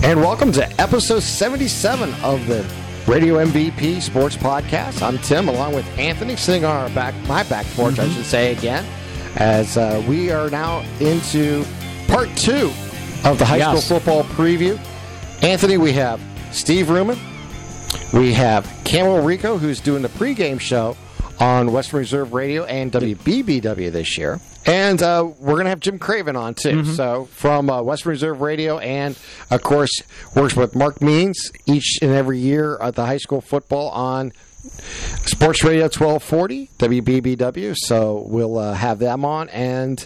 And 0.00 0.20
welcome 0.20 0.52
to 0.52 0.80
episode 0.80 1.24
77 1.24 2.14
of 2.22 2.46
the 2.46 2.64
Radio 3.08 3.44
MVP 3.44 4.00
Sports 4.00 4.36
Podcast. 4.36 5.02
I'm 5.02 5.18
Tim, 5.18 5.48
along 5.48 5.74
with 5.74 5.86
Anthony, 5.98 6.36
sitting 6.36 6.64
on 6.64 6.76
our 6.76 6.88
back, 6.90 7.14
my 7.26 7.42
back 7.42 7.66
porch, 7.74 7.94
mm-hmm. 7.94 8.08
I 8.08 8.14
should 8.14 8.24
say 8.24 8.52
again, 8.52 8.86
as 9.36 9.76
uh, 9.76 10.02
we 10.08 10.30
are 10.30 10.50
now 10.50 10.84
into 11.00 11.64
part 12.06 12.28
two 12.36 12.72
of 13.24 13.38
the 13.38 13.44
high 13.44 13.56
yes. 13.56 13.84
school 13.84 13.98
football 13.98 14.22
preview. 14.22 14.78
Anthony, 15.42 15.78
we 15.78 15.92
have 15.94 16.20
Steve 16.52 16.86
Ruman, 16.86 17.18
we 18.12 18.32
have 18.32 18.64
Campbell 18.84 19.20
Rico, 19.20 19.58
who's 19.58 19.80
doing 19.80 20.02
the 20.02 20.08
pregame 20.10 20.60
show 20.60 20.96
on 21.40 21.72
Western 21.72 21.98
Reserve 21.98 22.32
Radio 22.32 22.64
and 22.64 22.92
WBBW 22.92 23.90
this 23.90 24.16
year. 24.16 24.40
And 24.66 25.02
uh, 25.02 25.30
we're 25.38 25.54
going 25.54 25.64
to 25.64 25.70
have 25.70 25.80
Jim 25.80 25.98
Craven 25.98 26.36
on 26.36 26.54
too. 26.54 26.82
Mm-hmm. 26.82 26.92
So 26.92 27.26
from 27.32 27.70
uh, 27.70 27.82
Western 27.82 28.10
Reserve 28.10 28.40
Radio, 28.40 28.78
and 28.78 29.18
of 29.50 29.62
course 29.62 30.02
works 30.34 30.54
with 30.54 30.74
Mark 30.74 31.00
Means 31.00 31.52
each 31.66 31.98
and 32.02 32.12
every 32.12 32.38
year 32.38 32.76
at 32.80 32.94
the 32.94 33.06
high 33.06 33.16
school 33.16 33.40
football 33.40 33.88
on 33.90 34.32
Sports 35.24 35.64
Radio 35.64 35.84
1240 35.84 36.70
WBBW. 36.78 37.74
So 37.76 38.24
we'll 38.26 38.58
uh, 38.58 38.74
have 38.74 38.98
them 38.98 39.24
on, 39.24 39.48
and 39.50 40.04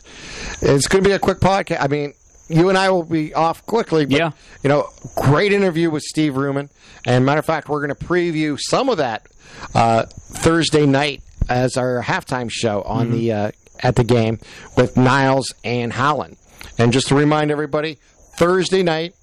it's 0.61 0.87
going 0.87 1.03
to 1.03 1.09
be 1.09 1.15
a 1.15 1.19
quick 1.19 1.39
podcast. 1.39 1.79
I 1.81 1.89
mean, 1.89 2.15
you 2.49 2.69
and 2.69 2.79
I 2.79 2.91
will 2.91 3.05
be 3.05 3.35
off 3.35 3.65
quickly. 3.67 4.05
But, 4.05 4.19
yeah. 4.19 4.31
You 4.63 4.69
know, 4.69 4.89
great 5.17 5.53
interview 5.53 5.91
with 5.91 6.03
Steve 6.03 6.35
Ruman. 6.35 6.69
And 7.07 7.25
matter 7.25 7.39
of 7.39 7.47
fact, 7.47 7.69
we're 7.69 7.85
going 7.85 7.97
to 7.97 8.05
preview 8.05 8.59
some 8.61 8.89
of 8.89 8.99
that 8.99 9.27
uh, 9.75 10.05
Thursday 10.07 10.87
night 10.87 11.23
as 11.49 11.77
our 11.77 12.03
halftime 12.03 12.51
show 12.51 12.83
on 12.83 13.09
mm-hmm. 13.09 13.17
the 13.17 13.33
uh, 13.33 13.51
at 13.83 13.97
the 13.97 14.05
game 14.05 14.39
with 14.77 14.97
Niles 14.97 15.53
and 15.65 15.93
Howland. 15.93 16.37
And 16.79 16.93
just 16.93 17.09
to 17.09 17.15
remind 17.15 17.51
everybody, 17.51 17.99
Thursday 18.39 18.83
night 18.83 19.15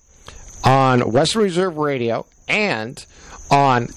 on 0.63 1.11
Western 1.11 1.43
Reserve 1.43 1.77
Radio 1.77 2.25
and 2.47 3.05
on 3.49 3.87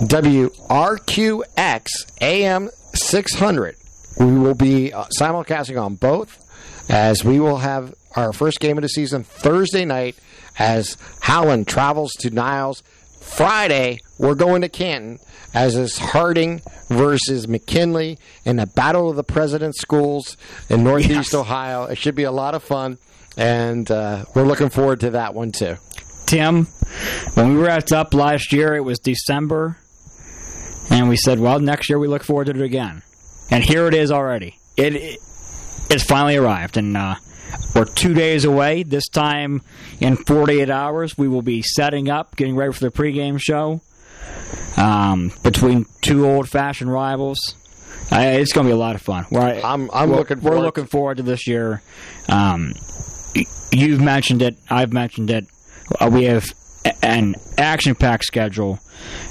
WRQX 0.00 1.86
AM 2.20 2.68
600, 2.94 3.76
we 4.18 4.38
will 4.38 4.54
be 4.54 4.92
uh, 4.92 5.04
simulcasting 5.18 5.82
on 5.82 5.94
both 5.96 6.42
as 6.88 7.24
we 7.24 7.40
will 7.40 7.58
have 7.58 7.94
our 8.14 8.32
first 8.32 8.60
game 8.60 8.78
of 8.78 8.82
the 8.82 8.88
season 8.88 9.24
Thursday 9.24 9.84
night 9.84 10.16
as 10.58 10.96
Howland 11.20 11.68
travels 11.68 12.12
to 12.20 12.30
Niles. 12.30 12.82
Friday, 13.20 13.98
we're 14.18 14.34
going 14.34 14.62
to 14.62 14.68
Canton 14.68 15.18
as 15.54 15.74
is 15.74 15.98
Harding 15.98 16.60
versus 16.88 17.48
McKinley 17.48 18.18
in 18.44 18.56
the 18.56 18.66
Battle 18.66 19.08
of 19.08 19.16
the 19.16 19.24
President 19.24 19.74
Schools 19.74 20.36
in 20.68 20.84
Northeast 20.84 21.32
yes. 21.32 21.34
Ohio. 21.34 21.84
It 21.84 21.96
should 21.96 22.14
be 22.14 22.24
a 22.24 22.30
lot 22.30 22.54
of 22.54 22.62
fun, 22.62 22.98
and 23.36 23.90
uh, 23.90 24.24
we're 24.34 24.44
looking 24.46 24.68
forward 24.68 25.00
to 25.00 25.10
that 25.10 25.34
one 25.34 25.52
too. 25.52 25.76
Tim, 26.26 26.66
when 27.34 27.54
we 27.54 27.62
wrapped 27.62 27.92
up 27.92 28.12
last 28.12 28.52
year, 28.52 28.74
it 28.74 28.80
was 28.80 28.98
December, 28.98 29.78
and 30.90 31.08
we 31.08 31.16
said, 31.16 31.38
"Well, 31.38 31.58
next 31.58 31.88
year 31.88 31.98
we 31.98 32.08
look 32.08 32.24
forward 32.24 32.46
to 32.46 32.50
it 32.52 32.60
again." 32.60 33.02
And 33.50 33.62
here 33.64 33.86
it 33.86 33.94
is 33.94 34.10
already. 34.10 34.58
It, 34.76 34.96
it 34.96 35.20
it's 35.88 36.04
finally 36.04 36.36
arrived, 36.36 36.76
and 36.76 36.96
uh, 36.96 37.14
we're 37.74 37.84
two 37.84 38.12
days 38.12 38.44
away. 38.44 38.82
This 38.82 39.08
time 39.08 39.62
in 40.00 40.16
48 40.16 40.68
hours, 40.68 41.16
we 41.16 41.28
will 41.28 41.42
be 41.42 41.62
setting 41.62 42.10
up, 42.10 42.36
getting 42.36 42.56
ready 42.56 42.72
for 42.72 42.80
the 42.80 42.90
pregame 42.90 43.40
show 43.40 43.80
um, 44.76 45.32
between 45.42 45.86
two 46.02 46.26
old-fashioned 46.26 46.92
rivals. 46.92 47.54
Uh, 48.12 48.20
it's 48.20 48.52
going 48.52 48.66
to 48.66 48.68
be 48.68 48.74
a 48.74 48.78
lot 48.78 48.94
of 48.94 49.02
fun. 49.02 49.26
We're, 49.30 49.60
I'm, 49.64 49.90
I'm 49.92 50.10
we're, 50.10 50.16
looking. 50.16 50.40
We're 50.40 50.60
looking 50.60 50.86
forward 50.86 51.16
to 51.16 51.22
this 51.24 51.46
year. 51.46 51.82
Um, 52.28 52.74
you've 53.72 54.00
mentioned 54.00 54.42
it. 54.42 54.56
I've 54.70 54.92
mentioned 54.92 55.30
it. 55.30 55.46
Uh, 56.00 56.08
we 56.12 56.24
have 56.24 56.54
an 57.02 57.34
action-packed 57.58 58.24
schedule. 58.24 58.78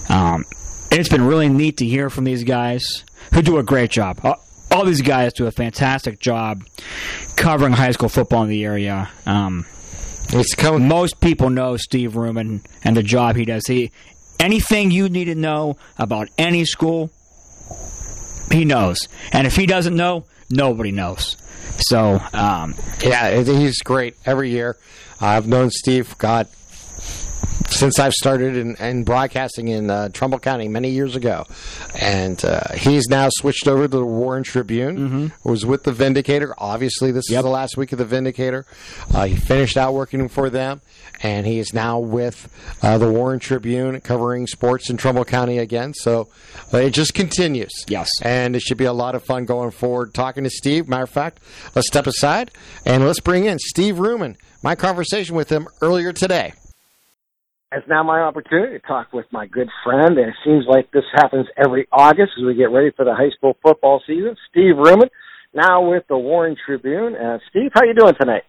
Um, 0.10 0.44
it's 0.92 1.10
been 1.10 1.26
really 1.26 1.50
neat 1.50 1.78
to 1.78 1.86
hear 1.86 2.10
from 2.10 2.26
these 2.26 2.44
guys 2.44 3.06
who 3.34 3.42
do 3.42 3.58
a 3.58 3.64
great 3.64 3.92
job. 3.92 4.20
All, 4.24 4.44
all 4.72 4.86
these 4.86 5.02
guys 5.02 5.34
do 5.34 5.48
a 5.48 5.52
fantastic 5.52 6.20
job 6.20 6.64
covering 7.36 7.74
high 7.74 7.92
school 7.92 8.10
football 8.10 8.44
in 8.44 8.50
the 8.50 8.66
area. 8.66 9.10
Um, 9.26 9.66
it's 10.30 10.54
coming. 10.54 10.88
Most 10.88 11.22
people 11.22 11.50
know 11.50 11.78
Steve 11.78 12.14
Ruman 12.14 12.66
and 12.84 12.98
the 12.98 13.04
job 13.04 13.36
he 13.36 13.46
does. 13.46 13.68
He 13.68 13.92
anything 14.40 14.92
you 14.92 15.10
need 15.10 15.26
to 15.26 15.36
know 15.36 15.78
about 15.98 16.30
any 16.38 16.66
school, 16.66 17.12
he 18.52 18.66
knows. 18.66 19.08
And 19.32 19.48
if 19.48 19.56
he 19.56 19.66
doesn't 19.66 19.96
know, 19.96 20.26
nobody 20.50 20.92
knows. 20.92 21.38
So, 21.78 22.22
um, 22.34 22.76
yeah, 23.04 23.42
he's 23.42 23.82
great 23.82 24.16
every 24.26 24.50
year. 24.50 24.78
I've 25.20 25.48
known 25.48 25.72
Steve, 25.72 26.18
God, 26.18 26.48
since 27.70 28.00
I've 28.00 28.14
started 28.14 28.56
in, 28.56 28.76
in 28.76 29.04
broadcasting 29.04 29.68
in 29.68 29.90
uh, 29.90 30.10
Trumbull 30.10 30.40
County 30.40 30.68
many 30.68 30.90
years 30.90 31.16
ago, 31.16 31.46
and 32.00 32.44
uh, 32.46 32.74
he's 32.74 33.08
now 33.08 33.30
switched 33.30 33.68
over 33.68 33.84
to 33.84 33.88
the 33.88 34.06
Warren 34.06 34.44
Tribune. 34.44 34.98
Mm-hmm. 34.98 35.50
Was 35.50 35.66
with 35.66 35.84
the 35.84 35.92
Vindicator. 35.92 36.54
Obviously, 36.58 37.12
this 37.12 37.30
yep. 37.30 37.40
is 37.40 37.44
the 37.44 37.50
last 37.50 37.78
week 37.78 37.92
of 37.92 37.98
the 37.98 38.06
Vindicator. 38.06 38.66
Uh, 39.14 39.26
he 39.26 39.36
finished 39.36 39.78
out 39.78 39.94
working 39.94 40.28
for 40.30 40.50
them, 40.50 40.82
and 41.22 41.46
he 41.46 41.60
is 41.60 41.74
now 41.74 42.00
with 42.00 42.50
uh, 42.82 42.98
the 42.98 43.12
Warren 43.12 43.40
Tribune, 43.40 44.00
covering 44.02 44.48
sports 44.48 44.90
in 44.90 44.98
Trumbull 44.98 45.26
County 45.26 45.58
again. 45.58 45.94
So 45.94 46.30
uh, 46.74 46.78
it 46.78 46.92
just 46.92 47.14
continues. 47.14 47.72
Yes, 47.88 48.10
and 48.22 48.56
it 48.56 48.62
should 48.62 48.78
be 48.78 48.86
a 48.86 48.94
lot 48.94 49.16
of 49.16 49.24
fun 49.24 49.46
going 49.46 49.72
forward. 49.72 50.14
Talking 50.14 50.44
to 50.44 50.50
Steve. 50.50 50.88
Matter 50.88 51.04
of 51.04 51.10
fact, 51.10 51.40
let's 51.76 51.88
step 51.88 52.08
aside 52.08 52.52
and 52.86 53.06
let's 53.06 53.20
bring 53.20 53.46
in 53.46 53.60
Steve 53.60 53.96
Ruman. 53.96 54.36
My 54.64 54.76
conversation 54.76 55.36
with 55.36 55.50
him 55.50 55.68
earlier 55.82 56.12
today. 56.12 56.54
It's 57.72 57.88
now 57.88 58.04
my 58.04 58.22
opportunity 58.22 58.80
to 58.80 58.88
talk 58.88 59.12
with 59.12 59.26
my 59.32 59.48
good 59.48 59.70
friend, 59.84 60.18
and 60.18 60.30
it 60.30 60.36
seems 60.46 60.66
like 60.68 60.92
this 60.92 61.04
happens 61.14 61.48
every 61.58 61.88
August 61.92 62.34
as 62.38 62.46
we 62.46 62.54
get 62.56 62.70
ready 62.72 62.92
for 62.96 63.04
the 63.04 63.16
high 63.16 63.32
school 63.36 63.58
football 63.62 64.02
season. 64.06 64.36
Steve 64.50 64.76
Ruman, 64.76 65.10
now 65.54 65.90
with 65.90 66.04
the 66.08 66.18
Warren 66.18 66.56
Tribune. 66.66 67.16
Uh, 67.16 67.40
Steve, 67.50 67.72
how 67.74 67.84
you 67.84 67.96
doing 67.96 68.14
tonight? 68.20 68.44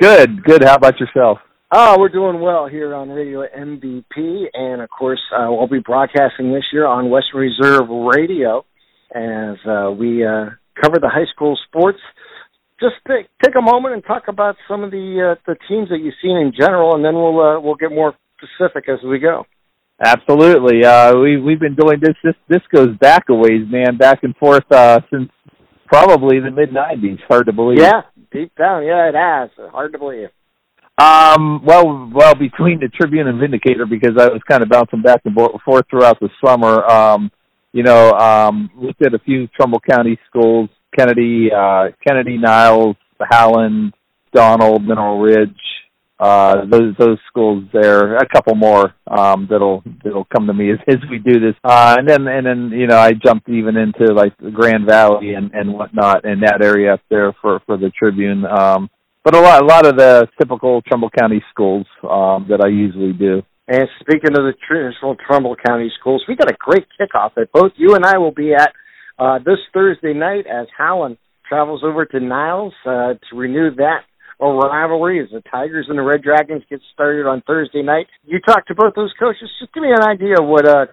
Good, 0.00 0.44
good. 0.44 0.62
How 0.62 0.76
about 0.76 1.00
yourself? 1.00 1.38
Oh, 1.72 1.96
we're 1.98 2.08
doing 2.08 2.40
well 2.40 2.68
here 2.68 2.94
on 2.94 3.08
Radio 3.08 3.42
MVP, 3.48 4.46
and 4.52 4.80
of 4.80 4.90
course, 4.90 5.20
uh, 5.34 5.46
we'll 5.48 5.66
be 5.66 5.80
broadcasting 5.80 6.52
this 6.52 6.64
year 6.72 6.86
on 6.86 7.10
Western 7.10 7.40
Reserve 7.40 7.88
Radio 7.88 8.64
as 9.14 9.56
uh, 9.66 9.90
we 9.90 10.24
uh, 10.24 10.50
cover 10.80 10.98
the 11.00 11.08
high 11.08 11.30
school 11.34 11.58
sports. 11.66 11.98
Just 12.80 12.94
take, 13.08 13.26
take 13.42 13.54
a 13.56 13.62
moment 13.62 13.94
and 13.94 14.04
talk 14.04 14.24
about 14.28 14.56
some 14.68 14.84
of 14.84 14.90
the 14.90 15.34
uh, 15.36 15.40
the 15.46 15.56
teams 15.68 15.88
that 15.88 15.98
you've 15.98 16.14
seen 16.22 16.36
in 16.36 16.52
general, 16.58 16.94
and 16.94 17.04
then 17.04 17.14
we'll 17.14 17.40
uh, 17.40 17.60
we'll 17.60 17.76
get 17.76 17.90
more 17.90 18.14
specific 18.42 18.88
as 18.88 18.98
we 19.04 19.18
go. 19.18 19.44
Absolutely. 20.04 20.84
Uh, 20.84 21.16
we 21.16 21.36
we've 21.36 21.60
been 21.60 21.76
doing 21.76 22.00
this. 22.00 22.14
This 22.24 22.34
this 22.48 22.62
goes 22.74 22.96
back 22.98 23.24
a 23.28 23.34
ways, 23.34 23.66
man, 23.70 23.96
back 23.96 24.22
and 24.22 24.34
forth 24.36 24.64
uh, 24.70 25.00
since 25.12 25.30
probably 25.86 26.40
the 26.40 26.50
mid 26.50 26.70
'90s. 26.70 27.18
Hard 27.28 27.46
to 27.46 27.52
believe. 27.52 27.78
Yeah, 27.78 28.02
deep 28.32 28.52
down, 28.56 28.84
yeah, 28.84 29.08
it 29.08 29.14
has. 29.14 29.50
Hard 29.70 29.92
to 29.92 29.98
believe. 29.98 30.28
Um, 30.98 31.64
well, 31.64 32.10
well, 32.12 32.34
between 32.34 32.80
the 32.80 32.88
Tribune 32.88 33.26
and 33.26 33.40
Vindicator, 33.40 33.86
because 33.86 34.12
I 34.18 34.26
was 34.26 34.40
kind 34.48 34.62
of 34.62 34.68
bouncing 34.68 35.02
back 35.02 35.22
and 35.24 35.34
forth 35.34 35.86
throughout 35.88 36.18
the 36.20 36.28
summer. 36.44 36.84
Um, 36.84 37.30
you 37.72 37.82
know, 37.82 38.12
um, 38.12 38.70
looked 38.76 39.04
at 39.04 39.14
a 39.14 39.18
few 39.20 39.46
Trumbull 39.48 39.80
County 39.88 40.18
schools: 40.28 40.68
Kennedy, 40.96 41.48
uh, 41.56 41.88
Kennedy, 42.06 42.38
Niles, 42.38 42.96
Howland, 43.20 43.94
Donald, 44.34 44.84
Mineral 44.84 45.20
Ridge, 45.20 45.56
uh, 46.22 46.64
those 46.70 46.94
those 47.00 47.18
schools 47.26 47.64
there, 47.72 48.14
a 48.14 48.28
couple 48.28 48.54
more 48.54 48.94
um, 49.08 49.48
that'll 49.50 49.82
that'll 50.04 50.26
come 50.26 50.46
to 50.46 50.54
me 50.54 50.70
as, 50.70 50.78
as 50.86 50.98
we 51.10 51.18
do 51.18 51.40
this, 51.40 51.56
uh, 51.64 51.96
and 51.98 52.08
then 52.08 52.28
and 52.28 52.46
then 52.46 52.70
you 52.78 52.86
know 52.86 52.96
I 52.96 53.10
jumped 53.10 53.48
even 53.48 53.76
into 53.76 54.14
like 54.14 54.36
the 54.38 54.52
Grand 54.52 54.86
Valley 54.86 55.34
and 55.34 55.50
and 55.52 55.74
whatnot 55.74 56.24
in 56.24 56.38
that 56.40 56.62
area 56.62 56.94
up 56.94 57.00
there 57.10 57.34
for 57.42 57.60
for 57.66 57.76
the 57.76 57.90
Tribune. 57.90 58.44
Um, 58.46 58.88
but 59.24 59.34
a 59.34 59.40
lot 59.40 59.64
a 59.64 59.66
lot 59.66 59.84
of 59.84 59.96
the 59.96 60.28
typical 60.38 60.80
Trumbull 60.82 61.10
County 61.10 61.42
schools 61.50 61.86
um, 62.04 62.46
that 62.48 62.60
I 62.64 62.68
usually 62.68 63.12
do. 63.12 63.42
And 63.66 63.88
speaking 63.98 64.30
of 64.30 64.44
the 64.44 64.54
traditional 64.64 65.16
Trumbull 65.26 65.56
County 65.66 65.90
schools, 65.98 66.22
we 66.28 66.36
got 66.36 66.48
a 66.48 66.56
great 66.56 66.86
kickoff 67.00 67.34
that 67.34 67.50
both 67.52 67.72
you 67.74 67.96
and 67.96 68.04
I 68.04 68.18
will 68.18 68.30
be 68.30 68.54
at 68.54 68.72
uh, 69.18 69.38
this 69.38 69.58
Thursday 69.74 70.14
night 70.14 70.46
as 70.46 70.68
Howland 70.78 71.16
travels 71.48 71.82
over 71.84 72.06
to 72.06 72.20
Niles 72.20 72.74
uh, 72.86 73.14
to 73.14 73.36
renew 73.36 73.74
that 73.74 74.02
a 74.42 74.52
rivalry 74.52 75.22
as 75.22 75.30
the 75.30 75.42
Tigers 75.50 75.86
and 75.88 75.98
the 75.98 76.02
Red 76.02 76.22
Dragons 76.22 76.62
get 76.68 76.80
started 76.92 77.26
on 77.26 77.42
Thursday 77.46 77.82
night. 77.82 78.06
You 78.24 78.40
talk 78.40 78.66
to 78.66 78.74
both 78.74 78.94
those 78.94 79.12
coaches. 79.18 79.48
Just 79.60 79.72
give 79.72 79.82
me 79.82 79.92
an 79.92 80.02
idea 80.02 80.40
of 80.40 80.46
what 80.46 80.66
uh 80.68 80.86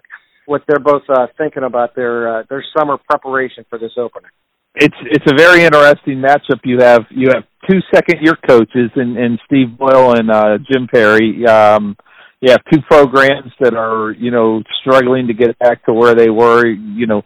what 0.46 0.62
they're 0.66 0.80
both 0.80 1.02
uh, 1.08 1.26
thinking 1.38 1.62
about 1.62 1.94
their 1.94 2.40
uh, 2.40 2.42
their 2.48 2.64
summer 2.76 2.98
preparation 3.08 3.64
for 3.68 3.78
this 3.78 3.92
opener. 3.96 4.32
It's 4.74 4.96
it's 5.04 5.30
a 5.30 5.36
very 5.36 5.62
interesting 5.64 6.22
matchup. 6.22 6.60
You 6.64 6.78
have 6.80 7.02
you 7.10 7.28
have 7.32 7.44
two 7.68 7.78
second 7.92 8.20
year 8.20 8.36
coaches 8.48 8.90
in, 8.96 9.16
in 9.16 9.38
Steve 9.46 9.76
Boyle 9.78 10.14
and 10.14 10.30
uh, 10.30 10.58
Jim 10.70 10.88
Perry. 10.92 11.46
Um, 11.46 11.96
you 12.40 12.50
have 12.50 12.62
two 12.72 12.80
programs 12.88 13.52
that 13.60 13.74
are 13.74 14.12
you 14.12 14.30
know 14.30 14.62
struggling 14.80 15.26
to 15.26 15.34
get 15.34 15.58
back 15.58 15.84
to 15.86 15.92
where 15.92 16.14
they 16.14 16.30
were. 16.30 16.66
You 16.66 17.06
know, 17.06 17.22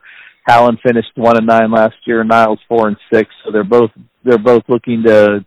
Howland 0.47 0.79
finished 0.87 1.12
one 1.17 1.37
and 1.37 1.47
nine 1.47 1.70
last 1.70 1.97
year, 2.06 2.25
Niles 2.25 2.61
four 2.69 2.88
and 2.88 2.97
six. 3.12 3.31
So 3.44 3.53
they're 3.53 3.65
both 3.65 3.91
they're 4.25 4.38
both 4.38 4.62
looking 4.69 5.03
to 5.06 5.44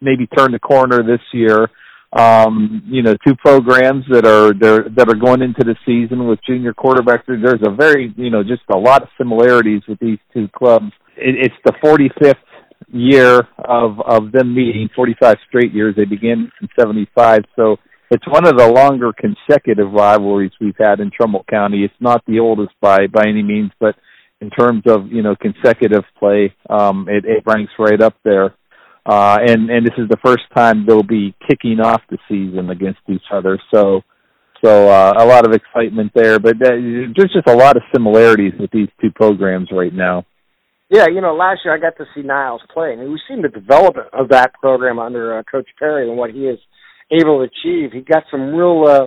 maybe 0.00 0.26
turn 0.26 0.52
the 0.52 0.58
corner 0.58 1.02
this 1.02 1.22
year. 1.32 1.68
um, 2.12 2.82
you 2.86 3.02
know, 3.02 3.14
two 3.26 3.36
programs 3.36 4.04
that 4.10 4.26
are 4.26 4.52
that 4.52 5.08
are 5.08 5.14
going 5.14 5.42
into 5.42 5.62
the 5.62 5.76
season 5.86 6.26
with 6.26 6.40
junior 6.44 6.74
quarterbacks. 6.74 7.22
There's 7.26 7.62
a 7.64 7.70
very, 7.70 8.12
you 8.16 8.30
know, 8.30 8.42
just 8.42 8.62
a 8.72 8.76
lot 8.76 9.02
of 9.02 9.08
similarities 9.16 9.82
with 9.88 10.00
these 10.00 10.18
two 10.34 10.48
clubs. 10.48 10.90
It, 11.16 11.36
it's 11.46 11.54
the 11.64 11.72
45th 11.84 12.34
year 12.92 13.46
of 13.58 14.00
of 14.00 14.32
them 14.32 14.54
meeting, 14.54 14.88
45 14.94 15.36
straight 15.48 15.72
years. 15.72 15.94
They 15.96 16.04
began 16.04 16.50
in 16.60 16.68
75, 16.78 17.42
so 17.54 17.76
it's 18.10 18.26
one 18.26 18.44
of 18.44 18.56
the 18.58 18.66
longer 18.66 19.12
consecutive 19.12 19.92
rivalries 19.92 20.50
we've 20.60 20.74
had 20.76 20.98
in 20.98 21.12
Trumbull 21.16 21.44
County. 21.48 21.84
It's 21.84 21.94
not 22.00 22.24
the 22.26 22.40
oldest 22.40 22.72
by 22.80 23.06
by 23.06 23.22
any 23.28 23.44
means, 23.44 23.70
but 23.78 23.94
in 24.40 24.50
terms 24.50 24.82
of 24.88 25.12
you 25.12 25.22
know 25.22 25.36
consecutive 25.36 26.02
play, 26.18 26.52
um, 26.68 27.06
it, 27.08 27.24
it 27.24 27.44
ranks 27.46 27.72
right 27.78 28.02
up 28.02 28.16
there. 28.24 28.56
Uh, 29.06 29.38
and 29.40 29.70
and 29.70 29.86
this 29.86 29.94
is 29.98 30.08
the 30.08 30.18
first 30.24 30.42
time 30.54 30.84
they'll 30.86 31.02
be 31.02 31.34
kicking 31.48 31.80
off 31.80 32.02
the 32.10 32.18
season 32.28 32.70
against 32.70 33.00
each 33.08 33.24
other. 33.32 33.58
So 33.72 34.02
so 34.62 34.88
uh, 34.88 35.14
a 35.16 35.24
lot 35.24 35.46
of 35.46 35.52
excitement 35.52 36.12
there, 36.14 36.38
but 36.38 36.56
uh, 36.56 36.76
there's 37.16 37.32
just 37.32 37.48
a 37.48 37.56
lot 37.56 37.76
of 37.76 37.82
similarities 37.94 38.52
with 38.60 38.70
these 38.70 38.88
two 39.00 39.10
programs 39.10 39.68
right 39.72 39.92
now. 39.92 40.24
Yeah, 40.90 41.06
you 41.06 41.20
know, 41.20 41.34
last 41.34 41.60
year 41.64 41.72
I 41.72 41.78
got 41.78 41.96
to 41.98 42.04
see 42.14 42.22
Niles 42.22 42.62
play, 42.74 42.92
and 42.92 43.08
we've 43.08 43.18
seen 43.28 43.42
the 43.42 43.48
development 43.48 44.08
of 44.12 44.28
that 44.30 44.52
program 44.54 44.98
under 44.98 45.38
uh, 45.38 45.42
Coach 45.50 45.68
Perry 45.78 46.08
and 46.08 46.18
what 46.18 46.30
he 46.30 46.40
is 46.40 46.58
able 47.10 47.38
to 47.38 47.44
achieve. 47.44 47.92
He 47.92 48.00
got 48.00 48.24
some 48.30 48.54
real 48.54 48.84
uh, 48.86 49.06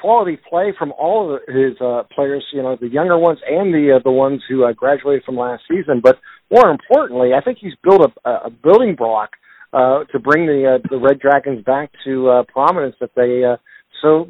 quality 0.00 0.38
play 0.48 0.74
from 0.78 0.92
all 0.92 1.34
of 1.34 1.40
his 1.48 1.72
uh, 1.80 2.02
players, 2.14 2.44
you 2.52 2.62
know, 2.62 2.76
the 2.78 2.88
younger 2.88 3.18
ones 3.18 3.38
and 3.48 3.72
the 3.72 3.96
uh, 3.96 4.00
the 4.04 4.10
ones 4.10 4.42
who 4.48 4.64
uh, 4.64 4.72
graduated 4.72 5.24
from 5.24 5.36
last 5.36 5.62
season. 5.68 6.00
But 6.02 6.18
more 6.50 6.70
importantly, 6.70 7.30
I 7.34 7.40
think 7.40 7.58
he's 7.60 7.74
built 7.82 8.02
a, 8.24 8.30
a 8.30 8.50
building 8.50 8.94
block 8.96 9.30
uh, 9.72 10.04
to 10.12 10.18
bring 10.18 10.46
the 10.46 10.76
uh, 10.76 10.88
the 10.88 10.98
Red 10.98 11.18
Dragons 11.18 11.64
back 11.64 11.90
to 12.04 12.28
uh, 12.30 12.42
prominence 12.44 12.96
that 13.00 13.10
they 13.14 13.44
uh, 13.44 13.56
so 14.02 14.28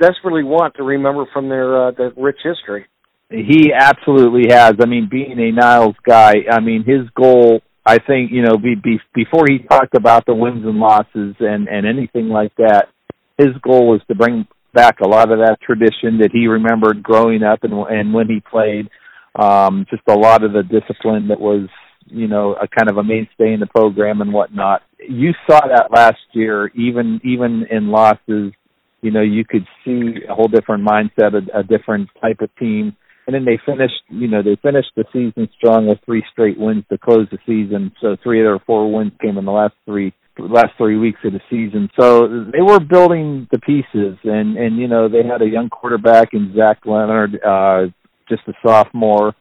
desperately 0.00 0.44
want 0.44 0.74
to 0.76 0.82
remember 0.82 1.24
from 1.32 1.48
their 1.48 1.88
uh, 1.88 1.90
their 1.92 2.12
rich 2.16 2.38
history. 2.42 2.86
He 3.30 3.72
absolutely 3.78 4.54
has. 4.54 4.74
I 4.80 4.86
mean, 4.86 5.08
being 5.10 5.38
a 5.38 5.52
Niles 5.52 5.96
guy, 6.06 6.34
I 6.50 6.60
mean, 6.60 6.84
his 6.84 7.08
goal. 7.14 7.60
I 7.84 7.98
think 7.98 8.30
you 8.32 8.42
know, 8.42 8.56
be, 8.58 8.74
be, 8.74 9.00
before 9.14 9.44
he 9.48 9.60
talked 9.60 9.94
about 9.94 10.26
the 10.26 10.34
wins 10.34 10.64
and 10.64 10.78
losses 10.78 11.36
and 11.40 11.68
and 11.68 11.86
anything 11.86 12.28
like 12.28 12.54
that, 12.56 12.88
his 13.36 13.48
goal 13.62 13.88
was 13.88 14.00
to 14.08 14.14
bring 14.14 14.46
back 14.74 15.00
a 15.00 15.08
lot 15.08 15.32
of 15.32 15.38
that 15.38 15.58
tradition 15.62 16.18
that 16.18 16.30
he 16.32 16.46
remembered 16.46 17.02
growing 17.02 17.42
up 17.42 17.64
and 17.64 17.72
and 17.72 18.14
when 18.14 18.28
he 18.28 18.40
played. 18.40 18.88
Um, 19.38 19.86
just 19.88 20.02
a 20.08 20.18
lot 20.18 20.42
of 20.42 20.52
the 20.52 20.62
discipline 20.62 21.28
that 21.28 21.40
was, 21.40 21.68
you 22.06 22.26
know, 22.26 22.54
a 22.54 22.66
kind 22.66 22.90
of 22.90 22.96
a 22.96 23.04
mainstay 23.04 23.52
in 23.52 23.60
the 23.60 23.66
program 23.66 24.20
and 24.20 24.32
whatnot. 24.32 24.82
You 24.98 25.32
saw 25.48 25.60
that 25.60 25.92
last 25.92 26.18
year, 26.32 26.68
even 26.74 27.20
even 27.24 27.66
in 27.70 27.88
losses. 27.88 28.52
You 29.00 29.12
know, 29.12 29.22
you 29.22 29.44
could 29.44 29.64
see 29.84 30.24
a 30.28 30.34
whole 30.34 30.48
different 30.48 30.84
mindset, 30.84 31.34
a, 31.34 31.60
a 31.60 31.62
different 31.62 32.08
type 32.20 32.40
of 32.40 32.50
team. 32.56 32.96
And 33.28 33.34
then 33.34 33.44
they 33.44 33.60
finished, 33.64 34.02
you 34.08 34.26
know, 34.26 34.42
they 34.42 34.56
finished 34.56 34.90
the 34.96 35.04
season 35.12 35.48
strong 35.56 35.86
with 35.86 35.98
three 36.04 36.24
straight 36.32 36.58
wins 36.58 36.84
to 36.90 36.98
close 36.98 37.28
the 37.30 37.38
season. 37.46 37.92
So 38.00 38.16
three 38.22 38.42
their 38.42 38.58
four 38.58 38.92
wins 38.92 39.12
came 39.20 39.38
in 39.38 39.44
the 39.44 39.52
last 39.52 39.74
three 39.84 40.14
last 40.38 40.72
three 40.76 40.96
weeks 40.96 41.20
of 41.24 41.32
the 41.32 41.40
season. 41.50 41.90
So 41.98 42.46
they 42.50 42.62
were 42.62 42.80
building 42.80 43.48
the 43.50 43.58
pieces, 43.58 44.18
and 44.24 44.56
and 44.56 44.78
you 44.78 44.88
know 44.88 45.08
they 45.08 45.22
had 45.22 45.42
a 45.42 45.48
young 45.48 45.68
quarterback 45.68 46.32
in 46.32 46.54
Zach 46.56 46.78
Leonard, 46.84 47.38
uh, 47.44 47.86
just 48.28 48.42
a 48.48 48.52
sophomore. 48.66 49.34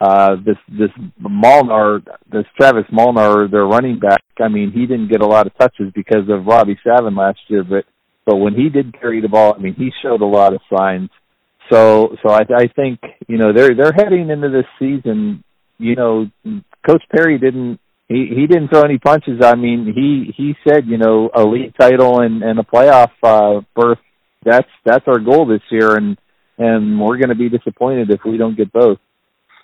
Uh, 0.00 0.34
this 0.44 0.56
this 0.68 0.90
Molnar, 1.18 2.00
this 2.30 2.44
Travis 2.58 2.84
Molnar, 2.90 3.46
their 3.48 3.66
running 3.66 4.00
back. 4.00 4.22
I 4.40 4.48
mean, 4.48 4.72
he 4.72 4.80
didn't 4.86 5.10
get 5.10 5.20
a 5.20 5.26
lot 5.26 5.46
of 5.46 5.56
touches 5.56 5.92
because 5.94 6.28
of 6.28 6.46
Robbie 6.46 6.78
Savin 6.82 7.14
last 7.14 7.38
year, 7.48 7.62
but 7.62 7.84
but 8.26 8.36
when 8.36 8.54
he 8.54 8.68
did 8.68 8.98
carry 9.00 9.20
the 9.20 9.28
ball, 9.28 9.54
I 9.56 9.60
mean, 9.60 9.74
he 9.74 9.90
showed 10.02 10.20
a 10.20 10.26
lot 10.26 10.54
of 10.54 10.60
signs. 10.76 11.10
So 11.70 12.16
so 12.22 12.32
I, 12.32 12.40
I 12.56 12.66
think 12.74 13.00
you 13.28 13.38
know 13.38 13.52
they're 13.52 13.74
they're 13.76 13.92
heading 13.92 14.30
into 14.30 14.48
this 14.48 14.66
season. 14.78 15.44
You 15.78 15.94
know, 15.94 16.26
Coach 16.86 17.02
Perry 17.14 17.38
didn't 17.38 17.78
he 18.08 18.26
he 18.34 18.46
didn't 18.46 18.68
throw 18.68 18.82
any 18.82 18.98
punches. 18.98 19.40
I 19.42 19.54
mean, 19.54 19.92
he 19.94 20.32
he 20.36 20.54
said, 20.66 20.86
you 20.86 20.98
know, 20.98 21.30
league 21.46 21.74
title 21.78 22.20
and 22.20 22.42
and 22.42 22.58
a 22.58 22.62
playoff 22.62 23.10
uh, 23.22 23.62
berth. 23.74 23.98
That's 24.44 24.68
that's 24.84 25.04
our 25.06 25.18
goal 25.18 25.46
this 25.46 25.62
year, 25.70 25.96
and 25.96 26.18
and 26.58 27.00
we're 27.00 27.18
going 27.18 27.30
to 27.30 27.34
be 27.34 27.48
disappointed 27.48 28.10
if 28.10 28.20
we 28.24 28.36
don't 28.36 28.56
get 28.56 28.72
both. 28.72 28.98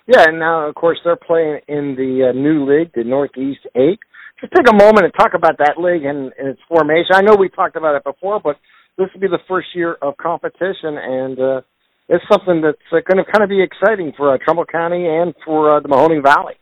Yeah, 0.07 0.25
and 0.27 0.39
now 0.39 0.67
of 0.67 0.75
course 0.75 0.97
they're 1.03 1.15
playing 1.15 1.59
in 1.67 1.95
the 1.95 2.29
uh, 2.29 2.31
new 2.33 2.65
league, 2.65 2.91
the 2.95 3.03
Northeast 3.03 3.61
Eight. 3.75 3.99
Just 4.41 4.53
take 4.55 4.67
a 4.69 4.75
moment 4.75 5.05
and 5.05 5.13
talk 5.13 5.33
about 5.35 5.57
that 5.59 5.75
league 5.77 6.05
and, 6.05 6.31
and 6.37 6.47
its 6.49 6.61
formation. 6.67 7.13
I 7.13 7.21
know 7.21 7.35
we 7.35 7.49
talked 7.49 7.75
about 7.75 7.95
it 7.95 8.03
before, 8.03 8.39
but 8.39 8.55
this 8.97 9.07
will 9.13 9.21
be 9.21 9.27
the 9.27 9.43
first 9.47 9.67
year 9.75 9.97
of 10.01 10.17
competition, 10.17 10.97
and 10.97 11.39
uh, 11.39 11.61
it's 12.07 12.23
something 12.31 12.61
that's 12.61 12.77
uh, 12.91 13.05
going 13.07 13.23
to 13.23 13.31
kind 13.31 13.43
of 13.43 13.49
be 13.49 13.61
exciting 13.61 14.13
for 14.17 14.33
uh, 14.33 14.37
Trumbull 14.43 14.65
County 14.65 15.07
and 15.07 15.33
for 15.45 15.77
uh, 15.77 15.79
the 15.79 15.87
Mahoning 15.87 16.23
Valley. 16.23 16.55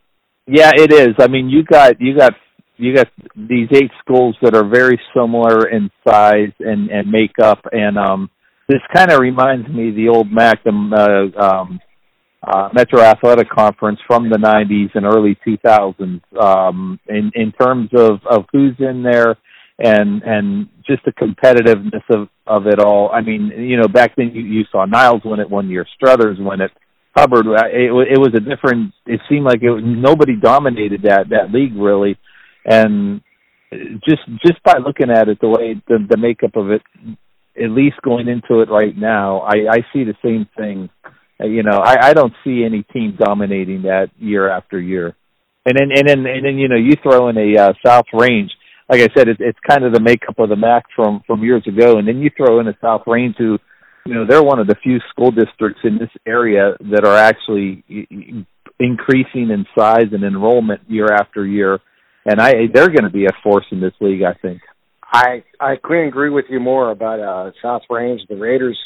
Yeah, 0.45 0.71
it 0.75 0.91
is. 0.91 1.15
I 1.19 1.27
mean, 1.27 1.49
you 1.49 1.63
got 1.63 1.99
you 2.01 2.17
got 2.17 2.33
you 2.77 2.95
got 2.95 3.07
these 3.35 3.69
eight 3.73 3.91
schools 3.99 4.35
that 4.41 4.55
are 4.55 4.67
very 4.67 4.99
similar 5.15 5.69
in 5.69 5.89
size 6.07 6.53
and 6.59 6.89
and 6.89 7.09
makeup, 7.09 7.59
and 7.71 7.97
um, 7.97 8.29
this 8.67 8.81
kind 8.93 9.11
of 9.11 9.19
reminds 9.19 9.67
me 9.69 9.89
of 9.89 9.95
the 9.95 10.09
old 10.09 10.31
MAC, 10.31 10.63
the 10.63 11.31
uh, 11.37 11.41
um, 11.41 11.79
uh, 12.43 12.69
Metro 12.73 13.01
Athletic 13.01 13.49
Conference 13.49 13.99
from 14.07 14.29
the 14.29 14.37
'90s 14.37 14.89
and 14.93 15.05
early 15.05 15.37
2000s. 15.45 16.21
Um, 16.39 16.99
in 17.07 17.31
in 17.35 17.51
terms 17.53 17.89
of 17.93 18.19
of 18.29 18.45
who's 18.51 18.75
in 18.79 19.03
there 19.03 19.37
and 19.79 20.23
and 20.23 20.69
just 20.87 21.03
the 21.05 21.11
competitiveness 21.11 22.03
of 22.09 22.29
of 22.45 22.67
it 22.67 22.79
all. 22.79 23.11
I 23.13 23.21
mean, 23.21 23.51
you 23.57 23.77
know, 23.77 23.87
back 23.87 24.15
then 24.15 24.31
you, 24.33 24.41
you 24.41 24.63
saw 24.71 24.85
Niles 24.85 25.21
win 25.23 25.39
it 25.39 25.49
one 25.49 25.69
year, 25.69 25.85
Struthers 25.95 26.37
win 26.39 26.61
it. 26.61 26.71
Hubbard, 27.15 27.47
it, 27.47 27.89
it 27.91 28.19
was 28.19 28.33
a 28.35 28.39
different. 28.39 28.93
It 29.05 29.19
seemed 29.27 29.45
like 29.45 29.61
it, 29.61 29.83
nobody 29.83 30.35
dominated 30.35 31.03
that 31.03 31.29
that 31.29 31.51
league 31.51 31.75
really, 31.75 32.17
and 32.65 33.21
just 34.07 34.21
just 34.45 34.61
by 34.63 34.77
looking 34.77 35.09
at 35.09 35.27
it, 35.27 35.39
the 35.41 35.49
way 35.49 35.81
the, 35.87 36.05
the 36.09 36.17
makeup 36.17 36.55
of 36.55 36.69
it, 36.71 36.81
at 37.61 37.71
least 37.71 38.01
going 38.03 38.27
into 38.27 38.61
it 38.61 38.69
right 38.69 38.95
now, 38.95 39.39
I, 39.39 39.55
I 39.69 39.77
see 39.93 40.03
the 40.03 40.15
same 40.23 40.47
thing. 40.57 40.89
You 41.39 41.63
know, 41.63 41.79
I, 41.83 42.09
I 42.09 42.13
don't 42.13 42.33
see 42.43 42.63
any 42.65 42.83
team 42.83 43.17
dominating 43.19 43.83
that 43.83 44.09
year 44.17 44.49
after 44.49 44.79
year, 44.79 45.15
and 45.65 45.77
then 45.77 45.89
and 45.95 46.07
then 46.07 46.25
and 46.25 46.45
then 46.45 46.57
you 46.57 46.67
know 46.67 46.75
you 46.75 46.95
throw 47.03 47.29
in 47.29 47.37
a 47.37 47.61
uh, 47.61 47.73
South 47.85 48.05
Range. 48.11 48.51
Like 48.89 49.01
I 49.01 49.09
said, 49.15 49.27
it, 49.27 49.37
it's 49.39 49.59
kind 49.67 49.83
of 49.83 49.93
the 49.93 49.99
makeup 49.99 50.39
of 50.39 50.49
the 50.49 50.55
MAC 50.55 50.85
from 50.95 51.21
from 51.27 51.43
years 51.43 51.63
ago, 51.67 51.99
and 51.99 52.07
then 52.07 52.19
you 52.19 52.31
throw 52.35 52.59
in 52.59 52.67
a 52.67 52.77
South 52.81 53.03
Range 53.05 53.35
who 53.37 53.59
you 54.05 54.15
know 54.15 54.25
they're 54.27 54.41
one 54.41 54.59
of 54.59 54.65
the 54.65 54.75
few 54.81 54.97
school 55.11 55.29
districts 55.29 55.81
in 55.83 55.99
this 55.99 56.09
area 56.25 56.75
that 56.91 57.05
are 57.05 57.17
actually 57.17 57.83
increasing 58.79 59.51
in 59.51 59.65
size 59.77 60.07
and 60.11 60.23
enrollment 60.23 60.81
year 60.87 61.07
after 61.13 61.45
year, 61.45 61.79
and 62.25 62.41
I 62.41 62.65
they're 62.73 62.89
going 62.89 63.03
to 63.03 63.11
be 63.11 63.25
a 63.25 63.41
force 63.43 63.65
in 63.71 63.79
this 63.79 63.93
league. 63.99 64.23
I 64.23 64.33
think. 64.33 64.61
I 65.11 65.43
I 65.59 65.75
couldn't 65.81 66.07
agree 66.07 66.29
with 66.29 66.45
you 66.49 66.59
more 66.59 66.91
about 66.91 67.19
uh, 67.19 67.51
South 67.61 67.83
Range. 67.89 68.21
The 68.29 68.35
Raiders, 68.35 68.77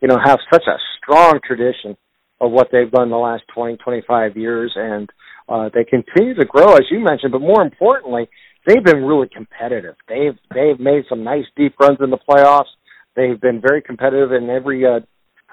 you 0.00 0.08
know, 0.08 0.18
have 0.22 0.38
such 0.52 0.64
a 0.66 0.76
strong 0.98 1.40
tradition 1.46 1.96
of 2.40 2.50
what 2.50 2.68
they've 2.72 2.90
done 2.90 3.10
the 3.10 3.16
last 3.16 3.44
twenty 3.54 3.76
twenty 3.76 4.02
five 4.06 4.36
years, 4.36 4.72
and 4.76 5.08
uh, 5.48 5.70
they 5.72 5.84
continue 5.84 6.34
to 6.34 6.44
grow, 6.44 6.74
as 6.74 6.84
you 6.90 7.00
mentioned. 7.00 7.32
But 7.32 7.40
more 7.40 7.62
importantly, 7.62 8.28
they've 8.66 8.84
been 8.84 9.04
really 9.04 9.28
competitive. 9.28 9.94
They've 10.08 10.36
they've 10.54 10.78
made 10.80 11.04
some 11.08 11.24
nice 11.24 11.46
deep 11.56 11.74
runs 11.80 11.98
in 12.00 12.10
the 12.10 12.18
playoffs. 12.28 12.72
They've 13.16 13.40
been 13.40 13.60
very 13.60 13.82
competitive 13.82 14.32
in 14.32 14.50
every 14.50 14.84
uh, 14.84 15.00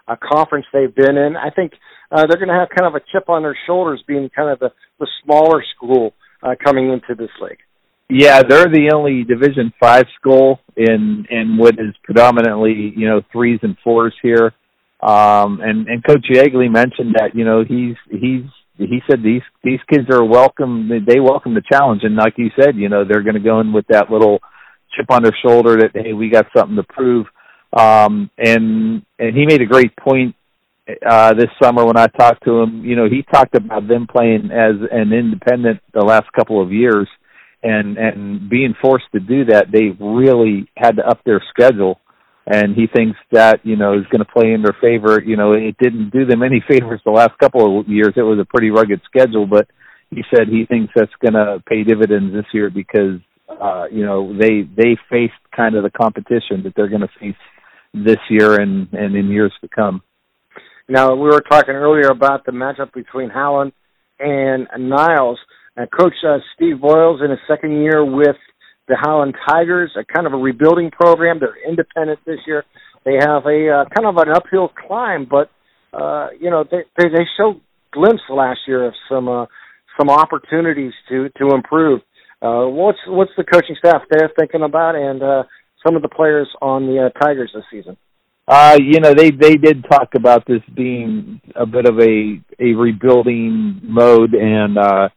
uh, 0.08 0.16
conference 0.22 0.66
they've 0.72 0.94
been 0.94 1.18
in. 1.18 1.36
I 1.36 1.50
think 1.50 1.74
uh, 2.12 2.26
they're 2.28 2.38
going 2.38 2.50
to 2.50 2.60
have 2.60 2.70
kind 2.70 2.88
of 2.88 2.96
a 2.96 3.06
chip 3.12 3.30
on 3.30 3.42
their 3.42 3.58
shoulders, 3.66 4.04
being 4.08 4.30
kind 4.36 4.50
of 4.50 4.60
the, 4.60 4.70
the 5.00 5.08
smaller 5.24 5.64
school 5.76 6.14
uh, 6.44 6.56
coming 6.64 6.92
into 6.92 7.16
this 7.18 7.32
league. 7.42 7.58
Yeah, 8.10 8.44
they're 8.48 8.66
the 8.68 8.92
only 8.94 9.24
Division 9.24 9.74
Five 9.80 10.06
school 10.20 10.60
in 10.76 11.26
in 11.30 11.58
what 11.58 11.76
is 11.76 11.96
predominantly 12.04 12.94
you 12.96 13.08
know 13.08 13.22
threes 13.32 13.60
and 13.64 13.76
fours 13.84 14.14
here. 14.22 14.54
Um, 15.02 15.60
and 15.62 15.88
and 15.88 16.04
Coach 16.06 16.26
Yeagley 16.32 16.72
mentioned 16.72 17.16
that 17.18 17.36
you 17.36 17.46
know 17.46 17.64
he's 17.64 17.96
he's 18.10 18.44
he 18.78 19.02
said 19.10 19.24
these 19.24 19.42
these 19.64 19.80
kids 19.92 20.08
are 20.12 20.24
welcome. 20.24 20.90
They 20.90 21.20
welcome 21.20 21.56
the 21.56 21.64
challenge, 21.72 22.02
and 22.04 22.16
like 22.16 22.36
you 22.38 22.52
said, 22.60 22.76
you 22.76 22.90
know 22.90 23.06
they're 23.06 23.24
going 23.24 23.36
to 23.36 23.40
go 23.40 23.60
in 23.60 23.74
with 23.74 23.86
that 23.90 24.12
little 24.12 24.40
chip 24.96 25.08
on 25.10 25.24
their 25.24 25.36
shoulder 25.44 25.76
that 25.78 25.92
hey 25.94 26.14
we 26.14 26.30
got 26.30 26.46
something 26.56 26.76
to 26.76 26.84
prove. 26.84 27.26
Um, 27.76 28.30
and 28.38 29.04
and 29.18 29.36
he 29.36 29.46
made 29.46 29.62
a 29.62 29.66
great 29.66 29.96
point 29.98 30.36
uh, 31.06 31.34
this 31.34 31.50
summer 31.62 31.86
when 31.86 31.98
I 31.98 32.08
talked 32.08 32.44
to 32.46 32.62
him. 32.62 32.86
You 32.86 32.96
know, 32.96 33.10
he 33.10 33.24
talked 33.24 33.56
about 33.56 33.88
them 33.88 34.08
playing 34.08 34.52
as 34.52 34.76
an 34.92 35.12
independent 35.12 35.82
the 35.94 36.06
last 36.06 36.32
couple 36.34 36.62
of 36.62 36.72
years, 36.72 37.08
and 37.66 37.98
and 37.98 38.50
being 38.50 38.76
forced 38.82 39.12
to 39.14 39.20
do 39.20 39.46
that, 39.46 39.72
they 39.72 39.90
really 40.00 40.70
had 40.78 40.98
to 40.98 41.08
up 41.08 41.24
their 41.26 41.44
schedule. 41.50 42.00
And 42.48 42.76
he 42.76 42.86
thinks 42.86 43.18
that 43.32 43.66
you 43.66 43.76
know 43.76 43.98
is 43.98 44.06
going 44.12 44.24
to 44.24 44.32
play 44.32 44.54
in 44.54 44.62
their 44.62 44.78
favor. 44.80 45.22
You 45.22 45.36
know, 45.36 45.54
it 45.54 45.76
didn't 45.78 46.12
do 46.12 46.26
them 46.26 46.44
any 46.44 46.64
favors 46.70 47.02
the 47.04 47.12
last 47.12 47.38
couple 47.40 47.80
of 47.80 47.88
years. 47.88 48.14
It 48.16 48.22
was 48.22 48.40
a 48.40 48.46
pretty 48.46 48.70
rugged 48.70 49.02
schedule, 49.06 49.48
but 49.48 49.68
he 50.12 50.24
said 50.34 50.48
he 50.48 50.66
thinks 50.66 50.94
that's 50.96 51.12
going 51.20 51.34
to 51.34 51.62
pay 51.68 51.84
dividends 51.84 52.34
this 52.34 52.46
year 52.54 52.70
because 52.70 53.20
uh, 53.50 53.86
you 53.92 54.06
know, 54.06 54.38
they 54.38 54.62
they 54.62 54.98
faced 55.10 55.34
kind 55.56 55.76
of 55.76 55.84
the 55.84 55.90
competition 55.90 56.64
that 56.64 56.74
they're 56.76 56.90
going 56.90 57.02
to 57.02 57.10
face 57.20 57.36
this 57.94 58.18
year 58.30 58.60
and 58.60 58.88
and 58.94 59.16
in 59.16 59.30
years 59.30 59.54
to 59.62 59.68
come. 59.68 60.02
Now 60.88 61.16
we 61.16 61.30
were 61.30 61.42
talking 61.42 61.76
earlier 61.76 62.10
about 62.10 62.46
the 62.46 62.52
matchup 62.52 62.94
between 62.94 63.30
Howland 63.30 63.74
and 64.20 64.68
Niles. 64.78 65.40
Coach 65.78 66.14
uh, 66.28 66.38
Steve 66.56 66.80
Boyles 66.80 67.22
in 67.24 67.32
his 67.32 67.40
second 67.48 67.82
year 67.82 68.04
with 68.04 68.38
the 68.88 68.98
Howland 69.00 69.36
Tigers, 69.48 69.92
a 70.00 70.06
kind 70.06 70.28
of 70.28 70.34
a 70.34 70.38
rebuilding 70.38 70.92
program. 70.92 71.40
They're 71.40 71.58
independent 71.68 72.20
this 72.26 72.40
year. 72.48 72.64
They 73.04 73.16
have 73.20 73.46
a 73.46 73.70
uh, 73.70 73.86
kind 73.96 74.06
of 74.06 74.18
an 74.18 74.34
uphill 74.34 74.70
climb, 74.88 75.28
but 75.30 75.50
uh, 75.94 76.30
you 76.40 76.50
know 76.50 76.64
they 76.64 76.84
they, 76.98 77.10
they 77.10 77.26
showed 77.38 77.62
glimpse 77.92 78.24
last 78.30 78.60
year 78.68 78.88
of 78.88 78.94
some 79.10 79.28
uh, 79.28 79.46
some 80.00 80.10
opportunities 80.10 80.94
to 81.10 81.30
to 81.38 81.50
improve. 81.54 82.02
Uh, 82.42 82.66
what's 82.68 83.00
what's 83.08 83.32
the 83.38 83.44
coaching 83.44 83.76
staff 83.78 84.02
there 84.10 84.30
thinking 84.38 84.62
about, 84.62 84.96
and 84.96 85.22
uh, 85.24 85.44
some 85.86 85.96
of 85.96 86.02
the 86.02 86.10
players 86.10 86.48
on 86.62 86.86
the 86.86 87.06
uh, 87.06 87.20
Tigers 87.20 87.52
this 87.54 87.64
season? 87.72 87.98
Uh, 88.48 88.78
you 88.80 89.00
know, 89.00 89.14
they 89.14 89.32
they 89.32 89.56
did 89.56 89.84
talk 89.90 90.10
about 90.16 90.46
this 90.46 90.62
being 90.76 91.42
a 91.56 91.66
bit 91.66 91.88
of 91.88 92.00
a 92.00 92.42
a 92.60 92.74
rebuilding 92.74 93.80
mode, 93.84 94.34
and 94.34 94.78
uh, 94.78 95.10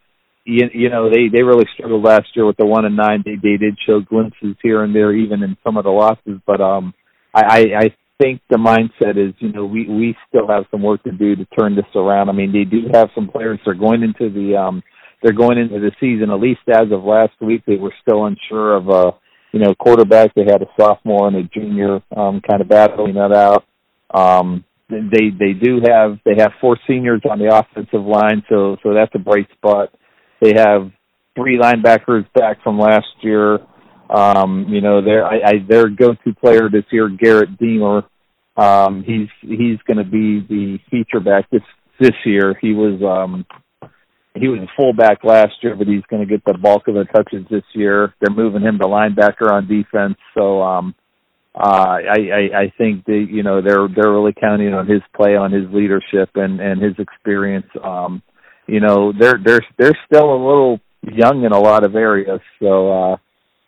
you, 0.49 0.71
you 0.73 0.89
know 0.89 1.11
they 1.11 1.29
they 1.29 1.43
really 1.43 1.67
struggled 1.75 2.03
last 2.03 2.29
year 2.35 2.47
with 2.47 2.57
the 2.57 2.65
one 2.65 2.87
and 2.87 2.97
nine. 2.97 3.23
They 3.25 3.37
they 3.37 3.59
did 3.59 3.77
show 3.87 4.01
glimpses 4.01 4.57
here 4.63 4.83
and 4.83 4.95
there, 4.95 5.13
even 5.13 5.43
in 5.43 5.57
some 5.63 5.77
of 5.77 5.85
the 5.85 5.91
losses. 5.91 6.41
But 6.47 6.61
um, 6.61 6.95
I 7.35 7.43
I, 7.43 7.59
I 7.81 7.97
think 8.21 8.41
the 8.49 8.57
mindset 8.57 9.19
is 9.19 9.35
you 9.41 9.53
know 9.53 9.67
we 9.67 9.87
we 9.87 10.17
still 10.29 10.49
have 10.49 10.65
some 10.71 10.83
work 10.83 11.03
to 11.05 11.13
do 11.13 11.37
to 11.37 11.45
turn 11.59 11.77
this 11.77 11.85
around. 11.95 12.31
I 12.31 12.33
mean, 12.33 12.53
they 12.53 12.65
do 12.65 12.89
have 12.95 13.11
some 13.15 13.29
players 13.29 13.61
that 13.65 13.73
are 13.73 13.75
going 13.75 14.03
into 14.03 14.33
the 14.33 14.57
um 14.57 14.83
they're 15.23 15.33
going 15.33 15.59
into 15.59 15.81
the 15.81 15.93
season. 16.01 16.31
At 16.31 16.41
least 16.41 16.61
as 16.69 16.91
of 16.93 17.05
last 17.05 17.35
week, 17.41 17.63
they 17.67 17.77
were 17.77 17.93
still 18.01 18.25
unsure 18.25 18.77
of 18.77 18.89
uh 18.89 19.13
you 19.53 19.61
know 19.61 19.75
quarterback. 19.75 20.35
They 20.35 20.45
had 20.45 20.63
a 20.63 20.69
sophomore 20.81 21.29
and 21.29 21.37
a 21.37 21.43
junior 21.43 22.01
um 22.17 22.41
kind 22.41 22.63
of 22.63 22.69
battling 22.69 23.15
that 23.15 23.33
out. 23.33 23.65
Um, 24.15 24.65
they 24.89 25.29
they 25.39 25.53
do 25.53 25.83
have 25.87 26.19
they 26.25 26.37
have 26.39 26.53
four 26.63 26.79
seniors 26.87 27.21
on 27.31 27.39
the 27.39 27.55
offensive 27.55 28.03
line, 28.03 28.43
so 28.49 28.79
so 28.83 28.95
that's 28.95 29.15
a 29.15 29.19
bright 29.19 29.49
spot. 29.53 29.93
They 30.41 30.55
have 30.57 30.91
three 31.37 31.59
linebackers 31.59 32.27
back 32.35 32.63
from 32.63 32.79
last 32.79 33.07
year. 33.21 33.59
Um, 34.11 34.67
you 34.69 34.81
know, 34.81 35.03
their 35.03 35.25
I, 35.27 35.37
I 35.37 35.53
their 35.69 35.89
go-to 35.89 36.35
player 36.35 36.69
this 36.71 36.85
year, 36.91 37.09
Garrett 37.09 37.59
Deemer. 37.59 38.05
Um, 38.57 39.05
he's 39.05 39.29
he's 39.41 39.79
going 39.87 39.99
to 39.99 40.05
be 40.05 40.41
the 40.49 40.79
feature 40.91 41.21
back 41.21 41.49
this 41.51 41.63
this 42.01 42.15
year. 42.25 42.59
He 42.61 42.73
was 42.73 43.01
um, 43.03 43.45
he 44.35 44.49
was 44.49 44.61
a 44.61 44.73
fullback 44.77 45.25
last 45.25 45.55
year, 45.63 45.77
but 45.77 45.87
he's 45.87 46.03
going 46.09 46.27
to 46.27 46.29
get 46.29 46.45
the 46.45 46.57
bulk 46.57 46.89
of 46.89 46.95
the 46.95 47.05
touches 47.05 47.47
this 47.51 47.65
year. 47.75 48.15
They're 48.21 48.35
moving 48.35 48.63
him 48.63 48.79
to 48.79 48.87
linebacker 48.87 49.51
on 49.51 49.69
defense, 49.69 50.17
so 50.37 50.63
um, 50.63 50.95
uh, 51.55 51.99
I, 51.99 52.17
I 52.33 52.61
I 52.61 52.73
think 52.79 53.05
they 53.05 53.19
you 53.19 53.43
know 53.43 53.61
they're 53.61 53.89
they're 53.95 54.13
really 54.13 54.35
counting 54.39 54.75
on 54.75 54.87
his 54.87 55.03
play, 55.15 55.37
on 55.37 55.53
his 55.53 55.69
leadership, 55.71 56.31
and 56.35 56.61
and 56.61 56.81
his 56.81 56.95
experience. 56.99 57.67
Um, 57.83 58.23
you 58.69 58.81
know 58.81 59.13
they're 59.19 59.41
they're 59.45 59.67
they're 59.79 59.99
still 60.07 60.31
a 60.31 60.41
little 60.41 60.81
young 61.03 61.45
in 61.45 61.53
a 61.53 61.59
lot 61.59 61.85
of 61.85 61.97
areas, 61.97 62.41
so 62.61 62.93
uh, 62.93 63.17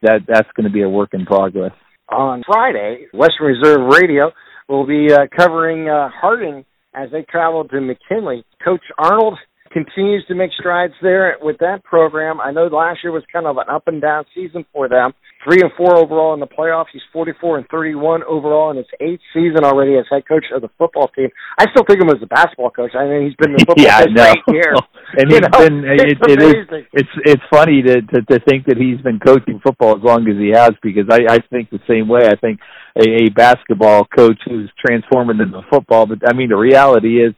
that 0.02 0.20
that's 0.28 0.48
going 0.54 0.66
to 0.66 0.72
be 0.72 0.82
a 0.82 0.88
work 0.88 1.10
in 1.14 1.26
progress. 1.26 1.72
On 2.08 2.42
Friday, 2.46 3.06
Western 3.12 3.46
Reserve 3.46 3.88
Radio 3.88 4.30
will 4.68 4.86
be 4.86 5.12
uh, 5.12 5.26
covering 5.36 5.88
uh, 5.88 6.08
Harding 6.12 6.64
as 6.94 7.10
they 7.12 7.22
travel 7.22 7.66
to 7.68 7.80
McKinley. 7.80 8.44
Coach 8.64 8.82
Arnold 8.98 9.38
continues 9.72 10.24
to 10.26 10.34
make 10.34 10.50
strides 10.58 10.94
there 11.00 11.36
with 11.40 11.58
that 11.58 11.84
program. 11.84 12.40
I 12.40 12.50
know 12.50 12.66
last 12.66 13.00
year 13.02 13.12
was 13.12 13.22
kind 13.32 13.46
of 13.46 13.56
an 13.56 13.68
up 13.70 13.86
and 13.86 14.00
down 14.00 14.24
season 14.34 14.64
for 14.72 14.88
them. 14.88 15.12
Three 15.44 15.62
and 15.62 15.70
four 15.76 15.96
overall 15.96 16.34
in 16.34 16.40
the 16.40 16.46
playoffs. 16.46 16.92
He's 16.92 17.02
44 17.12 17.58
and 17.58 17.68
31 17.68 18.24
overall 18.24 18.70
in 18.70 18.76
his 18.76 18.86
eighth 19.00 19.22
season 19.32 19.64
already 19.64 19.96
as 19.96 20.04
head 20.10 20.28
coach 20.28 20.44
of 20.54 20.60
the 20.60 20.68
football 20.76 21.08
team. 21.16 21.28
I 21.58 21.64
still 21.70 21.84
think 21.86 22.02
of 22.02 22.08
him 22.08 22.16
as 22.16 22.22
a 22.22 22.26
basketball 22.26 22.70
coach. 22.70 22.92
I 22.94 23.06
mean, 23.06 23.24
he's 23.24 23.36
been 23.36 23.52
the 23.52 23.64
football 23.66 23.84
yeah, 23.84 24.04
coach 24.04 24.12
for 24.14 24.52
eight 24.52 24.54
years. 24.54 24.78
and 25.16 25.30
you 25.30 25.36
he's 25.36 25.48
know, 25.48 25.58
been 25.58 25.84
it, 25.86 26.00
it's 26.12 26.20
it 26.28 26.42
is 26.42 26.86
it's 26.92 27.14
it's 27.24 27.42
funny 27.50 27.82
to, 27.82 28.02
to 28.02 28.22
to 28.22 28.38
think 28.48 28.66
that 28.66 28.76
he's 28.76 29.00
been 29.00 29.18
coaching 29.18 29.60
football 29.64 29.96
as 29.96 30.02
long 30.02 30.28
as 30.28 30.36
he 30.36 30.50
has 30.50 30.72
because 30.82 31.06
I 31.10 31.24
I 31.28 31.38
think 31.50 31.70
the 31.70 31.80
same 31.88 32.08
way. 32.08 32.26
I 32.26 32.36
think 32.36 32.60
a, 32.98 33.24
a 33.24 33.30
basketball 33.30 34.04
coach 34.04 34.38
who's 34.44 34.70
transforming 34.84 35.40
into 35.40 35.62
football, 35.70 36.06
but 36.06 36.18
I 36.28 36.34
mean 36.34 36.50
the 36.50 36.56
reality 36.56 37.24
is 37.24 37.34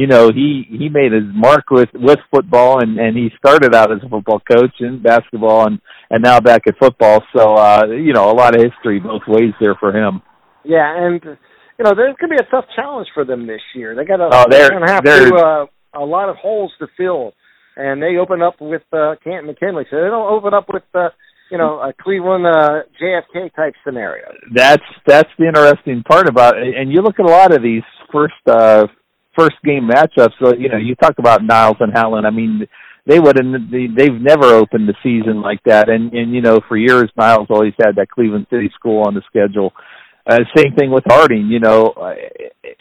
you 0.00 0.06
know 0.06 0.24
he 0.30 0.48
he 0.68 0.88
made 0.88 1.10
his 1.12 1.24
mark 1.34 1.64
with 1.70 1.88
with 1.94 2.18
football 2.30 2.80
and 2.82 2.98
and 2.98 3.16
he 3.16 3.30
started 3.38 3.74
out 3.74 3.90
as 3.90 3.98
a 4.04 4.08
football 4.08 4.40
coach 4.40 4.74
in 4.80 5.02
basketball 5.02 5.66
and 5.66 5.80
and 6.10 6.22
now 6.22 6.38
back 6.38 6.62
at 6.68 6.78
football 6.78 7.22
so 7.34 7.54
uh 7.56 7.84
you 7.86 8.12
know 8.12 8.30
a 8.30 8.36
lot 8.42 8.54
of 8.54 8.62
history 8.62 9.00
both 9.00 9.22
ways 9.26 9.52
there 9.60 9.74
for 9.80 9.90
him 9.96 10.20
Yeah, 10.64 10.88
and 11.06 11.20
you 11.24 11.82
know 11.84 11.92
there's 11.96 12.16
going 12.20 12.30
to 12.30 12.36
be 12.36 12.42
a 12.46 12.50
tough 12.50 12.66
challenge 12.76 13.08
for 13.14 13.24
them 13.24 13.46
this 13.46 13.60
year. 13.74 13.94
They 13.96 14.04
got 14.04 14.16
to 14.18 14.28
Oh, 14.32 14.44
they're- 14.50 14.70
going 14.70 14.86
to 14.86 14.92
have 14.92 15.04
to 15.04 15.34
uh, 15.34 15.66
a 15.94 16.04
lot 16.16 16.28
of 16.28 16.36
holes 16.36 16.72
to 16.80 16.86
fill, 16.96 17.32
and 17.76 18.02
they 18.02 18.16
open 18.18 18.42
up 18.42 18.56
with 18.60 18.82
uh, 18.92 19.14
Canton 19.24 19.46
McKinley, 19.46 19.84
so 19.90 19.96
they 19.96 20.08
don't 20.14 20.30
open 20.36 20.52
up 20.54 20.66
with 20.72 20.82
uh, 20.94 21.08
you 21.50 21.58
know 21.58 21.78
a 21.80 21.92
Cleveland 22.02 22.46
uh, 22.46 22.82
JFK 23.00 23.54
type 23.54 23.74
scenario. 23.84 24.26
that's 24.54 24.84
that's 25.06 25.30
the 25.38 25.46
interesting 25.46 26.02
part 26.02 26.28
about 26.28 26.56
it. 26.58 26.74
And 26.76 26.90
you 26.92 27.00
look 27.02 27.18
at 27.20 27.24
a 27.26 27.34
lot 27.40 27.54
of 27.54 27.62
these 27.62 27.86
first 28.12 28.34
uh 28.46 28.86
first 29.36 29.56
game 29.64 29.88
matchups. 29.88 30.32
So 30.42 30.54
you 30.54 30.68
know, 30.68 30.78
you 30.78 30.94
talk 30.94 31.14
about 31.18 31.44
Niles 31.44 31.76
and 31.80 31.92
Howland. 31.92 32.26
I 32.26 32.30
mean, 32.30 32.66
they 33.06 33.20
would 33.20 33.36
have 33.36 33.70
they, 33.70 33.86
they've 33.86 34.20
never 34.20 34.46
opened 34.46 34.88
the 34.88 34.94
season 35.02 35.40
like 35.40 35.62
that. 35.64 35.88
And 35.88 36.12
and 36.12 36.34
you 36.34 36.40
know, 36.40 36.60
for 36.68 36.76
years 36.76 37.10
Niles 37.16 37.48
always 37.50 37.74
had 37.78 37.96
that 37.96 38.10
Cleveland 38.10 38.46
City 38.50 38.70
school 38.74 39.04
on 39.06 39.14
the 39.14 39.22
schedule. 39.28 39.72
Uh, 40.28 40.38
same 40.56 40.74
thing 40.76 40.90
with 40.90 41.04
Harding. 41.06 41.46
You 41.46 41.60
know, 41.60 41.94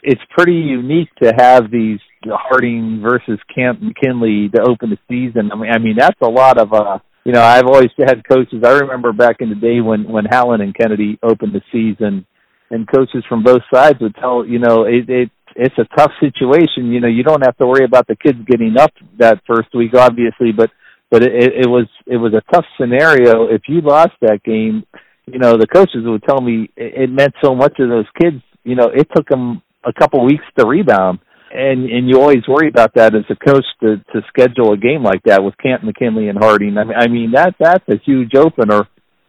it's 0.01 0.21
pretty 0.35 0.53
unique 0.53 1.09
to 1.21 1.31
have 1.38 1.69
these 1.69 2.00
Harding 2.25 3.01
versus 3.03 3.39
Canton 3.53 3.89
McKinley 3.89 4.50
to 4.50 4.62
open 4.67 4.89
the 4.89 4.97
season. 5.07 5.51
I 5.51 5.55
mean, 5.55 5.71
I 5.71 5.77
mean 5.77 5.95
that's 5.97 6.19
a 6.21 6.29
lot 6.29 6.57
of 6.57 6.74
uh 6.74 7.00
you 7.24 7.31
know, 7.31 7.41
I've 7.41 7.65
always 7.65 7.89
had 7.97 8.27
coaches. 8.27 8.62
I 8.63 8.69
remember 8.69 9.12
back 9.12 9.38
in 9.39 9.50
the 9.50 9.55
day 9.55 9.81
when 9.81 10.03
when 10.07 10.25
Howland 10.29 10.62
and 10.62 10.75
Kennedy 10.75 11.19
opened 11.24 11.53
the 11.53 11.62
season, 11.71 12.25
and 12.69 12.88
coaches 12.88 13.24
from 13.27 13.43
both 13.43 13.62
sides 13.74 14.00
would 14.00 14.15
tell 14.15 14.45
you 14.45 14.59
know 14.59 14.83
it, 14.83 15.09
it 15.09 15.31
it's 15.55 15.77
a 15.77 15.88
tough 15.97 16.12
situation. 16.19 16.91
You 16.91 17.00
know, 17.00 17.07
you 17.07 17.24
don't 17.24 17.43
have 17.45 17.57
to 17.57 17.67
worry 17.67 17.85
about 17.85 18.07
the 18.07 18.15
kids 18.15 18.39
getting 18.47 18.77
up 18.77 18.91
that 19.19 19.41
first 19.47 19.69
week, 19.74 19.93
obviously, 19.95 20.51
but 20.51 20.69
but 21.12 21.24
it, 21.24 21.33
it 21.33 21.69
was 21.69 21.88
it 22.05 22.17
was 22.17 22.33
a 22.33 22.41
tough 22.53 22.65
scenario. 22.79 23.47
If 23.47 23.63
you 23.67 23.81
lost 23.81 24.13
that 24.21 24.43
game, 24.43 24.85
you 25.25 25.39
know 25.39 25.57
the 25.57 25.67
coaches 25.67 26.03
would 26.03 26.24
tell 26.24 26.41
me 26.41 26.69
it, 26.75 27.03
it 27.03 27.09
meant 27.09 27.33
so 27.43 27.55
much 27.55 27.75
to 27.77 27.88
those 27.88 28.07
kids. 28.21 28.41
You 28.63 28.75
know, 28.75 28.89
it 28.93 29.07
took 29.15 29.27
them 29.29 29.62
a 29.83 29.93
couple 29.93 30.25
weeks 30.25 30.43
to 30.57 30.65
rebound 30.65 31.19
and 31.55 31.89
and 31.89 32.09
you 32.09 32.19
always 32.19 32.47
worry 32.47 32.67
about 32.67 32.93
that 32.95 33.15
as 33.15 33.24
a 33.29 33.35
coach 33.35 33.65
to 33.81 33.97
to 34.13 34.21
schedule 34.27 34.74
a 34.74 34.77
game 34.77 35.03
like 35.03 35.24
that 35.24 35.43
with 35.43 35.57
Canton 35.57 35.88
McKinley 35.88 36.27
and 36.27 36.38
Harding. 36.38 36.77
I 36.77 36.83
mean, 36.83 36.97
I 36.97 37.07
mean 37.07 37.31
that 37.31 37.55
that's 37.59 37.88
a 37.89 37.97
huge 38.05 38.35
opener. 38.35 38.88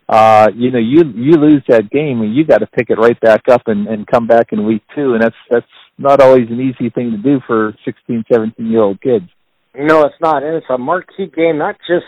Uh, 0.08 0.48
you 0.54 0.70
know, 0.70 0.78
you 0.78 1.02
you 1.14 1.32
lose 1.32 1.62
that 1.68 1.90
game 1.90 2.20
and 2.20 2.34
you 2.34 2.44
got 2.44 2.58
to 2.58 2.66
pick 2.66 2.90
it 2.90 2.98
right 2.98 3.18
back 3.20 3.42
up 3.50 3.62
and 3.66 3.86
and 3.86 4.06
come 4.06 4.26
back 4.26 4.52
in 4.52 4.66
week 4.66 4.82
two, 4.94 5.14
and 5.14 5.22
that's 5.22 5.36
that's 5.50 5.66
not 5.98 6.20
always 6.20 6.48
an 6.50 6.60
easy 6.60 6.90
thing 6.90 7.10
to 7.12 7.18
do 7.18 7.40
for 7.46 7.74
16, 7.84 8.24
17 8.32 8.66
year 8.66 8.82
old 8.82 9.00
kids. 9.00 9.26
No, 9.74 10.02
it's 10.02 10.14
not, 10.20 10.42
and 10.42 10.56
it's 10.56 10.66
a 10.70 10.78
marquee 10.78 11.30
game, 11.34 11.58
not 11.58 11.76
just 11.86 12.06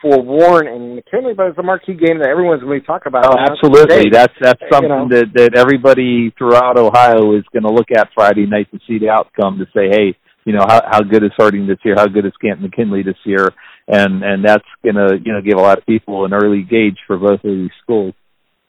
for 0.00 0.22
Warren 0.22 0.66
and 0.66 0.96
McKinley, 0.96 1.34
but 1.34 1.48
it's 1.48 1.58
a 1.58 1.62
marquee 1.62 1.94
game 1.94 2.18
that 2.20 2.28
everyone's 2.28 2.62
going 2.62 2.80
to 2.80 2.86
talk 2.86 3.04
about. 3.06 3.26
Oh, 3.26 3.36
absolutely. 3.38 4.08
That's 4.10 4.32
that's 4.40 4.60
You 4.62 4.68
something 4.72 4.88
know. 4.88 5.08
that 5.10 5.26
that 5.34 5.54
everybody 5.56 6.32
throughout 6.38 6.78
Ohio 6.78 7.36
is 7.36 7.44
going 7.52 7.64
to 7.64 7.72
look 7.72 7.88
at 7.94 8.08
Friday 8.14 8.46
night 8.46 8.70
to 8.72 8.78
see 8.86 8.98
the 8.98 9.10
outcome 9.10 9.58
to 9.58 9.66
say, 9.76 9.88
hey, 9.90 10.16
you 10.44 10.54
know, 10.54 10.64
how 10.66 10.80
how 10.90 11.00
good 11.02 11.22
is 11.22 11.32
Harding 11.36 11.66
this 11.66 11.78
year? 11.84 11.94
How 11.96 12.06
good 12.06 12.24
is 12.24 12.32
Canton 12.40 12.62
McKinley 12.62 13.02
this 13.02 13.18
year? 13.24 13.50
And 13.86 14.22
and 14.22 14.44
that's 14.44 14.64
going 14.82 14.94
to 14.94 15.18
you 15.22 15.32
know 15.32 15.42
give 15.42 15.58
a 15.58 15.62
lot 15.62 15.78
of 15.78 15.84
people 15.86 16.24
an 16.24 16.32
early 16.32 16.62
gauge 16.62 16.98
for 17.06 17.18
both 17.18 17.44
of 17.44 17.50
these 17.50 17.70
schools. 17.82 18.14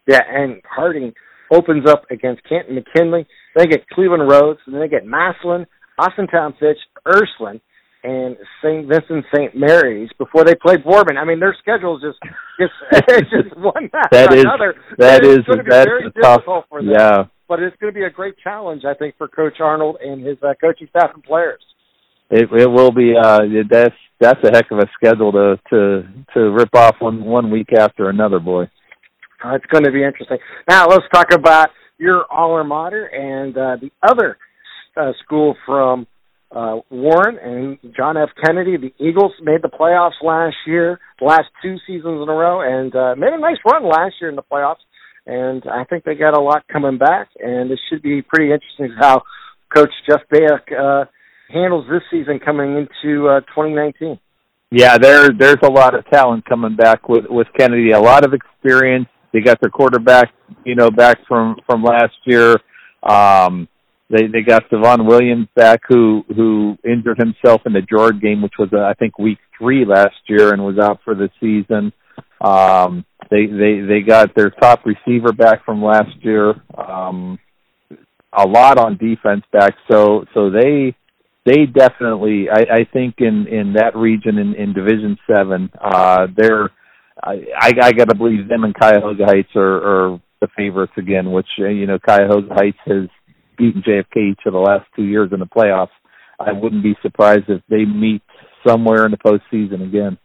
Yeah, 0.07 0.21
and 0.27 0.61
Harding 0.69 1.13
opens 1.51 1.87
up 1.89 2.03
against 2.09 2.41
Canton 2.47 2.75
McKinley. 2.75 3.25
They 3.55 3.65
get 3.67 3.87
Cleveland 3.89 4.29
Rhodes, 4.29 4.59
and 4.65 4.73
then 4.73 4.81
they 4.81 4.87
get 4.87 5.05
Massillon, 5.05 5.65
Austintown 5.99 6.57
Fitch, 6.59 6.77
Ursuline, 7.05 7.59
and 8.03 8.35
St. 8.63 8.87
Vincent 8.87 9.25
St. 9.35 9.55
Mary's 9.55 10.09
before 10.17 10.43
they 10.43 10.55
play 10.55 10.77
Boardman. 10.77 11.17
I 11.17 11.25
mean, 11.25 11.39
their 11.39 11.55
schedule 11.61 11.97
is 11.97 12.01
just 12.03 12.19
just 12.59 12.73
it's 13.09 13.29
just 13.29 13.55
one 13.57 13.89
after 13.93 14.09
That 14.17 14.33
is 14.33 14.43
another. 14.43 14.75
that 14.97 15.23
And 15.23 15.31
is 15.39 15.45
going 15.45 15.59
to 15.59 15.63
be 15.63 15.69
very 15.69 16.07
a 16.07 16.11
tough. 16.21 16.37
difficult 16.37 16.65
for 16.69 16.81
them. 16.81 16.91
Yeah, 16.97 17.23
But 17.47 17.59
it's 17.61 17.75
going 17.79 17.93
to 17.93 17.99
be 17.99 18.05
a 18.05 18.09
great 18.09 18.35
challenge, 18.43 18.83
I 18.85 18.93
think, 18.95 19.15
for 19.17 19.27
Coach 19.27 19.59
Arnold 19.59 19.97
and 20.03 20.25
his 20.25 20.37
uh, 20.41 20.53
coaching 20.59 20.87
staff 20.89 21.11
and 21.13 21.23
players. 21.23 21.61
it 22.31 22.49
it 22.51 22.69
will 22.71 22.91
be. 22.91 23.13
Uh, 23.15 23.41
that's 23.69 23.95
that's 24.19 24.39
a 24.43 24.51
heck 24.51 24.71
of 24.71 24.79
a 24.79 24.87
schedule 24.95 25.31
to 25.33 25.59
to 25.69 26.03
to 26.33 26.39
rip 26.51 26.73
off 26.75 26.95
one 26.99 27.23
one 27.25 27.51
week 27.51 27.67
after 27.77 28.09
another, 28.09 28.39
boy. 28.39 28.63
Uh, 29.43 29.55
it's 29.55 29.65
going 29.65 29.83
to 29.83 29.91
be 29.91 30.03
interesting. 30.03 30.37
Now 30.69 30.87
let's 30.87 31.05
talk 31.13 31.33
about 31.33 31.69
your 31.97 32.25
alma 32.31 32.63
mater 32.63 33.05
and 33.05 33.55
uh, 33.57 33.77
the 33.81 33.91
other 34.01 34.37
uh, 34.97 35.11
school 35.23 35.55
from 35.65 36.07
uh, 36.51 36.79
Warren 36.89 37.37
and 37.41 37.95
John 37.95 38.17
F. 38.17 38.29
Kennedy. 38.43 38.77
The 38.77 38.93
Eagles 39.03 39.31
made 39.41 39.61
the 39.61 39.69
playoffs 39.69 40.21
last 40.21 40.55
year, 40.67 40.99
the 41.19 41.25
last 41.25 41.45
two 41.61 41.77
seasons 41.87 42.21
in 42.21 42.29
a 42.29 42.33
row, 42.33 42.61
and 42.61 42.93
uh, 42.95 43.15
made 43.15 43.33
a 43.33 43.39
nice 43.39 43.57
run 43.65 43.83
last 43.85 44.15
year 44.19 44.29
in 44.29 44.35
the 44.35 44.43
playoffs. 44.43 44.83
And 45.25 45.63
I 45.71 45.83
think 45.85 46.03
they 46.03 46.15
got 46.15 46.35
a 46.35 46.41
lot 46.41 46.67
coming 46.67 46.97
back, 46.97 47.29
and 47.39 47.71
it 47.71 47.79
should 47.89 48.01
be 48.01 48.21
pretty 48.21 48.51
interesting 48.51 48.95
how 48.99 49.21
Coach 49.73 49.91
Jeff 50.09 50.21
Bayuk 50.33 50.71
uh, 50.77 51.05
handles 51.49 51.85
this 51.89 52.01
season 52.09 52.39
coming 52.43 52.75
into 52.75 53.29
uh, 53.29 53.41
2019. 53.41 54.19
Yeah, 54.71 54.97
there 54.97 55.29
there's 55.37 55.57
a 55.63 55.71
lot 55.71 55.95
of 55.95 56.09
talent 56.09 56.45
coming 56.45 56.75
back 56.75 57.09
with 57.09 57.25
with 57.29 57.47
Kennedy. 57.57 57.91
A 57.91 57.99
lot 57.99 58.25
of 58.25 58.33
experience. 58.33 59.07
They 59.33 59.41
got 59.41 59.61
their 59.61 59.69
quarterback, 59.69 60.33
you 60.65 60.75
know, 60.75 60.91
back 60.91 61.19
from 61.27 61.57
from 61.65 61.83
last 61.83 62.15
year. 62.25 62.57
Um, 63.03 63.67
they 64.09 64.27
they 64.27 64.41
got 64.41 64.69
Devon 64.69 65.05
Williams 65.05 65.47
back, 65.55 65.81
who 65.87 66.23
who 66.35 66.77
injured 66.83 67.17
himself 67.17 67.61
in 67.65 67.73
the 67.73 67.81
Georgia 67.81 68.19
game, 68.19 68.41
which 68.41 68.53
was 68.59 68.69
uh, 68.73 68.79
I 68.79 68.93
think 68.93 69.17
week 69.17 69.39
three 69.57 69.85
last 69.85 70.17
year, 70.27 70.53
and 70.53 70.63
was 70.63 70.77
out 70.77 70.99
for 71.03 71.15
the 71.15 71.29
season. 71.39 71.93
Um, 72.41 73.05
they 73.29 73.45
they 73.45 73.81
they 73.87 74.01
got 74.01 74.35
their 74.35 74.49
top 74.49 74.85
receiver 74.85 75.31
back 75.31 75.63
from 75.63 75.81
last 75.81 76.15
year. 76.21 76.53
Um, 76.77 77.39
a 78.33 78.47
lot 78.47 78.77
on 78.77 78.97
defense 78.97 79.43
back, 79.51 79.75
so 79.89 80.25
so 80.33 80.49
they 80.49 80.95
they 81.45 81.65
definitely 81.65 82.49
I, 82.49 82.79
I 82.79 82.87
think 82.91 83.15
in 83.19 83.47
in 83.47 83.73
that 83.73 83.95
region 83.95 84.37
in, 84.37 84.55
in 84.55 84.73
Division 84.73 85.17
Seven, 85.25 85.69
uh, 85.79 86.27
they're 86.35 86.69
I 87.23 87.45
I, 87.59 87.71
I 87.81 87.91
got 87.93 88.09
to 88.09 88.15
believe 88.15 88.47
them 88.47 88.63
and 88.63 88.75
Cuyahoga 88.75 89.25
Heights 89.25 89.55
are, 89.55 90.13
are 90.13 90.21
the 90.39 90.47
favorites 90.57 90.93
again. 90.97 91.31
Which 91.31 91.47
uh, 91.59 91.67
you 91.67 91.87
know 91.87 91.99
Cuyahoga 91.99 92.53
Heights 92.53 92.77
has 92.85 93.09
beaten 93.57 93.83
JFK 93.83 94.31
each 94.31 94.41
of 94.45 94.53
the 94.53 94.59
last 94.59 94.85
two 94.95 95.03
years 95.03 95.29
in 95.33 95.39
the 95.39 95.45
playoffs. 95.45 95.89
I 96.39 96.51
wouldn't 96.53 96.83
be 96.83 96.95
surprised 97.01 97.49
if 97.49 97.61
they 97.69 97.85
meet 97.85 98.23
somewhere 98.65 99.05
in 99.05 99.11
the 99.11 99.17
postseason 99.17 99.87
again. 99.87 100.17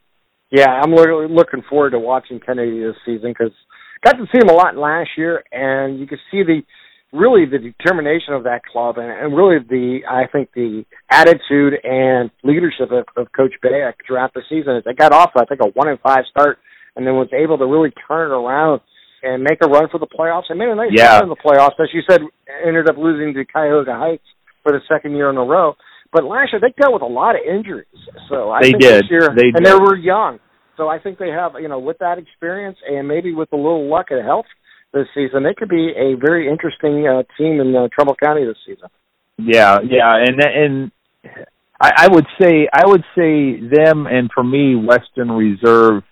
Yeah, 0.50 0.71
I'm 0.71 0.93
looking 0.93 1.62
forward 1.69 1.90
to 1.90 1.99
watching 1.99 2.40
Kennedy 2.40 2.81
this 2.81 2.97
season 3.05 3.31
because 3.31 3.52
got 4.02 4.12
to 4.12 4.26
see 4.33 4.38
him 4.38 4.49
a 4.49 4.55
lot 4.55 4.76
last 4.76 5.11
year, 5.16 5.43
and 5.52 5.99
you 5.99 6.07
could 6.07 6.21
see 6.31 6.43
the 6.43 6.62
really 7.12 7.47
the 7.47 7.59
determination 7.59 8.35
of 8.35 8.45
that 8.45 8.64
club 8.64 8.99
and, 8.99 9.11
and 9.11 9.37
really 9.37 9.59
the 9.59 10.00
I 10.09 10.26
think 10.31 10.50
the 10.55 10.85
attitude 11.11 11.75
and 11.83 12.31
leadership 12.43 12.90
of, 12.90 13.07
of 13.16 13.33
Coach 13.33 13.55
Bayuk 13.64 13.95
throughout 14.07 14.35
the 14.35 14.43
season. 14.49 14.81
They 14.85 14.93
got 14.93 15.12
off 15.12 15.31
I 15.37 15.45
think 15.45 15.61
a 15.62 15.69
one 15.69 15.88
and 15.88 16.00
five 16.00 16.25
start 16.31 16.59
and 16.97 17.07
then 17.07 17.15
was 17.15 17.29
able 17.33 17.59
to 17.59 17.67
really 17.67 17.93
turn 18.09 18.31
it 18.31 18.35
around 18.35 18.81
and 19.23 19.43
make 19.43 19.59
a 19.62 19.69
run 19.69 19.88
for 19.91 19.99
the 19.99 20.07
playoffs 20.07 20.49
and 20.49 20.59
made 20.59 20.69
a 20.69 20.75
nice 20.75 20.91
yeah. 20.93 21.17
run 21.17 21.25
in 21.25 21.29
the 21.29 21.37
playoffs. 21.37 21.79
As 21.81 21.88
you 21.93 22.03
said, 22.09 22.21
ended 22.67 22.88
up 22.88 22.97
losing 22.97 23.35
to 23.35 23.45
Cuyahoga 23.45 23.95
Heights 23.95 24.25
for 24.62 24.73
the 24.73 24.81
second 24.88 25.15
year 25.15 25.31
in 25.31 25.37
a 25.37 25.45
row. 25.45 25.75
But 26.12 26.25
last 26.25 26.53
year 26.53 26.61
they 26.61 26.75
dealt 26.81 26.95
with 26.95 27.03
a 27.03 27.12
lot 27.12 27.35
of 27.35 27.43
injuries. 27.47 27.87
So 28.29 28.50
I 28.50 28.62
they 28.62 28.71
think 28.71 28.83
did. 28.83 29.05
this 29.05 29.11
year 29.11 29.29
they 29.37 29.53
and 29.53 29.65
did. 29.65 29.67
they 29.67 29.75
were 29.75 29.97
young. 29.97 30.38
So 30.76 30.88
I 30.88 30.99
think 30.99 31.19
they 31.19 31.31
have, 31.31 31.53
you 31.61 31.69
know, 31.69 31.79
with 31.79 31.99
that 31.99 32.19
experience 32.19 32.76
and 32.88 33.09
maybe 33.09 33.33
with 33.33 33.53
a 33.53 33.57
little 33.57 33.88
luck 33.88 34.07
and 34.11 34.25
health 34.25 34.47
this 34.93 35.07
season, 35.15 35.43
they 35.43 35.55
could 35.55 35.69
be 35.69 35.93
a 35.97 36.17
very 36.17 36.49
interesting 36.49 37.07
uh, 37.07 37.23
team 37.37 37.61
in 37.61 37.75
uh, 37.75 37.88
Trumbull 37.93 38.17
County 38.23 38.45
this 38.45 38.57
season. 38.67 38.88
Yeah, 39.38 39.79
yeah, 39.85 40.17
and 40.17 40.41
and 40.41 40.93
I, 41.81 42.05
I 42.05 42.09
would 42.09 42.25
say 42.41 42.69
I 42.73 42.87
would 42.87 43.05
say 43.15 43.61
them, 43.61 44.07
and 44.07 44.31
for 44.35 44.43
me, 44.43 44.75
Western 44.75 45.31
Reserve. 45.31 46.03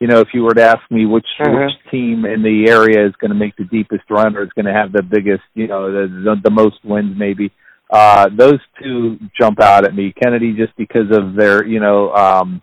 You 0.00 0.08
know, 0.08 0.20
if 0.20 0.28
you 0.32 0.42
were 0.42 0.54
to 0.54 0.62
ask 0.62 0.80
me 0.90 1.04
which 1.06 1.26
Mhm. 1.38 1.66
which 1.66 1.90
team 1.90 2.24
in 2.24 2.42
the 2.42 2.70
area 2.70 3.06
is 3.06 3.14
going 3.16 3.30
to 3.30 3.34
make 3.36 3.54
the 3.56 3.64
deepest 3.64 4.04
run 4.10 4.36
or 4.36 4.42
is 4.42 4.52
going 4.54 4.64
to 4.64 4.72
have 4.72 4.92
the 4.92 5.02
biggest, 5.02 5.44
you 5.54 5.66
know, 5.68 5.92
the 5.92 6.08
the, 6.08 6.40
the 6.44 6.50
most 6.50 6.82
wins, 6.84 7.16
maybe 7.18 7.52
uh, 7.90 8.28
those 8.34 8.60
two 8.82 9.18
jump 9.38 9.60
out 9.60 9.84
at 9.84 9.94
me. 9.94 10.12
Kennedy, 10.22 10.52
just 10.52 10.74
because 10.76 11.10
of 11.10 11.34
their, 11.34 11.66
you 11.66 11.80
know, 11.80 12.12
um, 12.14 12.62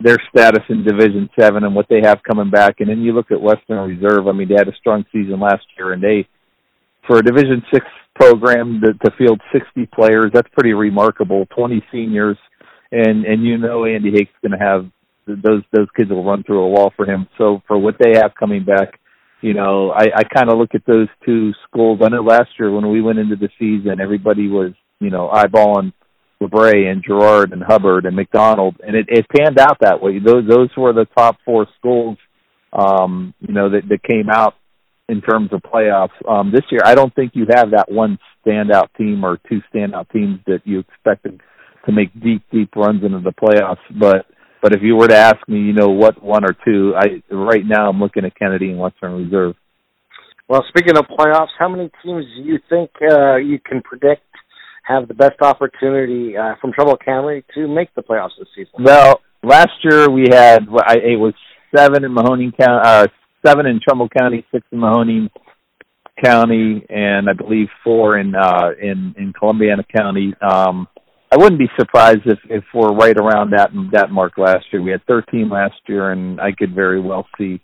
their 0.00 0.16
status 0.30 0.64
in 0.68 0.84
Division 0.84 1.28
Seven 1.38 1.64
and 1.64 1.74
what 1.74 1.86
they 1.88 2.00
have 2.02 2.22
coming 2.22 2.50
back, 2.50 2.76
and 2.80 2.88
then 2.88 3.00
you 3.00 3.12
look 3.12 3.30
at 3.30 3.40
Western 3.40 3.78
Reserve. 3.88 4.26
I 4.28 4.32
mean, 4.32 4.48
they 4.48 4.54
had 4.54 4.68
a 4.68 4.76
strong 4.76 5.04
season 5.12 5.40
last 5.40 5.66
year, 5.76 5.92
and 5.92 6.02
they 6.02 6.26
for 7.06 7.18
a 7.18 7.22
Division 7.22 7.62
Six 7.72 7.84
program 8.14 8.80
to, 8.82 8.92
to 8.94 9.16
field 9.16 9.40
60 9.52 9.86
players, 9.94 10.30
that's 10.32 10.48
pretty 10.52 10.72
remarkable. 10.72 11.46
20 11.54 11.82
seniors, 11.92 12.36
and 12.92 13.24
and 13.24 13.44
you 13.44 13.58
know 13.58 13.84
Andy 13.84 14.10
Hake's 14.12 14.32
going 14.42 14.58
to 14.58 14.64
have 14.64 14.86
those 15.26 15.62
those 15.72 15.88
kids 15.96 16.10
will 16.10 16.24
run 16.24 16.42
through 16.42 16.62
a 16.62 16.68
wall 16.68 16.92
for 16.96 17.04
him. 17.06 17.28
So 17.38 17.62
for 17.66 17.78
what 17.78 17.96
they 17.98 18.18
have 18.18 18.34
coming 18.38 18.64
back, 18.64 19.00
you 19.40 19.54
know, 19.54 19.90
I, 19.90 20.06
I 20.14 20.24
kind 20.24 20.50
of 20.50 20.58
look 20.58 20.74
at 20.74 20.84
those 20.86 21.08
two 21.24 21.52
schools. 21.66 22.00
I 22.02 22.08
know 22.08 22.22
last 22.22 22.50
year 22.58 22.70
when 22.70 22.90
we 22.90 23.00
went 23.00 23.18
into 23.18 23.36
the 23.36 23.48
season, 23.58 24.00
everybody 24.00 24.48
was 24.48 24.72
you 25.00 25.10
know 25.10 25.30
eyeballing 25.32 25.92
LaBrae 26.42 26.90
and 26.90 27.04
Girard 27.04 27.52
and 27.52 27.62
Hubbard 27.62 28.06
and 28.06 28.16
McDonald, 28.16 28.76
and 28.86 28.96
it, 28.96 29.06
it 29.08 29.26
panned 29.28 29.58
out 29.58 29.78
that 29.80 30.02
way. 30.02 30.18
Those 30.18 30.46
those 30.48 30.70
were 30.76 30.92
the 30.92 31.06
top 31.16 31.36
four 31.44 31.66
schools, 31.78 32.18
um, 32.72 33.34
you 33.40 33.52
know, 33.52 33.70
that, 33.70 33.88
that 33.88 34.02
came 34.02 34.30
out 34.30 34.54
in 35.08 35.20
terms 35.20 35.50
of 35.52 35.60
playoffs. 35.60 36.10
Um, 36.26 36.52
this 36.52 36.64
year, 36.70 36.80
I 36.84 36.94
don't 36.94 37.14
think 37.14 37.32
you 37.34 37.46
have 37.52 37.72
that 37.72 37.90
one 37.90 38.18
standout 38.46 38.88
team 38.96 39.24
or 39.24 39.38
two 39.48 39.60
standout 39.74 40.08
teams 40.10 40.38
that 40.46 40.60
you 40.64 40.78
expected 40.78 41.40
to 41.84 41.92
make 41.92 42.12
deep, 42.22 42.42
deep 42.52 42.74
runs 42.76 43.02
into 43.04 43.18
the 43.18 43.32
playoffs. 43.32 43.78
But 43.98 44.26
but 44.62 44.72
if 44.72 44.82
you 44.82 44.96
were 44.96 45.08
to 45.08 45.16
ask 45.16 45.36
me, 45.48 45.58
you 45.58 45.72
know, 45.72 45.88
what 45.88 46.22
one 46.22 46.44
or 46.44 46.54
two, 46.64 46.94
I 46.96 47.22
right 47.34 47.64
now 47.64 47.88
I'm 47.88 48.00
looking 48.00 48.24
at 48.24 48.36
Kennedy 48.38 48.70
and 48.70 48.78
Western 48.78 49.24
Reserve. 49.24 49.54
Well, 50.48 50.64
speaking 50.68 50.96
of 50.96 51.04
playoffs, 51.06 51.54
how 51.58 51.68
many 51.68 51.90
teams 52.02 52.24
do 52.36 52.42
you 52.42 52.58
think 52.68 52.90
uh, 53.08 53.36
you 53.36 53.58
can 53.60 53.82
predict 53.82 54.22
have 54.82 55.06
the 55.06 55.14
best 55.14 55.40
opportunity 55.40 56.36
uh, 56.36 56.54
from 56.60 56.72
Trumbull 56.72 56.96
County 56.96 57.44
to 57.54 57.68
make 57.68 57.94
the 57.94 58.02
playoffs 58.02 58.30
this 58.38 58.48
season? 58.56 58.84
Well, 58.84 59.20
last 59.42 59.70
year 59.84 60.10
we 60.10 60.26
had 60.30 60.66
I, 60.84 60.96
it 60.96 61.18
was 61.18 61.34
seven 61.74 62.04
in 62.04 62.12
Mahoning 62.12 62.56
County, 62.56 62.80
uh, 62.84 63.06
seven 63.46 63.66
in 63.66 63.80
Trumbull 63.86 64.08
County, 64.08 64.44
six 64.52 64.66
in 64.72 64.78
Mahoning 64.78 65.30
County, 66.22 66.84
and 66.88 67.28
I 67.30 67.32
believe 67.32 67.68
four 67.84 68.18
in 68.18 68.34
uh, 68.34 68.70
in 68.80 69.14
in 69.16 69.32
Columbiana 69.32 69.84
County. 69.96 70.34
Um, 70.40 70.88
I 71.32 71.36
wouldn't 71.36 71.60
be 71.60 71.70
surprised 71.78 72.22
if 72.26 72.38
if 72.48 72.64
we're 72.74 72.92
right 72.92 73.16
around 73.16 73.50
that 73.50 73.70
that 73.92 74.10
mark 74.10 74.36
last 74.36 74.66
year. 74.72 74.82
We 74.82 74.90
had 74.90 75.04
13 75.06 75.48
last 75.48 75.76
year, 75.86 76.10
and 76.10 76.40
I 76.40 76.50
could 76.52 76.74
very 76.74 77.00
well 77.00 77.26
see 77.38 77.60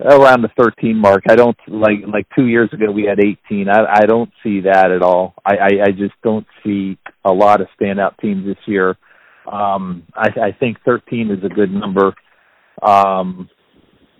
around 0.00 0.42
the 0.42 0.50
13 0.58 0.96
mark. 0.96 1.22
I 1.28 1.36
don't 1.36 1.56
like 1.68 1.98
like 2.12 2.26
two 2.36 2.46
years 2.46 2.68
ago 2.72 2.90
we 2.90 3.04
had 3.04 3.20
18. 3.20 3.68
I 3.68 3.84
I 3.84 4.06
don't 4.06 4.30
see 4.42 4.60
that 4.62 4.90
at 4.90 5.02
all. 5.02 5.34
I 5.44 5.56
I, 5.56 5.68
I 5.86 5.90
just 5.92 6.14
don't 6.24 6.46
see 6.64 6.98
a 7.24 7.32
lot 7.32 7.60
of 7.60 7.68
standout 7.80 8.18
teams 8.18 8.44
this 8.44 8.62
year. 8.66 8.96
Um, 9.50 10.02
I, 10.14 10.28
I 10.48 10.56
think 10.58 10.78
13 10.84 11.30
is 11.30 11.44
a 11.44 11.48
good 11.48 11.70
number. 11.70 12.12
Um, 12.82 13.48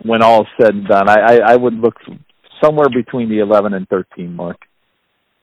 when 0.03 0.23
all 0.23 0.43
is 0.43 0.47
said 0.61 0.73
and 0.73 0.87
done, 0.87 1.09
I, 1.09 1.19
I 1.19 1.35
I 1.53 1.55
would 1.57 1.73
look 1.73 1.95
somewhere 2.63 2.87
between 2.89 3.29
the 3.29 3.39
11 3.39 3.73
and 3.73 3.87
13 3.89 4.33
mark. 4.33 4.57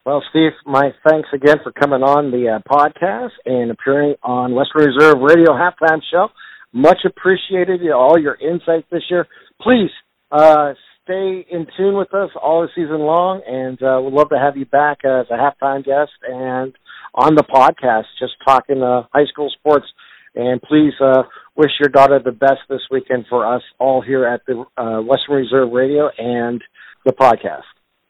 Well, 0.05 0.23
Steve, 0.29 0.51
my 0.67 0.91
thanks 1.09 1.29
again 1.33 1.55
for 1.63 1.71
coming 1.71 2.03
on 2.03 2.29
the 2.29 2.47
uh, 2.47 2.59
podcast 2.69 3.31
and 3.43 3.71
appearing 3.71 4.13
on 4.21 4.53
Western 4.53 4.85
Reserve 4.93 5.15
Radio 5.19 5.51
Halftime 5.53 5.99
Show. 6.11 6.27
Much 6.71 6.99
appreciated, 7.07 7.81
you 7.81 7.89
know, 7.89 7.97
all 7.97 8.19
your 8.19 8.35
insights 8.35 8.85
this 8.91 9.01
year. 9.09 9.25
Please 9.59 9.89
uh, 10.31 10.73
stay 11.03 11.43
in 11.51 11.65
tune 11.75 11.97
with 11.97 12.13
us 12.13 12.29
all 12.39 12.61
the 12.61 12.67
season 12.75 12.99
long, 12.99 13.41
and 13.47 13.81
uh, 13.81 13.99
we'd 13.99 14.13
love 14.13 14.29
to 14.29 14.37
have 14.37 14.55
you 14.57 14.65
back 14.67 14.99
as 15.03 15.25
a 15.31 15.37
halftime 15.41 15.83
guest 15.83 16.11
and 16.21 16.75
on 17.15 17.33
the 17.33 17.43
podcast, 17.43 18.05
just 18.19 18.33
talking 18.47 18.83
uh, 18.83 19.07
high 19.11 19.25
school 19.25 19.51
sports. 19.57 19.87
And 20.35 20.61
please 20.61 20.93
uh, 21.01 21.23
wish 21.55 21.71
your 21.79 21.89
daughter 21.89 22.19
the 22.23 22.31
best 22.31 22.61
this 22.69 22.81
weekend 22.91 23.25
for 23.27 23.43
us 23.55 23.63
all 23.79 24.03
here 24.03 24.27
at 24.27 24.41
the 24.45 24.65
uh, 24.77 25.01
Western 25.01 25.37
Reserve 25.37 25.71
Radio 25.71 26.11
and 26.15 26.61
the 27.05 27.13
podcast. 27.13 27.63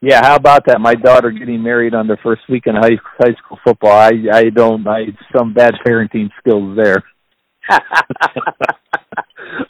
Yeah, 0.06 0.22
how 0.22 0.36
about 0.36 0.68
that? 0.68 0.80
My 0.80 0.94
daughter 0.94 1.32
getting 1.32 1.64
married 1.64 1.96
on 1.96 2.06
the 2.06 2.18
first 2.22 2.44
week 2.48 2.68
in 2.68 2.76
high 2.76 3.00
high 3.20 3.34
school 3.44 3.58
football. 3.64 3.92
I 3.92 4.12
I 4.32 4.50
don't 4.52 4.88
I 4.88 5.06
some 5.36 5.52
bad 5.52 5.74
parenting 5.84 6.30
skills 6.38 6.78
there. 6.78 7.04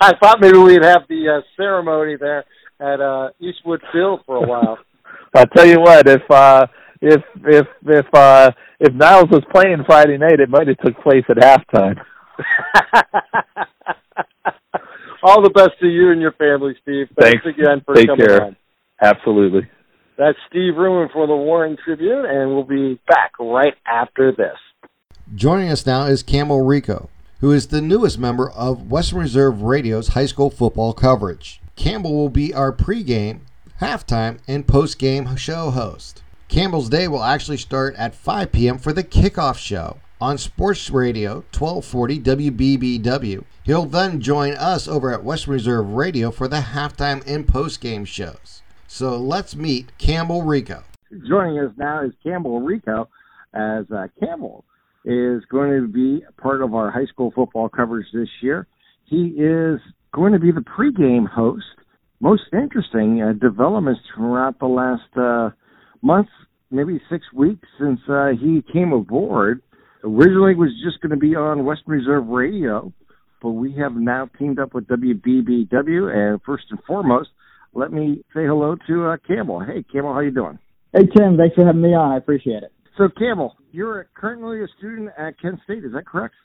I 0.02 0.12
thought 0.22 0.42
maybe 0.42 0.58
we'd 0.58 0.84
have 0.84 1.04
the 1.08 1.38
uh, 1.38 1.42
ceremony 1.56 2.18
there 2.20 2.44
at 2.82 3.00
uh, 3.00 3.30
Eastwood 3.40 3.82
Field 3.94 4.24
for 4.26 4.44
a 4.44 4.46
while. 4.46 4.78
I'll 5.36 5.48
tell 5.48 5.66
you 5.66 5.80
what, 5.80 6.06
if 6.10 6.30
uh 6.30 6.68
if 7.02 7.22
if 7.46 7.66
if 7.86 8.06
uh 8.14 8.52
if 8.82 8.94
Niles 8.94 9.30
was 9.32 9.44
playing 9.54 9.86
Friday 9.86 10.18
night, 10.18 10.42
it 10.42 10.50
might 10.50 10.68
have 10.68 10.78
took 10.80 11.02
place 11.02 11.24
at 11.30 11.38
halftime. 11.38 11.96
All 15.24 15.42
the 15.42 15.50
best 15.50 15.80
to 15.80 15.88
you 15.88 16.12
and 16.12 16.20
your 16.20 16.34
family, 16.34 16.76
Steve. 16.82 17.08
Thanks, 17.18 17.42
Thanks. 17.46 17.58
again 17.58 17.82
for 17.86 17.96
Take 17.96 18.08
coming 18.08 18.28
care. 18.28 18.44
on. 18.48 18.58
Absolutely. 19.02 19.70
That's 20.18 20.38
Steve 20.50 20.74
Ruman 20.76 21.12
for 21.12 21.28
the 21.28 21.36
Warren 21.36 21.78
Tribune, 21.84 22.26
and 22.26 22.52
we'll 22.52 22.64
be 22.64 23.00
back 23.08 23.34
right 23.40 23.76
after 23.86 24.32
this. 24.32 24.58
Joining 25.34 25.70
us 25.70 25.86
now 25.86 26.06
is 26.06 26.24
Campbell 26.24 26.62
Rico, 26.62 27.10
who 27.42 27.52
is 27.52 27.68
the 27.68 27.82
newest 27.82 28.18
member 28.18 28.50
of 28.52 28.90
Western 28.90 29.20
Reserve 29.20 29.62
Radio's 29.62 30.10
high 30.10 30.26
school 30.26 30.50
football 30.50 30.94
coverage. 30.94 31.60
Campbell 31.76 32.14
will 32.16 32.30
be 32.30 32.54
our 32.54 32.72
pregame, 32.72 33.42
halftime, 33.82 34.40
and 34.48 34.66
postgame 34.66 35.38
show 35.38 35.70
host. 35.72 36.24
Campbell's 36.48 36.90
day 36.90 37.08
will 37.08 37.24
actually 37.24 37.58
start 37.58 37.94
at 37.96 38.16
5 38.16 38.52
p.m. 38.54 38.78
for 38.78 38.94
the 38.94 39.04
kickoff 39.04 39.58
show. 39.58 39.98
on 40.22 40.38
Sports 40.38 40.90
Radio 40.90 41.44
1240 41.54 42.20
WBBW. 42.20 43.44
He'll 43.64 43.86
then 43.86 44.22
join 44.22 44.54
us 44.54 44.88
over 44.88 45.12
at 45.12 45.24
Western 45.24 45.54
Reserve 45.54 45.92
Radio 45.92 46.32
for 46.32 46.48
the 46.48 46.62
halftime 46.62 47.22
and 47.28 47.48
post-game 47.48 48.06
shows. 48.06 48.62
So 48.96 49.18
let's 49.18 49.58
meet 49.58 49.92
Campbell 49.98 50.44
Rico. 50.44 50.82
Joining 51.28 51.60
us 51.60 51.74
now 51.78 52.06
is 52.06 52.14
Campbell 52.24 52.62
Rico, 52.62 53.10
as 53.54 53.84
uh, 53.94 54.08
Campbell 54.22 54.64
is 55.04 55.44
going 55.52 55.82
to 55.82 55.86
be 55.86 56.24
part 56.42 56.62
of 56.62 56.74
our 56.74 56.92
high 56.92 57.06
school 57.08 57.30
football 57.36 57.68
coverage 57.68 58.08
this 58.14 58.30
year. 58.42 58.68
He 59.04 59.36
is 59.38 59.82
going 60.14 60.32
to 60.32 60.40
be 60.40 60.54
the 60.54 60.62
pregame 60.62 61.28
host. 61.28 61.66
Most 62.22 62.44
interesting 62.54 63.22
uh, 63.22 63.34
developments 63.34 64.00
throughout 64.16 64.60
the 64.60 64.68
last 64.68 65.18
uh, 65.18 65.50
month, 66.02 66.30
maybe 66.72 67.02
six 67.12 67.26
weeks 67.34 67.68
since 67.78 68.00
uh, 68.08 68.30
he 68.42 68.64
came 68.72 68.94
aboard. 68.94 69.62
Originally 70.06 70.56
was 70.56 70.70
just 70.86 71.02
going 71.02 71.10
to 71.10 71.18
be 71.18 71.36
on 71.36 71.66
Western 71.66 71.96
Reserve 71.96 72.28
Radio, 72.28 72.94
but 73.42 73.50
we 73.50 73.76
have 73.76 73.92
now 73.94 74.30
teamed 74.40 74.58
up 74.58 74.74
with 74.74 74.88
WBBW. 74.88 76.16
And 76.16 76.42
first 76.44 76.64
and 76.70 76.80
foremost, 76.88 77.32
let 77.76 77.92
me 77.92 78.24
say 78.34 78.46
hello 78.46 78.76
to 78.88 79.06
uh, 79.06 79.18
Campbell. 79.28 79.60
Hey, 79.60 79.84
Campbell, 79.92 80.14
how 80.14 80.22
you 80.22 80.32
doing? 80.32 80.58
Hey, 80.94 81.04
Tim. 81.16 81.38
Thanks 81.38 81.56
for 81.56 81.66
having 81.66 81.82
me 81.82 81.94
on. 81.94 82.14
I 82.14 82.18
appreciate 82.18 82.64
it. 82.64 82.72
So, 82.98 83.10
Campbell, 83.10 83.56
you're 83.72 84.08
currently 84.16 84.64
a 84.64 84.68
student 84.78 85.10
at 85.18 85.40
Kent 85.40 85.60
State. 85.66 85.84
Is 85.84 85.92
that 85.94 86.08
correct? 86.08 86.36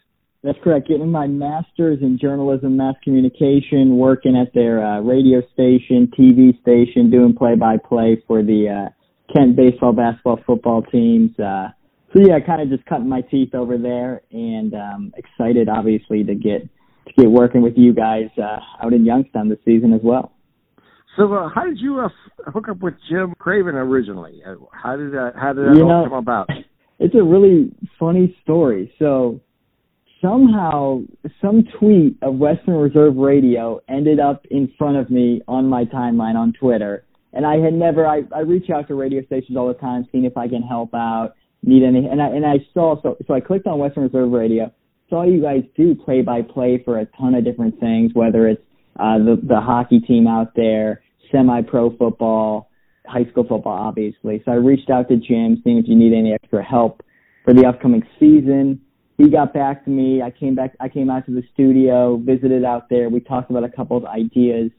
That's 0.43 0.59
correct. 0.64 0.88
Getting 0.88 1.11
my 1.11 1.27
master's 1.29 2.01
in 2.03 2.19
journalism, 2.21 2.77
mass 2.77 2.95
communication, 3.05 3.97
working 3.97 4.37
at 4.37 4.53
their 4.55 4.85
uh, 4.85 5.01
radio 5.01 5.43
station, 5.53 6.11
TV 6.19 6.61
station, 6.62 7.11
doing 7.11 7.35
play-by-play 7.37 8.25
for 8.27 8.43
the 8.43 8.88
uh, 8.88 9.35
Kent 9.35 9.55
baseball, 9.55 9.93
basketball, 9.93 10.40
football 10.45 10.83
teams. 10.83 11.38
Uh, 11.38 11.69
so 12.12 12.21
yeah, 12.27 12.40
kind 12.45 12.61
of 12.61 12.71
just 12.71 12.85
cutting 12.87 13.09
my 13.09 13.21
teeth 13.21 13.55
over 13.55 13.79
there, 13.79 14.23
and 14.33 14.75
um, 14.75 15.12
excited, 15.16 15.69
obviously, 15.69 16.25
to 16.25 16.35
get 16.35 16.62
to 17.07 17.12
get 17.16 17.31
working 17.31 17.62
with 17.62 17.75
you 17.77 17.95
guys 17.95 18.31
uh, 18.37 18.59
out 18.85 18.93
in 18.93 19.05
Youngstown 19.05 19.49
this 19.49 19.59
season 19.64 19.93
as 19.93 20.01
well. 20.03 20.33
So, 21.16 21.33
uh, 21.33 21.49
how 21.53 21.64
did 21.64 21.79
you 21.79 22.01
uh, 22.01 22.09
hook 22.51 22.68
up 22.68 22.81
with 22.81 22.94
Jim 23.09 23.35
Craven 23.38 23.75
originally? 23.75 24.42
Uh, 24.46 24.55
how 24.73 24.96
did 24.96 25.12
that 25.12 25.33
how 25.37 25.53
did 25.53 25.68
that 25.68 25.77
you 25.77 25.83
all 25.83 26.05
know, 26.05 26.09
come 26.09 26.18
about? 26.18 26.49
It's 27.03 27.14
a 27.14 27.25
really 27.25 27.73
funny 27.99 28.37
story. 28.42 28.92
So 28.99 29.40
somehow 30.20 31.01
some 31.40 31.64
tweet 31.79 32.18
of 32.20 32.35
Western 32.35 32.75
Reserve 32.75 33.16
Radio 33.16 33.81
ended 33.88 34.20
up 34.20 34.44
in 34.51 34.70
front 34.77 34.99
of 34.99 35.11
me 35.11 35.40
on 35.49 35.66
my 35.66 35.87
timeline 35.87 36.35
on 36.35 36.53
Twitter. 36.53 37.07
And 37.33 37.46
I 37.46 37.57
had 37.57 37.73
never 37.73 38.07
I, 38.07 38.23
I 38.35 38.40
reach 38.40 38.68
out 38.68 38.87
to 38.88 38.94
radio 38.94 39.25
stations 39.25 39.57
all 39.57 39.68
the 39.68 39.81
time, 39.81 40.07
seeing 40.12 40.25
if 40.25 40.37
I 40.37 40.46
can 40.46 40.61
help 40.61 40.92
out, 40.94 41.37
need 41.62 41.83
any 41.83 42.07
and 42.07 42.20
I 42.20 42.27
and 42.27 42.44
I 42.44 42.57
saw 42.75 43.01
so 43.03 43.16
so 43.27 43.35
I 43.35 43.40
clicked 43.40 43.66
on 43.66 43.79
Western 43.79 44.03
Reserve 44.03 44.31
Radio, 44.31 44.70
saw 45.09 45.25
you 45.25 45.40
guys 45.40 45.62
do 45.77 45.94
play 45.94 46.23
by 46.23 46.42
play 46.42 46.83
for 46.85 46.99
a 46.99 47.07
ton 47.18 47.35
of 47.35 47.44
different 47.44 47.81
things, 47.81 48.11
whether 48.14 48.46
it's 48.46 48.62
uh 48.98 49.18
the 49.18 49.40
the 49.42 49.61
hockey 49.61 50.00
team 50.00 50.26
out 50.26 50.55
there, 50.55 51.03
semi 51.31 51.62
pro 51.62 51.96
football, 51.96 52.70
high 53.07 53.24
school 53.31 53.44
football 53.44 53.79
obviously. 53.79 54.42
So 54.44 54.53
I 54.53 54.57
reached 54.57 54.90
out 54.90 55.09
to 55.09 55.16
Jim, 55.16 55.61
seeing 55.64 55.79
if 55.79 55.87
you 55.88 55.96
need 55.96 56.12
any 56.12 56.33
extra 56.33 56.62
help 56.62 57.03
for 57.44 57.55
the 57.55 57.66
upcoming 57.66 58.03
season 58.18 58.81
he 59.20 59.29
got 59.29 59.53
back 59.53 59.85
to 59.85 59.90
me. 59.90 60.22
I 60.22 60.31
came 60.31 60.55
back. 60.55 60.74
I 60.81 60.88
came 60.88 61.11
out 61.11 61.26
to 61.26 61.33
the 61.33 61.42
studio, 61.53 62.16
visited 62.16 62.64
out 62.64 62.88
there. 62.88 63.11
We 63.11 63.20
talked 63.20 63.50
about 63.50 63.64
a 63.64 63.68
couple 63.68 63.98
of 63.98 64.07
ideas 64.07 64.70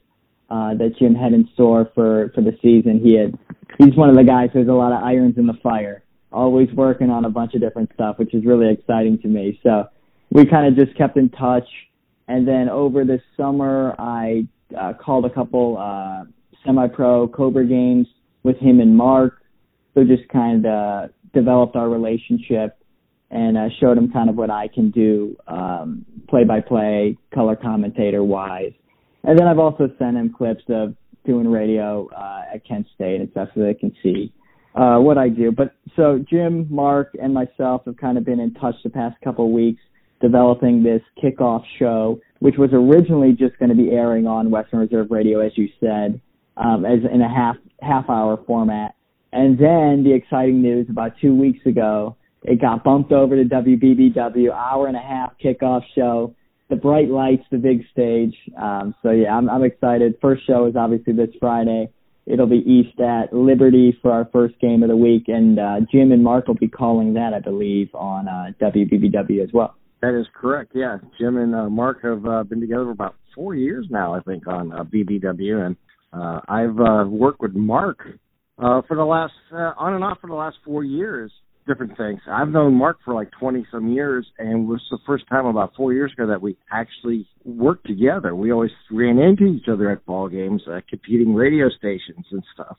uh, 0.50 0.74
that 0.74 0.96
Jim 0.98 1.14
had 1.14 1.32
in 1.32 1.48
store 1.54 1.90
for 1.94 2.32
for 2.34 2.40
the 2.40 2.58
season. 2.60 3.00
He 3.02 3.14
had. 3.14 3.38
He's 3.78 3.94
one 3.94 4.10
of 4.10 4.16
the 4.16 4.24
guys 4.24 4.50
who 4.52 4.58
has 4.58 4.68
a 4.68 4.72
lot 4.72 4.92
of 4.92 5.02
irons 5.02 5.38
in 5.38 5.46
the 5.46 5.56
fire, 5.62 6.02
always 6.32 6.68
working 6.74 7.08
on 7.08 7.24
a 7.24 7.30
bunch 7.30 7.54
of 7.54 7.60
different 7.60 7.90
stuff, 7.94 8.18
which 8.18 8.34
is 8.34 8.44
really 8.44 8.70
exciting 8.70 9.18
to 9.20 9.28
me. 9.28 9.60
So 9.62 9.84
we 10.30 10.44
kind 10.44 10.66
of 10.66 10.74
just 10.74 10.98
kept 10.98 11.16
in 11.16 11.28
touch. 11.30 11.68
And 12.28 12.46
then 12.46 12.68
over 12.68 13.04
this 13.04 13.20
summer, 13.36 13.94
I 13.98 14.46
uh, 14.78 14.92
called 14.94 15.24
a 15.24 15.30
couple 15.30 15.76
uh, 15.78 16.24
semi-pro 16.64 17.28
Cobra 17.28 17.66
games 17.66 18.06
with 18.42 18.56
him 18.58 18.80
and 18.80 18.96
Mark. 18.96 19.42
So 19.94 20.04
just 20.04 20.28
kind 20.30 20.64
of 20.64 21.10
developed 21.34 21.76
our 21.76 21.88
relationship 21.88 22.78
and 23.30 23.56
uh, 23.56 23.68
showed 23.80 23.98
him 23.98 24.10
kind 24.10 24.30
of 24.30 24.36
what 24.36 24.50
I 24.50 24.68
can 24.68 24.90
do, 24.90 25.36
play 26.28 26.44
by 26.44 26.60
play, 26.60 27.16
color 27.34 27.56
commentator 27.56 28.22
wise. 28.22 28.72
And 29.24 29.38
then 29.38 29.46
I've 29.46 29.58
also 29.58 29.88
sent 29.98 30.16
him 30.16 30.34
clips 30.36 30.64
of 30.68 30.94
doing 31.24 31.48
radio 31.48 32.08
uh, 32.16 32.54
at 32.54 32.66
Kent 32.66 32.86
State 32.94 33.20
and 33.20 33.30
stuff 33.30 33.48
so 33.54 33.62
they 33.62 33.74
can 33.74 33.94
see 34.02 34.32
uh, 34.74 34.98
what 34.98 35.18
I 35.18 35.28
do. 35.28 35.52
But 35.52 35.74
so 35.96 36.24
Jim, 36.28 36.66
Mark, 36.70 37.14
and 37.20 37.32
myself 37.32 37.82
have 37.86 37.96
kind 37.96 38.18
of 38.18 38.24
been 38.24 38.40
in 38.40 38.54
touch 38.54 38.74
the 38.82 38.90
past 38.90 39.16
couple 39.22 39.46
of 39.46 39.52
weeks 39.52 39.80
developing 40.22 40.82
this 40.82 41.02
kickoff 41.22 41.64
show, 41.78 42.20
which 42.38 42.54
was 42.56 42.70
originally 42.72 43.32
just 43.32 43.58
going 43.58 43.68
to 43.68 43.74
be 43.74 43.90
airing 43.90 44.26
on 44.26 44.50
Western 44.50 44.80
Reserve 44.80 45.10
Radio, 45.10 45.40
as 45.40 45.52
you 45.56 45.68
said, 45.80 46.20
um, 46.56 46.86
as 46.86 47.00
in 47.12 47.20
a 47.20 47.28
half 47.28 47.56
half 47.82 48.08
hour 48.08 48.42
format. 48.46 48.94
And 49.32 49.58
then 49.58 50.04
the 50.04 50.14
exciting 50.14 50.62
news 50.62 50.86
about 50.88 51.12
two 51.20 51.34
weeks 51.34 51.64
ago 51.66 52.16
it 52.44 52.60
got 52.60 52.82
bumped 52.82 53.12
over 53.12 53.36
to 53.36 53.48
WBBW, 53.48 54.50
hour 54.52 54.88
and 54.88 54.96
a 54.96 55.00
half 55.00 55.32
kickoff 55.42 55.82
show, 55.94 56.34
the 56.70 56.76
bright 56.76 57.08
lights, 57.08 57.44
the 57.50 57.58
big 57.58 57.84
stage. 57.92 58.34
Um, 58.60 58.94
so 59.02 59.10
yeah, 59.10 59.36
I'm, 59.36 59.48
I'm 59.48 59.62
excited. 59.62 60.14
First 60.20 60.46
show 60.46 60.66
is 60.66 60.74
obviously 60.74 61.12
this 61.12 61.30
Friday. 61.38 61.90
It'll 62.26 62.46
be 62.46 62.62
East 62.66 62.98
at 63.00 63.32
Liberty 63.32 63.96
for 64.00 64.12
our 64.12 64.28
first 64.32 64.58
game 64.60 64.82
of 64.82 64.88
the 64.88 64.96
week, 64.96 65.24
and 65.26 65.58
uh, 65.58 65.80
Jim 65.90 66.12
and 66.12 66.22
Mark 66.22 66.46
will 66.46 66.54
be 66.54 66.68
calling 66.68 67.14
that, 67.14 67.34
I 67.34 67.40
believe, 67.40 67.92
on 67.94 68.28
uh, 68.28 68.52
WBBW 68.60 69.42
as 69.42 69.52
well. 69.52 69.74
That 70.02 70.18
is 70.18 70.26
correct. 70.34 70.72
Yeah, 70.74 70.98
Jim 71.18 71.36
and 71.38 71.54
uh, 71.54 71.70
Mark 71.70 72.02
have 72.02 72.26
uh, 72.26 72.42
been 72.42 72.60
together 72.60 72.84
for 72.84 72.90
about 72.90 73.14
four 73.34 73.54
years 73.54 73.86
now, 73.88 74.14
I 74.14 74.20
think, 74.20 74.46
on 74.46 74.72
uh, 74.72 74.84
BBW, 74.84 75.64
and 75.64 75.76
uh, 76.12 76.40
I've 76.48 76.78
uh, 76.78 77.08
worked 77.08 77.40
with 77.40 77.54
Mark 77.54 78.00
uh, 78.58 78.82
for 78.86 78.96
the 78.96 79.04
last 79.04 79.32
uh, 79.52 79.72
on 79.78 79.94
and 79.94 80.04
off 80.04 80.18
for 80.20 80.26
the 80.26 80.34
last 80.34 80.56
four 80.64 80.84
years 80.84 81.30
different 81.66 81.96
things. 81.96 82.20
I've 82.28 82.48
known 82.48 82.74
Mark 82.74 82.98
for 83.04 83.14
like 83.14 83.30
20 83.38 83.66
some 83.70 83.92
years 83.92 84.26
and 84.38 84.64
it 84.64 84.66
was 84.66 84.80
the 84.90 84.98
first 85.06 85.24
time 85.28 85.46
about 85.46 85.72
four 85.76 85.92
years 85.92 86.12
ago 86.12 86.26
that 86.26 86.42
we 86.42 86.56
actually 86.72 87.26
worked 87.44 87.86
together. 87.86 88.34
We 88.34 88.52
always 88.52 88.72
ran 88.90 89.18
into 89.18 89.44
each 89.44 89.68
other 89.72 89.90
at 89.90 90.04
ball 90.04 90.28
games, 90.28 90.62
uh, 90.68 90.80
competing 90.88 91.34
radio 91.34 91.68
stations 91.68 92.26
and 92.30 92.42
stuff. 92.52 92.76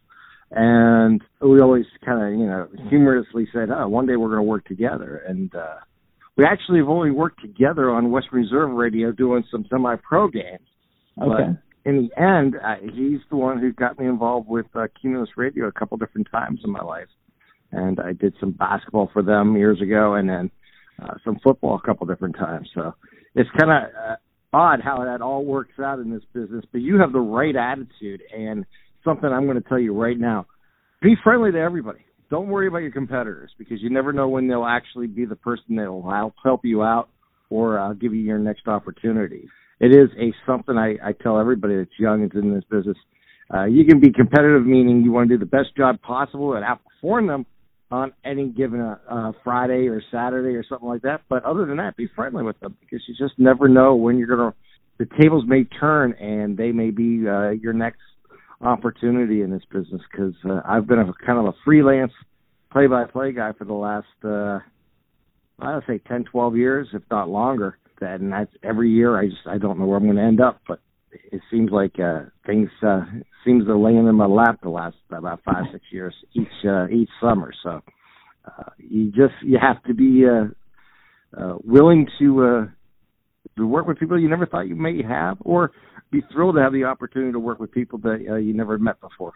And 0.51 1.21
we 1.41 1.61
always 1.61 1.85
kind 2.05 2.21
of, 2.21 2.39
you 2.39 2.45
know, 2.45 2.67
humorously 2.89 3.47
said, 3.53 3.69
oh, 3.71 3.87
one 3.87 4.05
day 4.05 4.15
we're 4.15 4.27
going 4.27 4.39
to 4.39 4.43
work 4.43 4.65
together. 4.65 5.23
And, 5.27 5.53
uh, 5.55 5.77
we 6.37 6.45
actually 6.45 6.79
have 6.79 6.89
only 6.89 7.11
worked 7.11 7.41
together 7.41 7.91
on 7.91 8.11
West 8.11 8.27
Reserve 8.31 8.71
Radio 8.71 9.11
doing 9.11 9.43
some 9.51 9.65
semi-pro 9.69 10.29
games. 10.29 10.67
Okay. 11.21 11.29
But 11.29 11.89
in 11.89 12.09
the 12.09 12.21
end, 12.21 12.55
uh, 12.55 12.75
he's 12.81 13.19
the 13.29 13.35
one 13.35 13.59
who 13.59 13.71
got 13.71 13.99
me 13.99 14.07
involved 14.07 14.47
with 14.47 14.65
uh, 14.73 14.87
Cumulus 14.99 15.29
Radio 15.37 15.67
a 15.67 15.71
couple 15.71 15.97
different 15.97 16.27
times 16.31 16.61
in 16.63 16.71
my 16.71 16.81
life 16.81 17.07
and 17.73 17.99
I 17.99 18.13
did 18.13 18.35
some 18.39 18.51
basketball 18.51 19.09
for 19.11 19.23
them 19.23 19.57
years 19.57 19.81
ago, 19.81 20.13
and 20.13 20.29
then 20.29 20.51
uh, 21.01 21.15
some 21.25 21.39
football 21.43 21.79
a 21.83 21.85
couple 21.85 22.05
different 22.05 22.35
times. 22.37 22.69
So 22.73 22.93
it's 23.35 23.49
kind 23.59 23.71
of 23.71 23.89
uh, 23.95 24.15
odd 24.53 24.79
how 24.81 25.03
that 25.03 25.21
all 25.21 25.43
works 25.43 25.79
out 25.79 25.99
in 25.99 26.11
this 26.11 26.23
business. 26.33 26.63
But 26.71 26.81
you 26.81 26.99
have 26.99 27.11
the 27.11 27.19
right 27.19 27.55
attitude, 27.55 28.21
and 28.35 28.65
something 29.03 29.29
I'm 29.29 29.45
going 29.45 29.61
to 29.61 29.67
tell 29.67 29.79
you 29.79 29.99
right 29.99 30.17
now: 30.17 30.45
be 31.01 31.15
friendly 31.23 31.51
to 31.51 31.59
everybody. 31.59 32.05
Don't 32.29 32.47
worry 32.47 32.67
about 32.67 32.79
your 32.79 32.91
competitors 32.91 33.51
because 33.57 33.81
you 33.81 33.89
never 33.89 34.13
know 34.13 34.27
when 34.27 34.47
they'll 34.47 34.65
actually 34.65 35.07
be 35.07 35.25
the 35.25 35.35
person 35.35 35.75
that 35.75 35.91
will 35.91 36.09
help 36.09 36.33
help 36.43 36.61
you 36.63 36.83
out 36.83 37.09
or 37.49 37.79
uh, 37.79 37.93
give 37.93 38.13
you 38.13 38.21
your 38.21 38.39
next 38.39 38.67
opportunity. 38.67 39.47
It 39.79 39.91
is 39.91 40.09
a 40.19 40.33
something 40.45 40.77
I, 40.77 40.95
I 41.03 41.11
tell 41.11 41.39
everybody 41.39 41.77
that's 41.77 41.99
young 41.99 42.23
and 42.23 42.33
in 42.33 42.53
this 42.53 42.63
business. 42.69 42.97
Uh, 43.53 43.65
you 43.65 43.85
can 43.85 43.99
be 43.99 44.11
competitive, 44.11 44.65
meaning 44.65 45.03
you 45.03 45.11
want 45.11 45.29
to 45.29 45.35
do 45.35 45.39
the 45.39 45.45
best 45.45 45.75
job 45.75 46.01
possible 46.01 46.53
and 46.53 46.65
outperform 46.65 47.27
them, 47.27 47.45
on 47.93 48.11
any 48.25 48.49
given 48.49 48.81
uh, 48.81 48.97
uh, 49.07 49.31
Friday 49.43 49.87
or 49.87 50.01
Saturday 50.11 50.55
or 50.55 50.65
something 50.67 50.87
like 50.87 51.03
that. 51.03 51.21
But 51.29 51.45
other 51.45 51.65
than 51.65 51.77
that, 51.77 51.95
be 51.95 52.09
friendly 52.15 52.43
with 52.43 52.59
them 52.59 52.75
because 52.81 53.03
you 53.07 53.13
just 53.15 53.37
never 53.37 53.69
know 53.69 53.95
when 53.95 54.17
you're 54.17 54.27
gonna. 54.27 54.53
The 54.97 55.07
tables 55.19 55.43
may 55.47 55.63
turn 55.63 56.13
and 56.13 56.57
they 56.57 56.71
may 56.71 56.89
be 56.89 57.27
uh, 57.27 57.49
your 57.49 57.73
next 57.73 58.01
opportunity 58.61 59.41
in 59.41 59.51
this 59.51 59.63
business. 59.71 60.01
Because 60.11 60.35
uh, 60.45 60.61
I've 60.65 60.87
been 60.87 60.99
a 60.99 61.11
kind 61.25 61.39
of 61.39 61.45
a 61.45 61.53
freelance 61.65 62.13
play-by-play 62.71 63.33
guy 63.33 63.51
for 63.53 63.65
the 63.65 63.73
last 63.73 64.07
uh, 64.23 64.59
I 65.59 65.75
would 65.75 65.83
say 65.87 65.99
ten, 65.99 66.25
twelve 66.25 66.57
years, 66.57 66.87
if 66.93 67.03
not 67.09 67.29
longer. 67.29 67.77
That 68.01 68.19
and 68.19 68.33
that's 68.33 68.51
every 68.63 68.89
year. 68.89 69.17
I 69.17 69.27
just 69.27 69.47
I 69.47 69.57
don't 69.57 69.79
know 69.79 69.85
where 69.85 69.97
I'm 69.97 70.05
going 70.05 70.17
to 70.17 70.23
end 70.23 70.41
up, 70.41 70.61
but 70.67 70.79
it 71.11 71.41
seems 71.51 71.71
like 71.71 71.99
uh, 71.99 72.23
things 72.45 72.69
uh, 72.85 73.05
seems 73.45 73.65
to 73.65 73.77
land 73.77 74.07
in 74.07 74.15
my 74.15 74.25
lap 74.25 74.59
the 74.61 74.69
last 74.69 74.95
about 75.11 75.41
five 75.45 75.65
six 75.71 75.85
years 75.91 76.13
each 76.33 76.47
uh, 76.67 76.87
each 76.87 77.09
summer. 77.21 77.53
So 77.63 77.81
uh, 78.45 78.69
you 78.77 79.07
just 79.11 79.35
you 79.43 79.57
have 79.61 79.81
to 79.83 79.93
be 79.93 80.25
uh, 80.25 81.39
uh, 81.39 81.57
willing 81.63 82.07
to 82.19 82.43
uh, 82.43 82.65
to 83.57 83.67
work 83.67 83.87
with 83.87 83.99
people 83.99 84.19
you 84.19 84.29
never 84.29 84.45
thought 84.45 84.67
you 84.67 84.75
may 84.75 85.01
have, 85.03 85.37
or 85.41 85.71
be 86.11 86.21
thrilled 86.31 86.55
to 86.55 86.61
have 86.61 86.73
the 86.73 86.83
opportunity 86.83 87.31
to 87.31 87.39
work 87.39 87.59
with 87.59 87.71
people 87.71 87.99
that 87.99 88.25
uh, 88.29 88.35
you 88.35 88.53
never 88.53 88.77
met 88.77 88.99
before. 89.01 89.33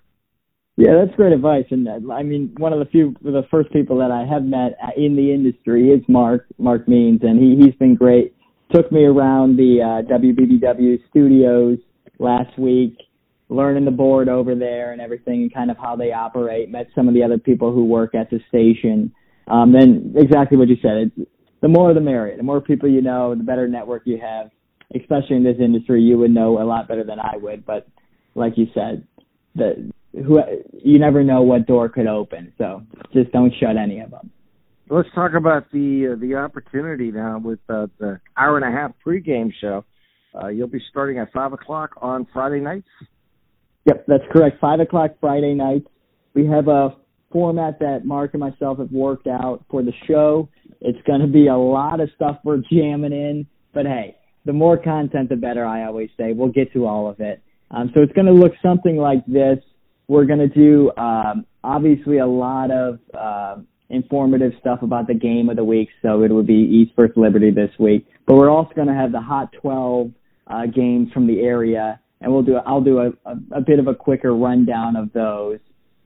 Yeah, 0.77 0.91
that's 1.03 1.15
great 1.15 1.33
advice. 1.33 1.65
And 1.71 1.87
uh, 1.87 2.13
I 2.13 2.21
mean, 2.21 2.53
one 2.57 2.71
of 2.71 2.79
the 2.79 2.85
few, 2.85 3.15
the 3.23 3.41
first 3.49 3.71
people 3.73 3.97
that 3.97 4.11
I 4.11 4.31
have 4.31 4.43
met 4.43 4.77
in 4.95 5.15
the 5.15 5.33
industry 5.33 5.89
is 5.89 6.01
Mark, 6.07 6.45
Mark 6.59 6.87
Means, 6.87 7.21
and 7.23 7.39
he, 7.39 7.63
he's 7.63 7.75
been 7.75 7.95
great. 7.95 8.35
Took 8.71 8.91
me 8.91 9.05
around 9.05 9.57
the 9.57 9.81
uh, 9.81 10.13
WBBW 10.13 10.99
studios 11.09 11.79
last 12.19 12.57
week, 12.59 12.97
learning 13.49 13.85
the 13.85 13.91
board 13.91 14.29
over 14.29 14.53
there 14.53 14.91
and 14.91 15.01
everything 15.01 15.41
and 15.41 15.53
kind 15.53 15.71
of 15.71 15.77
how 15.77 15.95
they 15.95 16.11
operate. 16.11 16.69
Met 16.69 16.87
some 16.93 17.07
of 17.07 17.15
the 17.15 17.23
other 17.23 17.39
people 17.39 17.73
who 17.73 17.85
work 17.85 18.13
at 18.13 18.29
the 18.29 18.39
station. 18.47 19.11
Um, 19.47 19.71
then 19.71 20.13
exactly 20.15 20.57
what 20.57 20.67
you 20.67 20.75
said. 20.81 21.11
It's, 21.17 21.29
the 21.61 21.67
more 21.67 21.93
the 21.93 22.01
merrier. 22.01 22.37
The 22.37 22.43
more 22.43 22.61
people 22.61 22.89
you 22.89 23.01
know, 23.01 23.35
the 23.35 23.43
better 23.43 23.67
network 23.67 24.03
you 24.05 24.19
have. 24.21 24.51
Especially 24.95 25.35
in 25.35 25.43
this 25.43 25.57
industry, 25.59 26.01
you 26.01 26.17
would 26.17 26.31
know 26.31 26.61
a 26.61 26.63
lot 26.63 26.87
better 26.87 27.03
than 27.03 27.19
I 27.19 27.35
would. 27.35 27.65
But 27.65 27.87
like 28.35 28.53
you 28.55 28.67
said, 28.73 29.05
the 29.53 29.91
who 30.13 30.39
you 30.73 30.97
never 30.97 31.23
know 31.23 31.41
what 31.41 31.67
door 31.67 31.89
could 31.89 32.07
open. 32.07 32.53
So 32.57 32.83
just 33.13 33.31
don't 33.31 33.53
shut 33.59 33.75
any 33.75 33.99
of 33.99 34.11
them. 34.11 34.31
Let's 34.89 35.09
talk 35.13 35.33
about 35.33 35.69
the 35.71 36.13
uh, 36.13 36.19
the 36.19 36.35
opportunity 36.35 37.11
now 37.11 37.39
with 37.39 37.59
uh, 37.67 37.87
the 37.99 38.21
hour 38.37 38.57
and 38.57 38.65
a 38.65 38.71
half 38.71 38.93
pregame 39.05 39.51
show. 39.59 39.83
Uh, 40.33 40.47
you'll 40.47 40.67
be 40.67 40.81
starting 40.89 41.17
at 41.17 41.33
five 41.33 41.51
o'clock 41.51 41.91
on 42.01 42.25
Friday 42.31 42.61
nights. 42.61 42.87
Yep, 43.85 44.05
that's 44.07 44.23
correct. 44.31 44.59
Five 44.61 44.79
o'clock 44.79 45.11
Friday 45.19 45.53
nights. 45.53 45.87
We 46.33 46.45
have 46.47 46.67
a 46.69 46.95
format 47.31 47.79
that 47.79 48.05
Mark 48.05 48.33
and 48.33 48.39
myself 48.39 48.79
have 48.79 48.91
worked 48.91 49.27
out 49.27 49.63
for 49.69 49.83
the 49.83 49.93
show. 50.07 50.49
It's 50.81 51.01
going 51.05 51.21
to 51.21 51.27
be 51.27 51.47
a 51.47 51.57
lot 51.57 51.99
of 51.99 52.09
stuff 52.15 52.37
we're 52.43 52.61
jamming 52.71 53.13
in, 53.13 53.47
but 53.73 53.85
hey, 53.85 54.15
the 54.45 54.53
more 54.53 54.77
content, 54.77 55.29
the 55.29 55.35
better. 55.35 55.65
I 55.65 55.85
always 55.85 56.09
say 56.17 56.33
we'll 56.33 56.51
get 56.51 56.71
to 56.73 56.85
all 56.85 57.09
of 57.09 57.19
it. 57.19 57.41
Um, 57.69 57.91
so 57.93 58.01
it's 58.01 58.13
going 58.13 58.27
to 58.27 58.33
look 58.33 58.53
something 58.61 58.97
like 58.97 59.25
this. 59.25 59.59
We're 60.07 60.25
going 60.25 60.39
to 60.39 60.47
do 60.47 60.91
um, 60.97 61.45
obviously 61.63 62.19
a 62.19 62.25
lot 62.25 62.71
of 62.71 62.99
uh, 63.13 63.57
informative 63.89 64.53
stuff 64.59 64.81
about 64.81 65.07
the 65.07 65.13
game 65.13 65.49
of 65.49 65.57
the 65.57 65.63
week. 65.63 65.89
So 66.01 66.23
it 66.23 66.31
would 66.31 66.47
be 66.47 66.53
East 66.53 66.93
versus 66.95 67.17
Liberty 67.17 67.51
this 67.51 67.71
week, 67.77 68.07
but 68.25 68.35
we're 68.35 68.49
also 68.49 68.73
going 68.73 68.87
to 68.87 68.93
have 68.93 69.11
the 69.11 69.21
Hot 69.21 69.51
12 69.61 70.11
uh, 70.47 70.65
games 70.67 71.11
from 71.11 71.27
the 71.27 71.41
area, 71.41 71.99
and 72.21 72.31
we'll 72.31 72.43
do. 72.43 72.55
I'll 72.55 72.81
do 72.81 72.99
a, 72.99 73.07
a, 73.25 73.57
a 73.57 73.61
bit 73.61 73.79
of 73.79 73.87
a 73.87 73.95
quicker 73.95 74.33
rundown 74.33 74.95
of 74.95 75.11
those. 75.11 75.59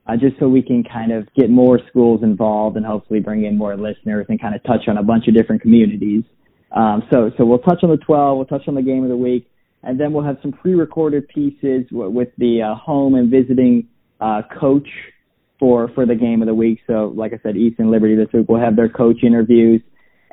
Uh, 0.08 0.14
just 0.18 0.38
so 0.40 0.48
we 0.48 0.64
can 0.64 0.84
kind 0.84 1.12
of 1.12 1.32
get 1.36 1.50
more 1.50 1.80
schools 1.88 2.22
involved 2.24 2.76
and 2.76 2.86
hopefully 2.86 3.20
bring 3.20 3.46
in 3.46 3.56
more 3.56 3.78
listeners 3.78 4.26
and 4.30 4.42
kind 4.42 4.56
of 4.56 4.64
touch 4.64 4.88
on 4.88 4.98
a 4.98 5.04
bunch 5.04 5.28
of 5.28 5.36
different 5.36 5.62
communities. 5.62 6.24
Um, 6.72 7.04
so, 7.12 7.32
so 7.38 7.46
we'll 7.46 7.60
touch 7.60 7.80
on 7.84 7.90
the 7.92 7.98
12, 7.98 8.38
we'll 8.38 8.46
touch 8.46 8.68
on 8.68 8.76
the 8.76 8.82
game 8.82 9.04
of 9.04 9.10
the 9.10 9.16
week, 9.16 9.48
and 9.84 10.00
then 10.00 10.12
we'll 10.12 10.24
have 10.24 10.38
some 10.42 10.52
pre-recorded 10.52 11.28
pieces 11.28 11.86
w- 11.92 12.10
with 12.10 12.30
the 12.38 12.62
uh, 12.64 12.76
home 12.76 13.14
and 13.14 13.30
visiting 13.30 13.88
uh, 14.20 14.42
coach 14.60 14.88
for 15.60 15.90
for 15.94 16.06
the 16.06 16.16
game 16.16 16.42
of 16.42 16.48
the 16.48 16.56
week. 16.56 16.80
So, 16.88 17.14
like 17.16 17.34
I 17.34 17.40
said, 17.44 17.56
Eastern 17.56 17.92
Liberty 17.92 18.16
this 18.16 18.28
week 18.34 18.48
we'll 18.48 18.62
have 18.62 18.76
their 18.76 18.90
coach 18.90 19.18
interviews, 19.24 19.82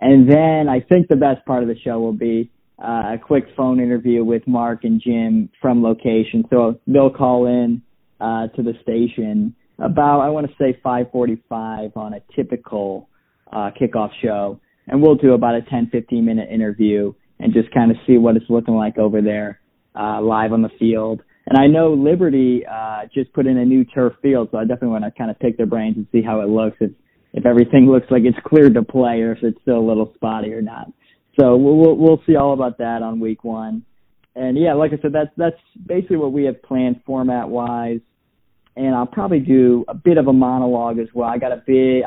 and 0.01 0.31
then 0.31 0.69
I 0.69 0.81
think 0.81 1.09
the 1.09 1.17
best 1.17 1.45
part 1.45 1.63
of 1.63 1.69
the 1.69 1.79
show 1.85 1.99
will 1.99 2.13
be 2.13 2.51
uh, 2.83 3.15
a 3.15 3.19
quick 3.23 3.45
phone 3.57 3.81
interview 3.81 4.25
with 4.25 4.47
Mark 4.47 4.85
and 4.85 5.01
Jim 5.01 5.51
from 5.61 5.83
location. 5.83 6.45
So 6.51 6.81
they'll 6.87 7.11
call 7.11 7.47
in 7.47 7.83
uh, 8.21 8.49
to 8.49 8.63
the 8.63 8.75
station 8.83 9.55
about 9.79 10.21
I 10.21 10.29
want 10.31 10.49
to 10.49 10.55
say 10.59 10.79
5:45 10.85 11.97
on 11.97 12.15
a 12.15 12.21
typical 12.35 13.09
uh, 13.53 13.71
kickoff 13.81 14.11
show, 14.23 14.61
and 14.87 15.03
we'll 15.03 15.17
do 15.17 15.33
about 15.35 15.55
a 15.55 15.63
10 15.63 15.89
15 15.91 16.25
minute 16.25 16.49
interview 16.51 17.13
and 17.41 17.53
just 17.53 17.73
kind 17.73 17.91
of 17.91 17.97
see 18.07 18.19
what 18.19 18.37
it's 18.37 18.49
looking 18.49 18.75
like 18.75 18.99
over 18.99 19.23
there 19.23 19.61
uh, 19.99 20.21
live 20.21 20.53
on 20.53 20.63
the 20.63 20.71
field. 20.79 21.23
And 21.47 21.59
I 21.59 21.67
know 21.67 21.95
Liberty 21.95 22.65
uh, 22.71 23.03
just 23.15 23.33
put 23.33 23.47
in 23.47 23.57
a 23.57 23.65
new 23.65 23.85
turf 23.85 24.15
field, 24.21 24.49
so 24.51 24.59
I 24.59 24.63
definitely 24.63 24.89
want 24.89 25.05
to 25.05 25.11
kind 25.13 25.31
of 25.31 25.39
pick 25.39 25.57
their 25.57 25.67
brains 25.67 25.97
and 25.97 26.07
see 26.13 26.23
how 26.23 26.41
it 26.41 26.49
looks. 26.49 26.77
If 26.81 26.91
if 27.33 27.47
everything 27.47 27.87
looks 27.91 28.07
like 28.11 28.23
it's 28.25 28.39
cleared 28.47 28.75
to 28.75 28.83
play, 28.83 29.21
or 29.21 29.33
if 29.33 29.39
it's 29.43 29.61
still 29.63 29.79
a 29.79 29.87
little 29.87 30.13
spotty 30.15 30.53
or 30.53 30.63
not. 30.63 30.93
So 31.41 31.57
we'll 31.57 31.77
we'll, 31.77 31.97
we'll 31.97 32.23
see 32.27 32.37
all 32.37 32.53
about 32.53 32.79
that 32.79 33.03
on 33.03 33.21
week 33.21 33.45
one. 33.45 33.85
And 34.35 34.59
yeah, 34.59 34.75
like 34.75 34.93
I 34.93 35.01
said, 35.01 35.13
that's 35.13 35.31
that's 35.37 35.57
basically 35.87 36.17
what 36.17 36.33
we 36.33 36.45
have 36.45 36.63
planned 36.63 37.01
format 37.07 37.49
wise. 37.49 38.01
And 38.79 38.95
I'll 38.95 39.07
probably 39.07 39.41
do 39.41 39.85
a 39.89 39.95
bit 39.95 40.19
of 40.19 40.29
a 40.29 40.33
monologue 40.33 40.99
as 40.99 41.09
well. 41.13 41.29
I 41.29 41.39
got 41.39 41.53
a 41.53 41.63
big. 41.67 42.05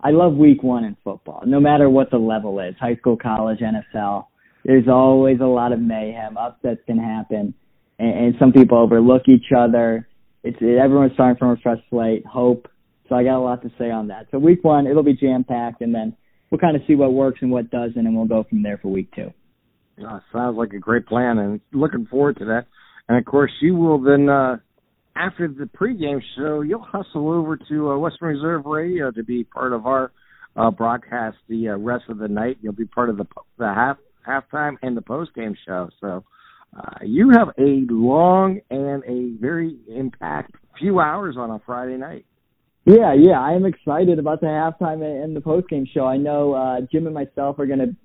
I 0.00 0.10
love 0.10 0.34
week 0.34 0.62
one 0.62 0.84
in 0.84 0.96
football, 1.02 1.42
no 1.46 1.60
matter 1.60 1.88
what 1.88 2.10
the 2.10 2.18
level 2.18 2.60
is, 2.60 2.74
high 2.78 2.96
school, 2.96 3.16
college, 3.16 3.60
NFL 3.60 4.26
there's 4.68 4.86
always 4.86 5.40
a 5.40 5.46
lot 5.46 5.72
of 5.72 5.80
mayhem. 5.80 6.36
Upsets 6.36 6.80
can 6.86 6.98
happen, 6.98 7.54
and, 7.98 8.26
and 8.26 8.34
some 8.38 8.52
people 8.52 8.78
overlook 8.78 9.22
each 9.26 9.46
other. 9.56 10.06
It's 10.42 10.58
everyone's 10.60 11.12
starting 11.14 11.38
from 11.38 11.50
a 11.50 11.56
fresh 11.56 11.78
slate. 11.90 12.24
Hope. 12.26 12.68
So 13.08 13.14
I 13.14 13.24
got 13.24 13.38
a 13.38 13.40
lot 13.40 13.62
to 13.62 13.70
say 13.78 13.90
on 13.90 14.08
that. 14.08 14.26
So 14.30 14.38
week 14.38 14.62
one, 14.62 14.86
it'll 14.86 15.02
be 15.02 15.14
jam 15.14 15.42
packed, 15.42 15.80
and 15.80 15.94
then 15.94 16.14
we'll 16.50 16.58
kind 16.58 16.76
of 16.76 16.82
see 16.86 16.94
what 16.94 17.14
works 17.14 17.38
and 17.40 17.50
what 17.50 17.70
doesn't, 17.70 17.96
and 17.96 18.14
we'll 18.14 18.26
go 18.26 18.44
from 18.48 18.62
there 18.62 18.76
for 18.76 18.88
week 18.88 19.08
two. 19.14 19.32
Oh, 20.00 20.20
sounds 20.32 20.58
like 20.58 20.74
a 20.74 20.78
great 20.78 21.06
plan, 21.06 21.38
and 21.38 21.60
looking 21.72 22.06
forward 22.06 22.36
to 22.38 22.44
that. 22.44 22.66
And 23.08 23.16
of 23.16 23.24
course, 23.24 23.50
you 23.62 23.74
will 23.74 24.00
then 24.02 24.28
uh, 24.28 24.58
after 25.18 25.48
the 25.48 25.64
pregame 25.64 26.22
show, 26.36 26.60
you'll 26.60 26.80
hustle 26.80 27.30
over 27.30 27.56
to 27.56 27.90
uh, 27.90 27.98
Western 27.98 28.28
Reserve 28.36 28.64
Radio 28.66 29.10
to 29.10 29.24
be 29.24 29.44
part 29.44 29.72
of 29.72 29.86
our 29.86 30.12
uh, 30.56 30.70
broadcast 30.70 31.36
the 31.48 31.70
uh, 31.70 31.76
rest 31.76 32.04
of 32.08 32.18
the 32.18 32.28
night. 32.28 32.58
You'll 32.62 32.72
be 32.72 32.84
part 32.84 33.10
of 33.10 33.16
the 33.16 33.26
the 33.58 33.66
half 33.66 33.98
halftime 34.26 34.76
and 34.82 34.96
the 34.96 35.02
post 35.02 35.34
game 35.34 35.56
show. 35.66 35.88
So 36.00 36.24
uh, 36.76 36.98
you 37.02 37.30
have 37.30 37.48
a 37.58 37.84
long 37.90 38.60
and 38.70 39.02
a 39.04 39.40
very 39.40 39.76
impact 39.88 40.54
few 40.78 41.00
hours 41.00 41.36
on 41.36 41.50
a 41.50 41.60
Friday 41.66 41.96
night. 41.96 42.24
Yeah, 42.84 43.12
yeah, 43.14 43.40
I 43.40 43.52
am 43.52 43.66
excited 43.66 44.18
about 44.18 44.40
the 44.40 44.46
halftime 44.46 45.02
and 45.02 45.36
the 45.36 45.40
post 45.40 45.68
game 45.68 45.86
show. 45.92 46.06
I 46.06 46.16
know 46.16 46.54
uh, 46.54 46.80
Jim 46.90 47.06
and 47.06 47.14
myself 47.14 47.58
are 47.58 47.66
going 47.66 47.80
to 47.80 47.96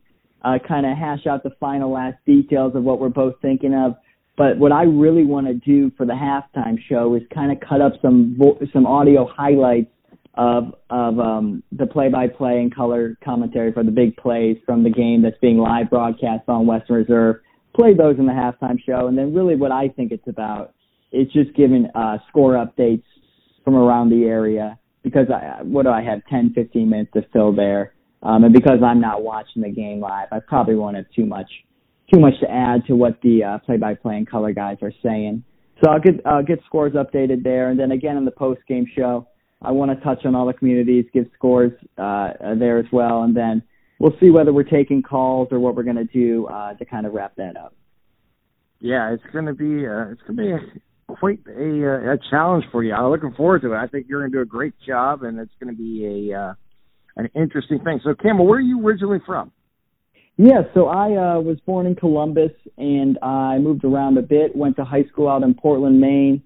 uh, 0.43 0.57
kind 0.67 0.85
of 0.85 0.97
hash 0.97 1.25
out 1.25 1.43
the 1.43 1.51
final 1.59 1.91
last 1.91 2.17
details 2.25 2.75
of 2.75 2.83
what 2.83 2.99
we're 2.99 3.09
both 3.09 3.35
thinking 3.41 3.73
of. 3.73 3.95
But 4.35 4.57
what 4.57 4.71
I 4.71 4.83
really 4.83 5.25
want 5.25 5.47
to 5.47 5.53
do 5.53 5.91
for 5.95 6.05
the 6.05 6.13
halftime 6.13 6.77
show 6.89 7.13
is 7.15 7.21
kind 7.33 7.51
of 7.51 7.59
cut 7.67 7.81
up 7.81 7.93
some 8.01 8.35
vo- 8.37 8.59
some 8.73 8.85
audio 8.87 9.27
highlights 9.27 9.91
of 10.35 10.73
of 10.89 11.19
um, 11.19 11.61
the 11.71 11.85
play-by-play 11.85 12.59
and 12.59 12.73
color 12.73 13.15
commentary 13.23 13.71
for 13.71 13.83
the 13.83 13.91
big 13.91 14.15
plays 14.17 14.57
from 14.65 14.83
the 14.83 14.89
game 14.89 15.21
that's 15.21 15.37
being 15.39 15.57
live 15.57 15.89
broadcast 15.89 16.43
on 16.47 16.65
Western 16.65 16.95
Reserve. 16.95 17.37
Play 17.75 17.93
those 17.93 18.17
in 18.17 18.25
the 18.25 18.31
halftime 18.31 18.77
show, 18.83 19.07
and 19.07 19.17
then 19.17 19.33
really 19.33 19.55
what 19.55 19.71
I 19.71 19.89
think 19.89 20.11
it's 20.11 20.27
about 20.27 20.73
is 21.11 21.27
just 21.31 21.53
giving 21.55 21.87
uh, 21.93 22.17
score 22.29 22.53
updates 22.53 23.03
from 23.63 23.75
around 23.75 24.09
the 24.09 24.25
area 24.25 24.79
because 25.03 25.27
I 25.29 25.61
what 25.61 25.83
do 25.83 25.89
I 25.89 26.01
have 26.01 26.21
10, 26.29 26.53
15 26.55 26.89
minutes 26.89 27.11
to 27.13 27.21
fill 27.31 27.53
there, 27.53 27.93
um, 28.23 28.43
and 28.43 28.53
because 28.53 28.79
I'm 28.83 28.99
not 28.99 29.21
watching 29.21 29.61
the 29.61 29.69
game 29.69 29.99
live, 29.99 30.29
I 30.31 30.39
probably 30.39 30.73
won't 30.73 30.95
have 30.95 31.05
too 31.15 31.27
much 31.27 31.49
too 32.11 32.19
much 32.19 32.33
to 32.41 32.49
add 32.49 32.85
to 32.87 32.95
what 32.95 33.19
the 33.21 33.43
uh, 33.43 33.57
play-by-play 33.59 34.15
and 34.15 34.29
color 34.29 34.51
guys 34.51 34.77
are 34.81 34.93
saying. 35.03 35.43
So 35.83 35.91
I'll 35.91 35.99
get 35.99 36.25
uh, 36.25 36.41
get 36.41 36.59
scores 36.65 36.93
updated 36.93 37.43
there, 37.43 37.69
and 37.69 37.79
then 37.79 37.91
again 37.91 38.17
in 38.17 38.25
the 38.25 38.31
post 38.31 38.61
game 38.67 38.85
show. 38.95 39.27
I 39.61 39.71
want 39.71 39.97
to 39.97 40.03
touch 40.03 40.25
on 40.25 40.35
all 40.35 40.45
the 40.45 40.53
communities, 40.53 41.05
give 41.13 41.25
scores 41.35 41.71
uh, 41.97 42.33
there 42.59 42.79
as 42.79 42.85
well, 42.91 43.23
and 43.23 43.35
then 43.35 43.63
we'll 43.97 44.15
see 44.19 44.29
whether 44.29 44.51
we're 44.51 44.63
taking 44.63 45.01
calls 45.01 45.47
or 45.51 45.59
what 45.59 45.75
we're 45.75 45.83
going 45.83 45.95
to 45.95 46.03
do 46.03 46.47
uh, 46.47 46.73
to 46.73 46.85
kind 46.85 47.05
of 47.05 47.13
wrap 47.13 47.35
that 47.37 47.55
up. 47.55 47.73
Yeah, 48.81 49.13
it's 49.13 49.23
going 49.31 49.45
to 49.45 49.53
be 49.53 49.87
uh, 49.87 50.11
it's 50.11 50.21
going 50.27 50.35
to 50.37 50.59
be 50.59 50.81
quite 51.07 51.39
a, 51.47 52.09
uh, 52.09 52.13
a 52.13 52.17
challenge 52.29 52.65
for 52.71 52.83
you. 52.83 52.93
I'm 52.93 53.09
looking 53.09 53.33
forward 53.33 53.61
to 53.61 53.73
it. 53.73 53.77
I 53.77 53.87
think 53.87 54.07
you're 54.09 54.19
going 54.19 54.31
to 54.31 54.37
do 54.37 54.41
a 54.41 54.45
great 54.45 54.73
job, 54.85 55.23
and 55.23 55.39
it's 55.39 55.53
going 55.61 55.73
to 55.73 55.81
be 55.81 56.31
a 56.31 56.37
uh, 56.37 56.53
an 57.15 57.29
interesting 57.35 57.79
thing. 57.79 58.01
So, 58.03 58.13
Campbell, 58.13 58.45
where 58.45 58.59
are 58.59 58.61
you 58.61 58.85
originally 58.85 59.19
from? 59.25 59.51
Yeah, 60.37 60.63
so 60.73 60.87
I 60.87 61.11
uh, 61.11 61.39
was 61.41 61.59
born 61.65 61.85
in 61.85 61.95
Columbus, 61.95 62.51
and 62.77 63.19
I 63.21 63.59
moved 63.59 63.83
around 63.83 64.17
a 64.17 64.23
bit. 64.23 64.55
Went 64.55 64.77
to 64.77 64.83
high 64.83 65.05
school 65.11 65.29
out 65.29 65.43
in 65.43 65.53
Portland, 65.53 66.01
Maine. 66.01 66.41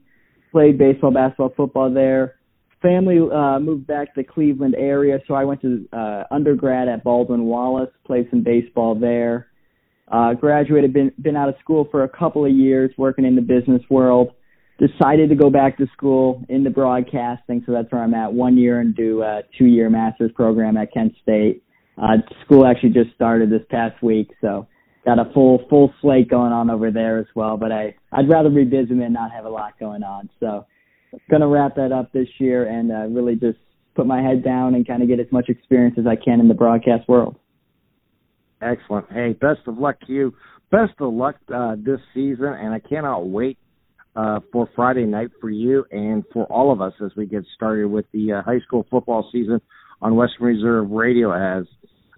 Played 0.51 0.77
baseball, 0.77 1.11
basketball, 1.11 1.53
football 1.55 1.93
there 1.93 2.37
family 2.81 3.17
uh, 3.33 3.59
moved 3.59 3.87
back 3.87 4.13
to 4.13 4.21
the 4.21 4.23
Cleveland 4.23 4.75
area, 4.77 5.19
so 5.27 5.33
I 5.33 5.43
went 5.43 5.61
to 5.61 5.87
uh, 5.93 6.23
undergrad 6.31 6.87
at 6.87 7.03
Baldwin 7.03 7.45
Wallace, 7.45 7.89
played 8.05 8.27
some 8.29 8.43
baseball 8.43 8.95
there. 8.95 9.47
Uh, 10.09 10.33
graduated, 10.33 10.93
been 10.93 11.11
been 11.21 11.35
out 11.35 11.49
of 11.49 11.55
school 11.59 11.87
for 11.91 12.03
a 12.03 12.09
couple 12.09 12.45
of 12.45 12.51
years, 12.51 12.91
working 12.97 13.25
in 13.25 13.35
the 13.35 13.41
business 13.41 13.81
world. 13.89 14.31
Decided 14.79 15.29
to 15.29 15.35
go 15.35 15.49
back 15.49 15.77
to 15.79 15.87
school 15.91 16.45
into 16.49 16.69
broadcasting, 16.69 17.63
so 17.65 17.73
that's 17.73 17.91
where 17.91 18.03
I'm 18.03 18.13
at. 18.13 18.31
One 18.31 18.57
year 18.57 18.79
and 18.79 18.95
do 18.95 19.23
a 19.23 19.41
two 19.57 19.65
year 19.65 19.89
master's 19.89 20.31
program 20.33 20.77
at 20.77 20.93
Kent 20.93 21.13
State. 21.21 21.63
Uh, 21.97 22.17
school 22.45 22.65
actually 22.65 22.91
just 22.91 23.13
started 23.15 23.49
this 23.49 23.63
past 23.69 24.01
week, 24.03 24.29
so 24.41 24.67
got 25.05 25.19
a 25.19 25.31
full 25.33 25.65
full 25.69 25.93
slate 26.01 26.29
going 26.29 26.51
on 26.51 26.69
over 26.69 26.91
there 26.91 27.17
as 27.19 27.25
well. 27.35 27.57
But 27.57 27.71
I 27.71 27.95
I'd 28.11 28.29
rather 28.29 28.49
be 28.49 28.65
busy 28.65 28.95
than 28.95 29.13
not 29.13 29.31
have 29.31 29.45
a 29.45 29.49
lot 29.49 29.79
going 29.79 30.03
on. 30.03 30.29
So 30.39 30.65
going 31.29 31.41
to 31.41 31.47
wrap 31.47 31.75
that 31.75 31.91
up 31.91 32.11
this 32.11 32.27
year 32.37 32.67
and 32.67 32.91
uh, 32.91 33.07
really 33.07 33.35
just 33.35 33.57
put 33.95 34.05
my 34.05 34.21
head 34.21 34.43
down 34.43 34.75
and 34.75 34.85
kind 34.85 35.01
of 35.01 35.07
get 35.07 35.19
as 35.19 35.31
much 35.31 35.49
experience 35.49 35.95
as 35.97 36.05
I 36.05 36.15
can 36.15 36.39
in 36.39 36.47
the 36.47 36.53
broadcast 36.53 37.07
world. 37.07 37.37
Excellent. 38.61 39.05
Hey, 39.11 39.33
best 39.33 39.61
of 39.67 39.77
luck 39.77 39.99
to 40.07 40.13
you. 40.13 40.33
Best 40.71 40.93
of 40.99 41.13
luck 41.13 41.35
uh, 41.53 41.75
this 41.77 41.99
season, 42.13 42.47
and 42.47 42.73
I 42.73 42.79
cannot 42.79 43.27
wait 43.27 43.57
uh, 44.15 44.39
for 44.51 44.67
Friday 44.75 45.05
night 45.05 45.29
for 45.39 45.49
you 45.49 45.85
and 45.91 46.23
for 46.33 46.45
all 46.45 46.71
of 46.71 46.81
us 46.81 46.93
as 47.03 47.11
we 47.15 47.25
get 47.25 47.43
started 47.55 47.87
with 47.87 48.05
the 48.13 48.33
uh, 48.33 48.41
high 48.41 48.59
school 48.59 48.85
football 48.89 49.29
season 49.31 49.61
on 50.01 50.15
Western 50.15 50.47
Reserve 50.47 50.89
Radio. 50.89 51.31
As 51.31 51.65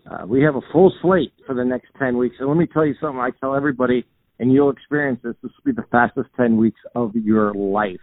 uh, 0.10 0.26
we 0.26 0.41
have 0.41 0.56
a 0.56 0.62
full 0.72 0.91
slate 1.02 1.34
for 1.45 1.54
the 1.54 1.63
next 1.63 1.88
10 2.00 2.17
weeks. 2.17 2.38
And 2.39 2.48
let 2.48 2.58
me 2.58 2.65
tell 2.65 2.86
you 2.86 2.95
something 3.00 3.19
I 3.19 3.30
tell 3.39 3.56
everybody, 3.56 4.06
and 4.39 4.52
you'll 4.52 4.72
experience 4.72 5.19
this. 5.24 5.36
This 5.43 5.52
will 5.52 5.74
be 5.74 5.76
the 5.76 5.88
fastest 5.91 6.30
10 6.38 6.58
weeks 6.58 6.80
of 6.95 7.15
your 7.15 7.54
life. 7.54 8.00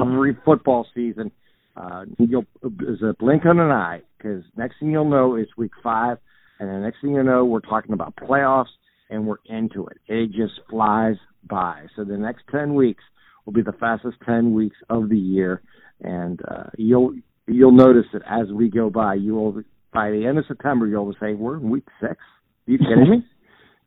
Every 0.00 0.36
football 0.44 0.86
season, 0.94 1.30
uh, 1.76 2.04
you'll, 2.18 2.46
is 2.88 3.02
a 3.02 3.14
blink 3.18 3.44
on 3.44 3.58
an 3.58 3.70
eye 3.70 4.00
because 4.16 4.42
next 4.56 4.76
thing 4.80 4.90
you'll 4.90 5.10
know 5.10 5.36
is 5.36 5.46
week 5.58 5.72
five. 5.82 6.16
And 6.58 6.70
the 6.70 6.78
next 6.78 7.02
thing 7.02 7.10
you 7.14 7.22
know, 7.22 7.44
we're 7.44 7.60
talking 7.60 7.92
about 7.92 8.16
playoffs 8.16 8.72
and 9.10 9.26
we're 9.26 9.36
into 9.44 9.86
it. 9.86 9.98
It 10.06 10.28
just 10.28 10.54
flies 10.70 11.16
by. 11.46 11.86
So 11.96 12.04
the 12.04 12.16
next 12.16 12.44
10 12.50 12.74
weeks 12.74 13.02
will 13.44 13.52
be 13.52 13.62
the 13.62 13.72
fastest 13.72 14.16
10 14.24 14.54
weeks 14.54 14.76
of 14.88 15.10
the 15.10 15.18
year. 15.18 15.60
And, 16.00 16.40
uh, 16.48 16.70
you'll, 16.78 17.14
you'll 17.46 17.72
notice 17.72 18.06
that 18.14 18.22
as 18.30 18.50
we 18.50 18.70
go 18.70 18.88
by, 18.88 19.14
you 19.14 19.34
will 19.34 19.62
by 19.94 20.10
the 20.10 20.26
end 20.26 20.38
of 20.38 20.44
September, 20.46 20.86
you'll 20.86 21.14
say, 21.20 21.32
"We're 21.32 21.56
in 21.56 21.70
week 21.70 21.86
six. 22.00 22.16
Are 22.16 22.72
you 22.72 22.78
kidding 22.86 23.08
me? 23.08 23.24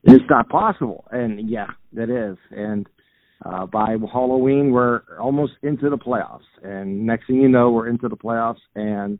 it's 0.03 0.23
not 0.29 0.49
possible." 0.49 1.05
And 1.11 1.47
yeah, 1.49 1.67
that 1.93 2.09
is. 2.09 2.37
And 2.49 2.87
uh, 3.45 3.67
by 3.67 3.97
Halloween, 4.11 4.71
we're 4.71 5.01
almost 5.19 5.53
into 5.61 5.89
the 5.89 5.97
playoffs. 5.97 6.47
And 6.63 7.05
next 7.05 7.27
thing 7.27 7.41
you 7.41 7.49
know, 7.49 7.69
we're 7.69 7.87
into 7.87 8.07
the 8.07 8.17
playoffs. 8.17 8.61
And 8.73 9.19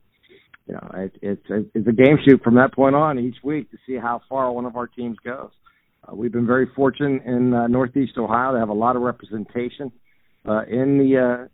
you 0.66 0.74
know, 0.74 0.90
it, 0.94 1.12
it's 1.22 1.44
it's 1.74 1.86
a 1.86 1.92
game 1.92 2.18
shoot 2.26 2.42
from 2.42 2.56
that 2.56 2.74
point 2.74 2.94
on 2.94 3.18
each 3.18 3.36
week 3.44 3.70
to 3.70 3.78
see 3.86 3.96
how 3.96 4.22
far 4.28 4.50
one 4.52 4.64
of 4.66 4.76
our 4.76 4.86
teams 4.86 5.16
goes. 5.24 5.50
Uh, 6.06 6.14
we've 6.14 6.32
been 6.32 6.46
very 6.46 6.66
fortunate 6.74 7.22
in 7.24 7.54
uh, 7.54 7.66
Northeast 7.66 8.18
Ohio 8.18 8.52
to 8.52 8.58
have 8.58 8.68
a 8.68 8.74
lot 8.74 8.96
of 8.96 9.02
representation 9.02 9.92
uh, 10.46 10.62
in 10.64 10.98
the 10.98 11.16
uh, 11.16 11.48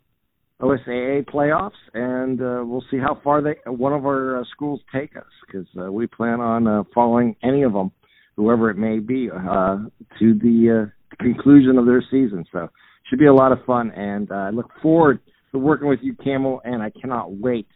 OSAA 0.61 1.25
playoffs, 1.25 1.71
and 1.93 2.41
uh, 2.41 2.63
we'll 2.65 2.83
see 2.89 2.97
how 2.97 3.19
far 3.23 3.41
they 3.41 3.55
one 3.65 3.91
of 3.93 4.05
our 4.05 4.39
uh, 4.39 4.43
schools 4.51 4.79
take 4.93 5.15
us 5.17 5.23
because 5.45 5.67
uh, 5.77 5.91
we 5.91 6.07
plan 6.07 6.39
on 6.39 6.65
uh, 6.65 6.83
following 6.93 7.35
any 7.43 7.63
of 7.63 7.73
them, 7.73 7.91
whoever 8.37 8.69
it 8.69 8.77
may 8.77 8.99
be, 8.99 9.29
uh, 9.29 9.77
to 10.17 10.33
the 10.35 10.87
uh, 10.87 11.23
conclusion 11.23 11.77
of 11.77 11.85
their 11.85 12.01
season. 12.09 12.45
So 12.53 12.69
should 13.09 13.19
be 13.19 13.25
a 13.25 13.33
lot 13.33 13.51
of 13.51 13.59
fun, 13.65 13.91
and 13.91 14.31
uh, 14.31 14.35
I 14.35 14.49
look 14.51 14.69
forward 14.81 15.19
to 15.51 15.59
working 15.59 15.87
with 15.87 15.99
you, 16.01 16.15
Campbell, 16.15 16.61
and 16.63 16.81
I 16.81 16.89
cannot 16.89 17.33
wait 17.33 17.67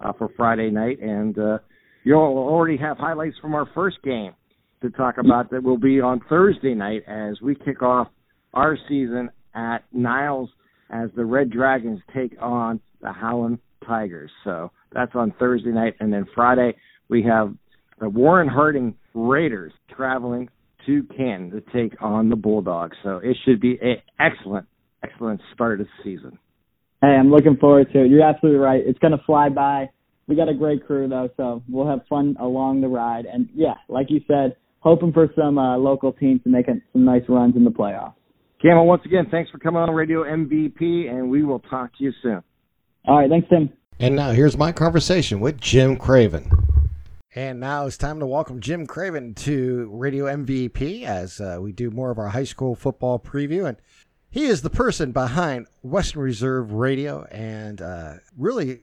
uh, 0.00 0.12
for 0.16 0.28
Friday 0.36 0.70
night. 0.70 1.00
And 1.00 1.36
uh, 1.38 1.58
you'll 2.04 2.20
already 2.20 2.76
have 2.78 2.98
highlights 2.98 3.36
from 3.40 3.54
our 3.54 3.68
first 3.74 4.02
game 4.02 4.32
to 4.82 4.90
talk 4.90 5.16
about 5.18 5.50
that 5.50 5.62
will 5.62 5.78
be 5.78 6.00
on 6.00 6.20
Thursday 6.28 6.74
night 6.74 7.02
as 7.08 7.40
we 7.40 7.54
kick 7.56 7.82
off 7.82 8.08
our 8.54 8.78
season 8.88 9.30
at 9.54 9.78
Niles 9.92 10.50
as 10.90 11.10
the 11.16 11.24
Red 11.24 11.50
Dragons 11.50 12.00
take 12.14 12.32
on 12.40 12.80
the 13.00 13.12
Howland 13.12 13.58
Tigers. 13.86 14.30
So 14.44 14.70
that's 14.92 15.12
on 15.14 15.32
Thursday 15.38 15.70
night, 15.70 15.94
and 16.00 16.12
then 16.12 16.26
Friday 16.34 16.74
we 17.08 17.22
have 17.24 17.54
the 18.00 18.08
Warren 18.08 18.48
Harding 18.48 18.94
Raiders 19.14 19.72
traveling 19.94 20.48
to 20.86 21.02
Canton 21.16 21.50
to 21.50 21.60
take 21.72 22.00
on 22.00 22.28
the 22.28 22.36
Bulldogs. 22.36 22.96
So 23.02 23.20
it 23.22 23.36
should 23.44 23.60
be 23.60 23.78
an 23.82 23.96
excellent, 24.18 24.66
excellent 25.02 25.40
start 25.54 25.80
of 25.80 25.86
the 25.86 25.92
season. 26.02 26.38
Hey, 27.00 27.08
I'm 27.08 27.30
looking 27.30 27.56
forward 27.56 27.92
to 27.92 28.04
it. 28.04 28.10
You're 28.10 28.28
absolutely 28.28 28.58
right. 28.58 28.82
It's 28.84 28.98
going 28.98 29.16
to 29.16 29.22
fly 29.24 29.48
by. 29.48 29.90
We 30.26 30.36
got 30.36 30.48
a 30.48 30.54
great 30.54 30.86
crew 30.86 31.08
though, 31.08 31.30
so 31.36 31.62
we'll 31.68 31.88
have 31.88 32.00
fun 32.08 32.36
along 32.40 32.80
the 32.80 32.88
ride. 32.88 33.24
And 33.24 33.48
yeah, 33.54 33.74
like 33.88 34.10
you 34.10 34.20
said, 34.26 34.56
hoping 34.80 35.12
for 35.12 35.28
some 35.36 35.58
uh, 35.58 35.78
local 35.78 36.12
teams 36.12 36.42
to 36.42 36.50
make 36.50 36.66
some 36.66 37.04
nice 37.04 37.22
runs 37.28 37.56
in 37.56 37.64
the 37.64 37.70
playoffs. 37.70 38.14
Campbell, 38.60 38.86
once 38.86 39.02
again, 39.04 39.26
thanks 39.30 39.50
for 39.50 39.58
coming 39.58 39.80
on 39.80 39.90
Radio 39.90 40.24
MVP, 40.24 41.08
and 41.08 41.30
we 41.30 41.44
will 41.44 41.60
talk 41.60 41.96
to 41.96 42.04
you 42.04 42.12
soon. 42.22 42.42
All 43.06 43.18
right, 43.18 43.30
thanks, 43.30 43.48
Tim. 43.48 43.70
And 44.00 44.16
now 44.16 44.32
here's 44.32 44.56
my 44.56 44.72
conversation 44.72 45.38
with 45.38 45.60
Jim 45.60 45.96
Craven. 45.96 46.50
And 47.36 47.60
now 47.60 47.86
it's 47.86 47.96
time 47.96 48.18
to 48.18 48.26
welcome 48.26 48.60
Jim 48.60 48.86
Craven 48.86 49.34
to 49.34 49.88
Radio 49.92 50.24
MVP 50.24 51.04
as 51.04 51.40
uh, 51.40 51.58
we 51.60 51.70
do 51.70 51.90
more 51.90 52.10
of 52.10 52.18
our 52.18 52.30
high 52.30 52.44
school 52.44 52.74
football 52.74 53.20
preview. 53.20 53.68
And 53.68 53.76
he 54.28 54.46
is 54.46 54.62
the 54.62 54.70
person 54.70 55.12
behind 55.12 55.68
Western 55.82 56.22
Reserve 56.22 56.72
Radio 56.72 57.24
and 57.30 57.80
uh, 57.80 58.14
really 58.36 58.82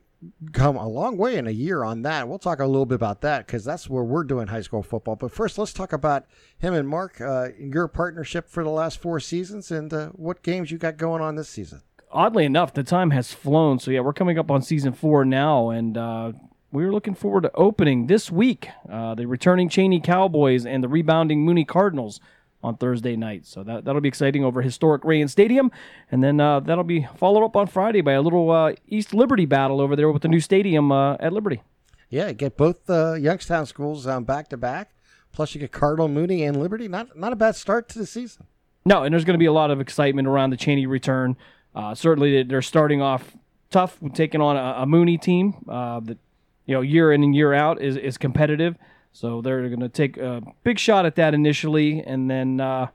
come 0.52 0.76
a 0.76 0.88
long 0.88 1.16
way 1.16 1.36
in 1.36 1.46
a 1.46 1.52
year 1.52 1.84
on 1.84 2.02
that. 2.02 2.28
We'll 2.28 2.38
talk 2.38 2.60
a 2.60 2.66
little 2.66 2.86
bit 2.86 2.94
about 2.96 3.20
that 3.22 3.46
because 3.46 3.64
that's 3.64 3.88
where 3.88 4.04
we're 4.04 4.24
doing 4.24 4.48
high 4.48 4.62
school 4.62 4.82
football. 4.82 5.16
But 5.16 5.32
first, 5.32 5.58
let's 5.58 5.72
talk 5.72 5.92
about 5.92 6.26
him 6.58 6.74
and 6.74 6.88
Mark, 6.88 7.20
uh, 7.20 7.48
your 7.58 7.88
partnership 7.88 8.48
for 8.48 8.64
the 8.64 8.70
last 8.70 9.00
four 9.00 9.20
seasons 9.20 9.70
and 9.70 9.92
uh, 9.92 10.08
what 10.08 10.42
games 10.42 10.70
you 10.70 10.78
got 10.78 10.96
going 10.96 11.22
on 11.22 11.36
this 11.36 11.48
season. 11.48 11.82
Oddly 12.10 12.44
enough, 12.44 12.72
the 12.72 12.82
time 12.82 13.10
has 13.10 13.32
flown. 13.32 13.78
So, 13.78 13.90
yeah, 13.90 14.00
we're 14.00 14.12
coming 14.12 14.38
up 14.38 14.50
on 14.50 14.62
season 14.62 14.92
four 14.92 15.24
now. 15.24 15.70
And, 15.70 15.98
uh, 15.98 16.32
we're 16.72 16.92
looking 16.92 17.14
forward 17.14 17.42
to 17.44 17.50
opening 17.54 18.06
this 18.06 18.30
week 18.30 18.68
uh, 18.90 19.14
the 19.14 19.26
returning 19.26 19.68
Chaney 19.68 20.00
Cowboys 20.00 20.66
and 20.66 20.82
the 20.82 20.88
rebounding 20.88 21.42
Mooney 21.42 21.64
Cardinals 21.64 22.20
on 22.66 22.76
Thursday 22.76 23.14
night. 23.14 23.46
So 23.46 23.62
that 23.62 23.84
that'll 23.84 24.00
be 24.00 24.08
exciting 24.08 24.44
over 24.44 24.60
historic 24.60 25.02
Rayen 25.02 25.30
Stadium, 25.30 25.70
and 26.10 26.22
then 26.22 26.40
uh, 26.40 26.60
that'll 26.60 26.84
be 26.84 27.06
followed 27.16 27.44
up 27.44 27.56
on 27.56 27.68
Friday 27.68 28.00
by 28.00 28.12
a 28.12 28.20
little 28.22 28.50
uh, 28.50 28.72
East 28.88 29.14
Liberty 29.14 29.46
battle 29.46 29.80
over 29.80 29.94
there 29.94 30.10
with 30.10 30.22
the 30.22 30.28
new 30.28 30.40
stadium 30.40 30.90
uh, 30.90 31.14
at 31.20 31.32
Liberty. 31.32 31.62
Yeah, 32.10 32.32
get 32.32 32.56
both 32.56 32.90
uh, 32.90 33.14
Youngstown 33.14 33.66
schools 33.66 34.06
um, 34.06 34.24
back 34.24 34.48
to 34.48 34.56
back. 34.56 34.90
Plus, 35.32 35.54
you 35.54 35.60
get 35.60 35.70
Cardinal, 35.70 36.08
Mooney, 36.08 36.42
and 36.42 36.60
Liberty. 36.60 36.88
Not 36.88 37.16
not 37.16 37.32
a 37.32 37.36
bad 37.36 37.54
start 37.54 37.88
to 37.90 37.98
the 37.98 38.06
season. 38.06 38.46
No, 38.84 39.04
and 39.04 39.12
there's 39.12 39.24
going 39.24 39.34
to 39.34 39.38
be 39.38 39.46
a 39.46 39.52
lot 39.52 39.70
of 39.70 39.80
excitement 39.80 40.26
around 40.28 40.50
the 40.50 40.56
Chaney 40.56 40.86
return. 40.86 41.36
Uh, 41.74 41.94
certainly, 41.94 42.42
they're 42.42 42.62
starting 42.62 43.00
off 43.00 43.36
tough, 43.70 43.98
taking 44.14 44.40
on 44.40 44.56
a, 44.56 44.82
a 44.82 44.86
Mooney 44.86 45.18
team 45.18 45.54
uh, 45.68 46.00
that 46.00 46.18
you 46.64 46.74
know 46.74 46.80
year 46.80 47.12
in 47.12 47.22
and 47.22 47.34
year 47.34 47.52
out 47.52 47.80
is 47.80 47.96
is 47.96 48.18
competitive. 48.18 48.76
So 49.16 49.40
they're 49.40 49.66
going 49.68 49.80
to 49.80 49.88
take 49.88 50.18
a 50.18 50.42
big 50.62 50.78
shot 50.78 51.06
at 51.06 51.14
that 51.14 51.32
initially, 51.32 52.00
and 52.00 52.30
then 52.30 52.60
uh, 52.60 52.88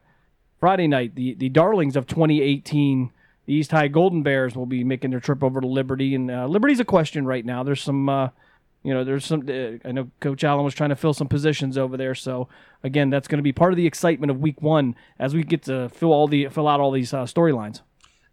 Friday 0.59 0.85
night, 0.85 1.15
the 1.15 1.33
the 1.33 1.49
darlings 1.49 1.95
of 1.95 2.05
2018, 2.05 3.11
the 3.47 3.53
East 3.55 3.71
High 3.71 3.87
Golden 3.87 4.21
Bears 4.21 4.55
will 4.55 4.67
be 4.67 4.83
making 4.83 5.09
their 5.09 5.19
trip 5.19 5.43
over 5.43 5.59
to 5.59 5.65
Liberty, 5.65 6.13
and 6.13 6.29
uh, 6.29 6.45
Liberty's 6.45 6.79
a 6.79 6.85
question 6.85 7.25
right 7.25 7.43
now. 7.43 7.63
There's 7.63 7.81
some, 7.81 8.07
uh, 8.07 8.29
you 8.83 8.93
know, 8.93 9.03
there's 9.03 9.25
some. 9.25 9.49
Uh, 9.49 9.79
I 9.83 9.91
know 9.91 10.11
Coach 10.19 10.43
Allen 10.43 10.63
was 10.63 10.75
trying 10.75 10.91
to 10.91 10.95
fill 10.95 11.15
some 11.15 11.27
positions 11.27 11.75
over 11.75 11.97
there, 11.97 12.13
so 12.13 12.47
again, 12.83 13.09
that's 13.09 13.27
going 13.27 13.39
to 13.39 13.43
be 13.43 13.51
part 13.51 13.73
of 13.73 13.77
the 13.77 13.87
excitement 13.87 14.29
of 14.29 14.39
Week 14.39 14.61
One 14.61 14.95
as 15.17 15.33
we 15.33 15.43
get 15.43 15.63
to 15.63 15.89
fill 15.89 16.13
all 16.13 16.27
the 16.27 16.49
fill 16.49 16.67
out 16.67 16.79
all 16.79 16.91
these 16.91 17.15
uh, 17.15 17.23
storylines. 17.23 17.81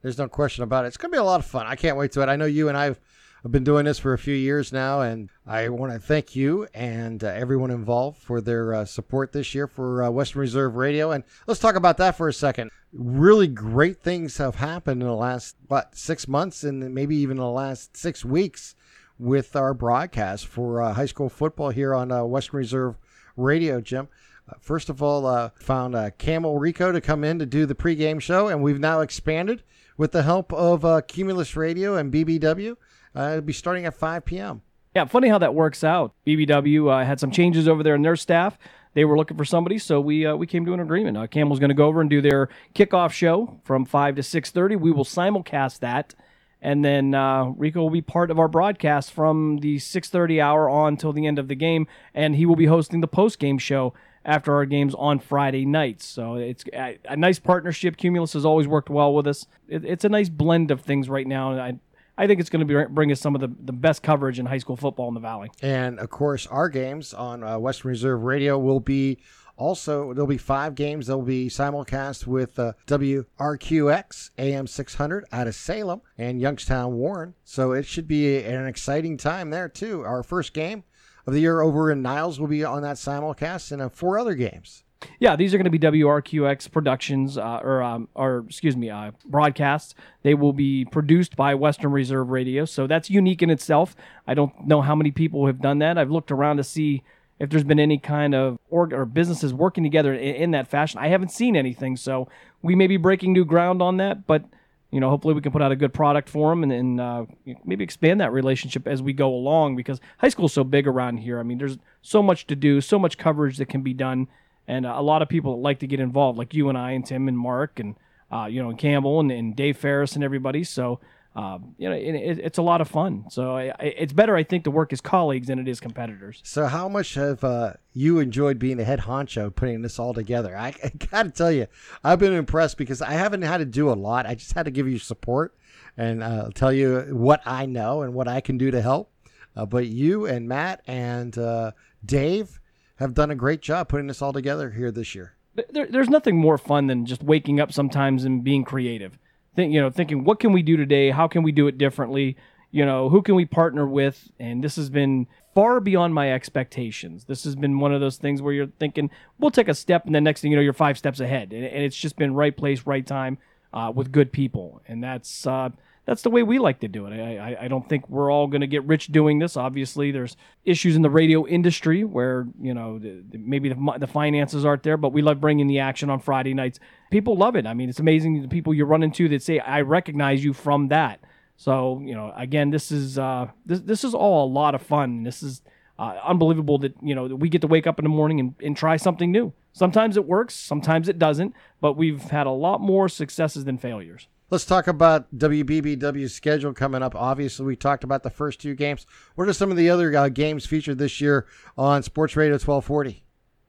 There's 0.03 0.19
no 0.19 0.29
question 0.29 0.63
about 0.63 0.85
it. 0.85 0.89
It's 0.89 0.99
going 0.99 1.11
to 1.11 1.17
be 1.17 1.21
a 1.21 1.25
lot 1.25 1.41
of 1.41 1.47
fun. 1.47 1.65
I 1.67 1.75
can't 1.75 1.97
wait 1.97 2.13
to 2.13 2.21
it. 2.21 2.29
I 2.29 2.37
know 2.37 2.45
you 2.45 2.69
and 2.69 2.77
I've 2.77 3.01
I've 3.45 3.53
been 3.53 3.63
doing 3.63 3.85
this 3.85 4.01
for 4.01 4.13
a 4.13 4.19
few 4.19 4.35
years 4.35 4.73
now, 4.73 5.01
and 5.01 5.31
I 5.47 5.69
want 5.69 5.93
to 5.93 6.01
thank 6.01 6.35
you 6.35 6.67
and 6.75 7.23
uh, 7.23 7.29
everyone 7.29 7.71
involved 7.71 8.19
for 8.19 8.41
their 8.41 8.75
uh, 8.75 8.85
support 8.85 9.31
this 9.31 9.55
year 9.55 9.69
for 9.69 10.03
uh, 10.03 10.11
Western 10.11 10.41
Reserve 10.41 10.75
Radio. 10.75 11.13
And 11.13 11.23
let's 11.47 11.61
talk 11.61 11.77
about 11.77 11.99
that 11.99 12.17
for 12.17 12.27
a 12.27 12.33
second. 12.33 12.73
Really 12.93 13.47
great 13.47 14.03
things 14.03 14.39
have 14.39 14.57
happened 14.57 15.03
in 15.03 15.09
the 15.09 15.15
last, 15.15 15.55
what, 15.69 15.97
six 15.97 16.27
months 16.27 16.65
and 16.65 16.93
maybe 16.93 17.15
even 17.15 17.37
the 17.37 17.47
last 17.47 17.97
six 17.97 18.25
weeks 18.25 18.75
with 19.21 19.55
our 19.55 19.73
broadcast 19.73 20.49
for 20.49 20.83
uh, 20.83 20.95
high 20.95 21.07
school 21.07 21.29
football 21.29 21.71
here 21.71 21.95
on 21.95 22.11
uh, 22.11 22.25
Western 22.25 22.59
Reserve 22.59 22.97
Radio, 23.37 23.81
Jim. 23.81 24.09
Uh, 24.49 24.55
first 24.59 24.89
of 24.89 25.01
all, 25.01 25.53
found 25.61 25.95
Campbell 26.19 26.59
Rico 26.59 26.91
to 26.91 27.01
come 27.01 27.23
in 27.23 27.39
to 27.39 27.47
do 27.47 27.67
the 27.67 27.75
pregame 27.77 28.21
show, 28.21 28.49
and 28.49 28.65
we've 28.65 28.81
now 28.81 29.01
expanded 29.01 29.63
with 29.97 30.11
the 30.11 30.25
help 30.25 30.53
of 30.53 31.07
Cumulus 31.07 31.55
Radio 31.55 31.95
and 31.95 32.13
BBW. 32.13 32.77
Uh, 33.19 33.31
it'll 33.31 33.43
be 33.43 33.53
starting 33.53 33.85
at 33.85 33.95
5 33.95 34.25
p.m. 34.25 34.63
Yeah, 34.95 35.05
funny 35.07 35.29
how 35.29 35.39
that 35.39 35.55
works 35.55 35.83
out. 35.83 36.15
BBW 36.27 36.91
uh, 36.91 37.05
had 37.05 37.19
some 37.19 37.31
changes 37.31 37.67
over 37.67 37.83
there 37.83 37.95
in 37.95 38.03
their 38.03 38.17
staff. 38.17 38.57
They 38.95 39.05
were 39.05 39.17
looking 39.17 39.37
for 39.37 39.45
somebody, 39.45 39.79
so 39.79 40.01
we 40.01 40.25
uh, 40.25 40.35
we 40.35 40.47
came 40.47 40.65
to 40.65 40.73
an 40.73 40.81
agreement. 40.81 41.17
Uh, 41.17 41.27
Campbell's 41.27 41.59
going 41.59 41.69
to 41.69 41.75
go 41.75 41.87
over 41.87 42.01
and 42.01 42.09
do 42.09 42.21
their 42.21 42.49
kickoff 42.75 43.13
show 43.13 43.61
from 43.65 43.85
five 43.85 44.17
to 44.17 44.23
six 44.23 44.51
thirty. 44.51 44.77
We 44.77 44.91
will 44.91 45.05
simulcast 45.05 45.81
that, 45.81 46.15
and 46.63 46.85
then 46.85 47.15
uh, 47.15 47.53
Rico 47.57 47.83
will 47.83 47.91
be 47.91 48.01
part 48.01 48.31
of 48.31 48.39
our 48.39 48.49
broadcast 48.49 49.13
from 49.13 49.59
the 49.59 49.79
six 49.79 50.09
thirty 50.09 50.41
hour 50.41 50.69
on 50.69 50.97
till 50.97 51.13
the 51.13 51.27
end 51.27 51.39
of 51.39 51.49
the 51.49 51.55
game, 51.55 51.87
and 52.15 52.35
he 52.35 52.47
will 52.47 52.57
be 52.57 52.67
hosting 52.67 53.01
the 53.01 53.09
post 53.09 53.39
game 53.39 53.59
show 53.59 53.95
after 54.25 54.55
our 54.55 54.65
games 54.65 54.95
on 54.95 55.19
Friday 55.19 55.65
nights. 55.65 56.05
So 56.05 56.37
it's 56.37 56.65
a, 56.73 56.99
a, 57.09 57.17
nice 57.17 57.39
partnership. 57.39 57.97
Cumulus 57.97 58.33
has 58.33 58.45
always 58.45 58.67
worked 58.67 58.91
well 58.91 59.15
with 59.15 59.27
us. 59.27 59.47
It, 59.69 59.85
it's 59.85 60.05
a 60.05 60.09
nice 60.09 60.29
blend 60.29 60.71
of 60.71 60.81
things 60.81 61.09
right 61.09 61.27
now. 61.27 61.59
I, 61.59 61.79
I 62.19 62.27
think 62.27 62.41
it's 62.41 62.51
going 62.51 62.67
to 62.67 62.89
bring 62.89 63.13
us 63.13 63.21
some 63.21 63.37
of 63.37 63.41
the, 63.41 63.55
the 63.65 63.73
best 63.73 64.03
coverage 64.03 64.41
in 64.41 64.47
high 64.47 64.59
school 64.59 64.77
football 64.77 65.07
in 65.07 65.15
the 65.15 65.21
Valley. 65.21 65.51
And 65.63 66.01
of 66.01 66.11
course, 66.11 66.49
our 66.49 66.69
games 66.69 67.15
on 67.15 67.45
uh, 67.45 67.61
Western 67.61 67.91
Reserve 67.91 68.25
Radio 68.25 68.59
will 68.59 68.81
be 68.81 69.19
also 69.57 70.13
there'll 70.13 70.27
be 70.27 70.37
five 70.37 70.75
games. 70.75 71.07
They'll 71.07 71.23
be 71.23 71.49
simulcast 71.49 72.27
with 72.27 72.59
uh, 72.59 72.73
WRQX 72.89 74.31
AM 74.37 74.67
600 74.67 75.25
out 75.31 75.47
of 75.47 75.55
Salem 75.55 76.01
and 76.19 76.41
Youngstown 76.41 76.95
Warren. 76.95 77.35
So 77.45 77.71
it 77.71 77.87
should 77.87 78.09
be 78.09 78.43
an 78.43 78.67
exciting 78.67 79.17
time 79.17 79.51
there 79.51 79.69
too. 79.69 80.03
Our 80.03 80.25
first 80.25 80.53
game 80.53 80.83
of 81.25 81.35
the 81.35 81.41
year 81.41 81.61
over 81.61 81.89
in 81.93 82.03
Niles 82.03 82.41
will 82.41 82.49
be 82.49 82.65
on 82.65 82.83
that 82.83 82.97
simulcast, 82.97 83.71
and 83.71 83.83
uh, 83.83 83.89
four 83.91 84.19
other 84.19 84.35
games 84.35 84.83
Yeah, 85.21 85.37
these 85.37 85.55
are 85.55 85.59
going 85.59 85.71
to 85.71 85.71
be 85.71 85.79
WRQX 85.79 86.71
productions, 86.73 87.39
uh, 87.39 87.61
or 87.63 87.83
um, 87.83 88.09
or 88.15 88.45
excuse 88.49 88.77
me, 88.77 88.91
uh, 88.91 89.13
broadcasts. 89.27 89.95
They 90.23 90.35
will 90.35 90.53
be 90.53 90.85
produced 90.85 91.37
by 91.37 91.55
Western 91.55 91.93
Reserve 91.93 92.31
Radio, 92.31 92.65
so 92.65 92.87
that's 92.87 93.09
unique 93.09 93.43
in 93.43 93.51
itself. 93.51 93.95
I 94.27 94.35
don't 94.35 94.67
know 94.67 94.83
how 94.83 94.97
many 94.97 95.11
people 95.11 95.47
have 95.47 95.61
done 95.61 95.79
that. 95.81 95.99
I've 95.99 96.11
looked 96.11 96.33
around 96.33 96.57
to 96.57 96.65
see 96.65 97.03
if 97.39 97.51
there's 97.51 97.65
been 97.65 97.79
any 97.79 97.99
kind 97.99 98.35
of 98.35 98.59
org 98.71 98.93
or 98.93 99.05
businesses 99.05 99.55
working 99.55 99.85
together 99.85 100.13
in, 100.15 100.35
in 100.35 100.51
that 100.53 100.67
fashion. 100.67 100.99
I 100.99 101.09
haven't 101.09 101.31
seen 101.31 101.55
anything, 101.55 101.97
so 101.97 102.29
we 102.63 102.75
may 102.75 102.89
be 102.89 102.97
breaking 102.97 103.33
new 103.33 103.45
ground 103.45 103.81
on 103.81 103.99
that, 103.99 104.27
but 104.27 104.45
you 104.91 105.01
know, 105.01 105.11
hopefully 105.11 105.35
we 105.35 105.43
can 105.43 105.53
put 105.53 105.61
out 105.61 105.71
a 105.71 105.77
good 105.77 105.93
product 105.93 106.31
for 106.31 106.51
them 106.51 106.63
and, 106.63 106.73
and 106.73 107.01
uh, 107.01 107.27
maybe 107.65 107.85
expand 107.85 108.21
that 108.21 108.33
relationship 108.33 108.87
as 108.87 109.03
we 109.03 109.13
go 109.13 109.29
along 109.29 109.77
because 109.77 110.01
high 110.17 110.31
school 110.31 110.47
is 110.47 110.53
so 110.53 110.65
big 110.65 110.87
around 110.87 111.19
here. 111.19 111.39
I 111.39 111.43
mean, 111.43 111.59
there's 111.59 111.77
so 112.01 112.23
much 112.23 112.47
to 112.47 112.57
do, 112.57 112.81
so 112.81 112.99
much 112.99 113.19
coverage 113.19 113.59
that 113.59 113.69
can 113.69 113.83
be 113.83 113.93
done, 113.93 114.29
and 114.69 114.87
uh, 114.87 114.95
a 114.97 115.03
lot 115.03 115.23
of 115.23 115.29
people 115.29 115.61
like 115.61 115.81
to 115.81 115.89
get 115.89 115.99
involved, 115.99 116.39
like 116.39 116.55
you 116.55 116.69
and 116.69 116.79
I 116.79 116.93
and 116.93 117.05
Tim 117.05 117.27
and 117.27 117.37
Mark 117.37 117.81
and 117.81 117.97
uh, 118.31 118.47
you 118.47 118.63
know 118.63 118.71
and 118.71 118.79
Campbell 118.79 119.19
and, 119.19 119.33
and 119.33 119.57
Dave 119.57 119.77
Ferris 119.77 120.15
and 120.15 120.23
everybody. 120.23 120.63
So 120.63 121.01
um, 121.39 121.77
you 121.79 121.89
know, 121.89 121.95
it, 121.95 122.41
it's 122.41 122.59
a 122.59 122.63
lot 122.63 122.81
of 122.81 122.89
fun. 122.89 123.27
So 123.31 123.59
it's 123.79 124.13
better, 124.13 124.35
I 124.35 124.43
think, 124.43 124.65
to 124.65 124.73
work 124.73 124.93
as 124.93 125.01
colleagues 125.01 125.47
than 125.47 125.61
it 125.61 125.69
is 125.69 125.79
competitors. 125.79 126.41
So, 126.43 126.67
how 126.67 126.89
much 126.89 127.15
have 127.15 127.45
uh, 127.45 127.75
you 127.93 128.19
enjoyed 128.19 128.59
being 128.59 128.77
the 128.77 128.83
head 128.83 128.99
honcho, 128.99 129.55
putting 129.55 129.83
this 129.83 130.01
all 130.01 130.13
together? 130.13 130.57
I, 130.57 130.75
I 130.83 130.89
got 130.89 131.23
to 131.25 131.31
tell 131.31 131.53
you, 131.53 131.69
I've 132.03 132.19
been 132.19 132.33
impressed 132.33 132.77
because 132.77 133.01
I 133.01 133.13
haven't 133.13 133.43
had 133.43 133.59
to 133.59 133.65
do 133.65 133.89
a 133.89 133.95
lot. 133.95 134.27
I 134.27 134.35
just 134.35 134.55
had 134.55 134.65
to 134.65 134.73
give 134.73 134.89
you 134.89 134.99
support 134.99 135.55
and 135.97 136.25
uh, 136.25 136.51
tell 136.55 136.73
you 136.73 137.03
what 137.13 137.41
I 137.47 137.67
know 137.67 138.03
and 138.03 138.15
what 138.15 138.27
I 138.27 138.41
can 138.41 138.59
do 138.59 138.73
to 138.73 138.83
help. 138.83 139.13
Uh, 139.55 139.65
but 139.65 139.87
you 139.87 140.27
and 140.27 140.49
Matt 140.49 140.83
and 140.89 141.39
uh, 141.39 141.71
Dave 142.05 142.59
have 142.99 143.15
done 143.15 143.31
a 143.31 143.35
great 143.35 143.63
job 143.63 143.89
putting 143.89 144.07
this 144.07 144.23
all 144.23 144.33
together 144.33 144.71
here 144.71 144.91
this 144.91 145.15
year. 145.15 145.35
There, 145.71 145.87
there's 145.87 146.09
nothing 146.09 146.37
more 146.37 146.59
fun 146.59 146.87
than 146.87 147.07
just 147.07 147.23
waking 147.23 147.61
up 147.61 147.73
sometimes 147.73 148.25
and 148.25 148.45
being 148.45 148.65
creative. 148.65 149.19
Think 149.57 149.73
you 149.73 149.81
know 149.81 149.91
thinking 149.91 150.25
what 150.25 150.41
can 150.41 150.53
we 150.53 150.63
do 150.63 150.77
today? 150.77 151.11
How 151.11 151.27
can 151.27 151.43
we 151.43 151.53
do 151.53 151.67
it 151.67 151.79
differently? 151.79 152.37
You 152.71 152.85
know 152.85 153.09
who 153.09 153.23
can 153.23 153.35
we 153.35 153.45
partner 153.45 153.87
with? 153.87 154.31
And 154.39 154.63
this 154.63 154.77
has 154.77 154.91
been 154.91 155.27
far 155.55 155.81
beyond 155.81 156.15
my 156.15 156.33
expectations. 156.33 157.25
This 157.25 157.45
has 157.45 157.57
been 157.57 157.81
one 157.81 157.93
of 157.93 158.01
those 158.01 158.19
things 158.19 158.41
where 158.41 158.53
you're 158.53 158.69
thinking 158.79 159.11
we'll 159.39 159.51
take 159.51 159.69
a 159.69 159.75
step 159.75 160.07
and 160.07 160.15
then 160.15 160.23
next 160.23 160.43
thing 160.43 160.51
you 160.51 160.57
know 160.57 160.63
you're 160.63 160.73
five 160.73 160.99
steps 160.99 161.19
ahead. 161.19 161.53
And, 161.53 161.65
and 161.65 161.83
it's 161.83 161.97
just 161.97 162.17
been 162.17 162.35
right 162.35 162.57
place 162.57 162.87
right 162.87 163.07
time 163.07 163.39
uh, 163.73 163.93
with 163.95 164.13
good 164.13 164.33
people. 164.33 164.83
And 164.87 165.03
that's 165.03 165.47
uh, 165.47 165.71
that's 166.09 166.23
the 166.23 166.31
way 166.31 166.43
we 166.43 166.59
like 166.59 166.81
to 166.81 166.89
do 166.89 167.05
it. 167.05 167.13
I, 167.13 167.37
I, 167.37 167.65
I 167.65 167.69
don't 167.69 167.87
think 167.87 168.09
we're 168.09 168.33
all 168.33 168.47
going 168.47 168.63
to 168.63 168.67
get 168.67 168.83
rich 168.85 169.09
doing 169.09 169.41
this. 169.41 169.59
Obviously, 169.59 170.11
there's 170.11 170.39
issues 170.65 170.97
in 170.97 171.03
the 171.03 171.11
radio 171.11 171.47
industry 171.47 172.03
where 172.03 172.47
you 172.59 172.73
know 172.73 172.99
the, 172.99 173.23
maybe 173.35 173.69
the, 173.69 173.97
the 173.99 174.07
finances 174.07 174.65
aren't 174.65 174.85
there, 174.85 174.97
but 174.97 175.13
we 175.13 175.21
love 175.21 175.39
bringing 175.39 175.67
the 175.67 175.81
action 175.81 176.09
on 176.09 176.19
Friday 176.19 176.55
nights. 176.55 176.81
People 177.11 177.37
love 177.37 177.57
it. 177.57 177.67
I 177.67 177.75
mean, 177.75 177.91
it's 177.91 178.01
amazing 178.01 178.41
the 178.41 178.49
people 178.49 178.73
you 178.73 178.87
run 178.87 179.03
into 179.03 179.29
that 179.29 179.43
say, 179.43 179.59
"I 179.59 179.83
recognize 179.83 180.43
you 180.43 180.55
from 180.55 180.89
that." 180.89 181.21
So 181.59 182.01
you 182.03 182.15
know, 182.15 182.33
again, 182.35 182.71
this 182.71 182.91
is 182.91 183.19
uh, 183.19 183.49
this 183.67 183.81
this 183.81 184.03
is 184.03 184.15
all 184.15 184.47
a 184.47 184.51
lot 184.51 184.75
of 184.75 184.81
fun. 184.81 185.25
This 185.25 185.43
is 185.43 185.61
uh, 185.99 186.19
unbelievable 186.25 186.79
that 186.79 186.95
you 187.03 187.15
know 187.15 187.27
we 187.27 187.51
get 187.51 187.61
to 187.61 187.67
wake 187.67 187.87
up 187.87 187.99
in 187.99 188.05
the 188.07 188.09
morning 188.09 188.41
and, 188.41 188.55
and 188.65 188.75
try 188.75 188.97
something 188.97 189.31
new. 189.31 189.53
Sometimes 189.75 190.17
it 190.17 190.25
works, 190.25 190.55
sometimes 190.55 191.11
it 191.11 191.19
doesn't, 191.19 191.53
but 191.83 191.99
we've 191.99 192.23
had 192.23 192.47
a 192.47 192.51
lot 192.51 192.81
more 192.81 193.11
successes 193.11 193.67
than 193.67 193.77
failures. 193.77 194.27
Let's 194.51 194.65
talk 194.65 194.87
about 194.87 195.37
WBBW's 195.37 196.35
schedule 196.35 196.73
coming 196.73 197.03
up. 197.03 197.15
Obviously, 197.15 197.67
we 197.67 197.77
talked 197.77 198.03
about 198.03 198.23
the 198.23 198.31
first 198.31 198.61
two 198.61 198.75
games. 198.75 199.07
What 199.35 199.47
are 199.47 199.53
some 199.53 199.71
of 199.71 199.77
the 199.77 199.91
other 199.91 200.17
uh, 200.17 200.31
games 200.31 200.65
featured 200.65 200.97
this 200.97 201.21
year 201.21 201.47
on 201.77 202.03
Sports 202.03 202.35
Radio 202.35 202.55
1240? 202.55 203.25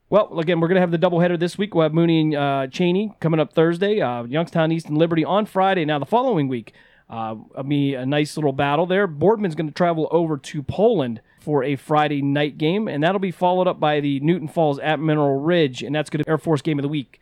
Well, 0.10 0.40
again, 0.40 0.62
we're 0.62 0.70
going 0.70 0.76
to 0.76 0.82
have 0.82 0.92
the 0.92 0.98
doubleheader 0.98 1.38
this 1.38 1.58
week. 1.58 1.76
We'll 1.76 1.84
have 1.84 1.94
Mooney 1.94 2.22
and 2.22 2.36
uh, 2.36 2.68
Chaney 2.68 3.14
coming 3.20 3.42
up 3.42 3.52
Thursday, 3.52 4.00
uh, 4.00 4.24
Youngstown 4.24 4.72
East 4.72 4.88
and 4.88 4.98
Liberty 4.98 5.26
on 5.26 5.46
Friday. 5.46 5.84
Now, 5.84 6.00
the 6.00 6.06
following 6.06 6.48
week, 6.48 6.74
uh, 7.10 7.36
be 7.68 7.96
a 7.96 8.06
nice 8.06 8.38
little 8.38 8.54
battle 8.54 8.86
there. 8.86 9.06
Boardman's 9.06 9.56
going 9.56 9.68
to 9.68 9.74
travel 9.74 10.08
over 10.12 10.38
to 10.38 10.64
Poland 10.64 11.20
for 11.42 11.62
a 11.62 11.76
Friday 11.76 12.22
night 12.22 12.58
game, 12.58 12.88
and 12.88 13.04
that'll 13.04 13.20
be 13.20 13.32
followed 13.32 13.68
up 13.68 13.82
by 13.82 14.00
the 14.00 14.22
Newton 14.22 14.48
Falls 14.48 14.80
at 14.80 15.02
Mineral 15.02 15.42
Ridge, 15.42 15.84
and 15.84 15.94
that's 15.94 16.10
going 16.10 16.20
to 16.20 16.24
be 16.24 16.30
Air 16.30 16.38
Force 16.38 16.62
game 16.62 16.80
of 16.80 16.84
the 16.84 16.90
week. 16.90 17.20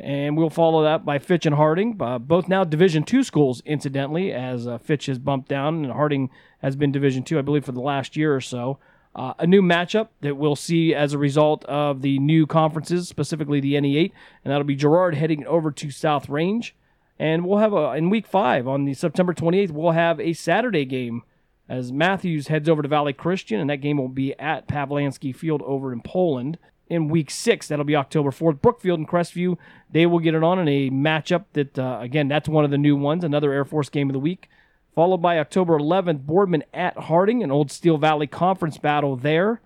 And 0.00 0.34
we'll 0.34 0.48
follow 0.48 0.82
that 0.84 1.04
by 1.04 1.18
Fitch 1.18 1.44
and 1.44 1.54
Harding, 1.54 2.00
uh, 2.00 2.18
both 2.18 2.48
now 2.48 2.64
Division 2.64 3.02
two 3.02 3.22
schools, 3.22 3.62
incidentally, 3.66 4.32
as 4.32 4.66
uh, 4.66 4.78
Fitch 4.78 5.06
has 5.06 5.18
bumped 5.18 5.48
down 5.48 5.84
and 5.84 5.92
Harding 5.92 6.30
has 6.62 6.74
been 6.74 6.90
Division 6.90 7.22
two, 7.22 7.38
I 7.38 7.42
believe, 7.42 7.66
for 7.66 7.72
the 7.72 7.82
last 7.82 8.16
year 8.16 8.34
or 8.34 8.40
so. 8.40 8.78
Uh, 9.14 9.34
a 9.38 9.46
new 9.46 9.60
matchup 9.60 10.08
that 10.22 10.36
we'll 10.36 10.56
see 10.56 10.94
as 10.94 11.12
a 11.12 11.18
result 11.18 11.66
of 11.66 12.00
the 12.00 12.18
new 12.18 12.46
conferences, 12.46 13.08
specifically 13.08 13.60
the 13.60 13.74
NE8, 13.74 14.12
and 14.42 14.50
that'll 14.50 14.64
be 14.64 14.76
Girard 14.76 15.16
heading 15.16 15.44
over 15.46 15.70
to 15.70 15.90
South 15.90 16.30
Range. 16.30 16.74
And 17.18 17.44
we'll 17.44 17.58
have 17.58 17.74
a 17.74 17.92
in 17.92 18.08
week 18.08 18.26
five 18.26 18.66
on 18.66 18.86
the 18.86 18.94
September 18.94 19.34
28th, 19.34 19.72
we'll 19.72 19.90
have 19.90 20.18
a 20.18 20.32
Saturday 20.32 20.86
game 20.86 21.24
as 21.68 21.92
Matthews 21.92 22.46
heads 22.46 22.70
over 22.70 22.80
to 22.80 22.88
Valley 22.88 23.12
Christian, 23.12 23.60
and 23.60 23.68
that 23.68 23.82
game 23.82 23.98
will 23.98 24.08
be 24.08 24.38
at 24.38 24.66
Pavlansky 24.66 25.36
Field 25.36 25.60
over 25.62 25.92
in 25.92 26.00
Poland 26.00 26.56
in 26.90 27.08
week 27.08 27.30
six. 27.30 27.68
That'll 27.68 27.84
be 27.84 27.96
October 27.96 28.30
4th. 28.30 28.60
Brookfield 28.60 28.98
and 28.98 29.08
Crestview, 29.08 29.56
they 29.90 30.04
will 30.04 30.18
get 30.18 30.34
it 30.34 30.42
on 30.42 30.58
in 30.58 30.68
a 30.68 30.90
matchup 30.90 31.44
that, 31.54 31.78
uh, 31.78 31.98
again, 32.00 32.28
that's 32.28 32.48
one 32.48 32.64
of 32.64 32.70
the 32.70 32.78
new 32.78 32.96
ones, 32.96 33.24
another 33.24 33.52
Air 33.52 33.64
Force 33.64 33.88
game 33.88 34.10
of 34.10 34.12
the 34.12 34.18
week. 34.18 34.50
Followed 34.94 35.18
by 35.18 35.38
October 35.38 35.78
11th, 35.78 36.26
Boardman 36.26 36.64
at 36.74 36.98
Harding, 36.98 37.42
an 37.42 37.50
old 37.50 37.70
Steel 37.70 37.96
Valley 37.96 38.26
Conference 38.26 38.76
battle 38.76 39.16
there. 39.16 39.60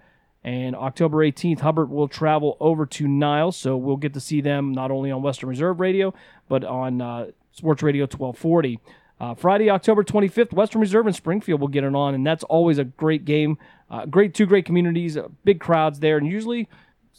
And 0.45 0.77
October 0.77 1.18
18th, 1.18 1.61
Hubbard 1.61 1.89
will 1.89 2.07
travel 2.07 2.59
over 2.61 2.85
to 2.85 3.09
Niles, 3.09 3.57
so 3.57 3.79
we'll 3.79 3.97
get 3.97 4.12
to 4.12 4.20
see 4.20 4.43
them 4.43 4.72
not 4.72 4.91
only 4.91 5.11
on 5.11 5.22
Western 5.22 5.49
Reserve 5.49 5.81
Radio, 5.81 6.12
but 6.49 6.62
on 6.64 7.01
uh, 7.01 7.31
Sports 7.53 7.83
Radio 7.83 8.03
1240. 8.03 8.79
Uh, 9.18 9.35
Friday, 9.35 9.70
October 9.70 10.05
25th, 10.05 10.53
Western 10.53 10.83
Reserve 10.83 11.07
and 11.07 11.16
Springfield 11.16 11.61
will 11.61 11.68
get 11.68 11.85
it 11.85 11.95
on, 11.95 12.14
and 12.14 12.27
that's 12.27 12.45
always 12.45 12.77
a 12.77 12.85
great 12.85 13.25
game. 13.25 13.57
Uh, 13.91 14.05
great, 14.05 14.35
two 14.35 14.45
great 14.45 14.66
communities, 14.66 15.16
uh, 15.16 15.29
big 15.45 15.61
crowds 15.61 16.01
there, 16.01 16.18
and 16.18 16.27
usually 16.27 16.68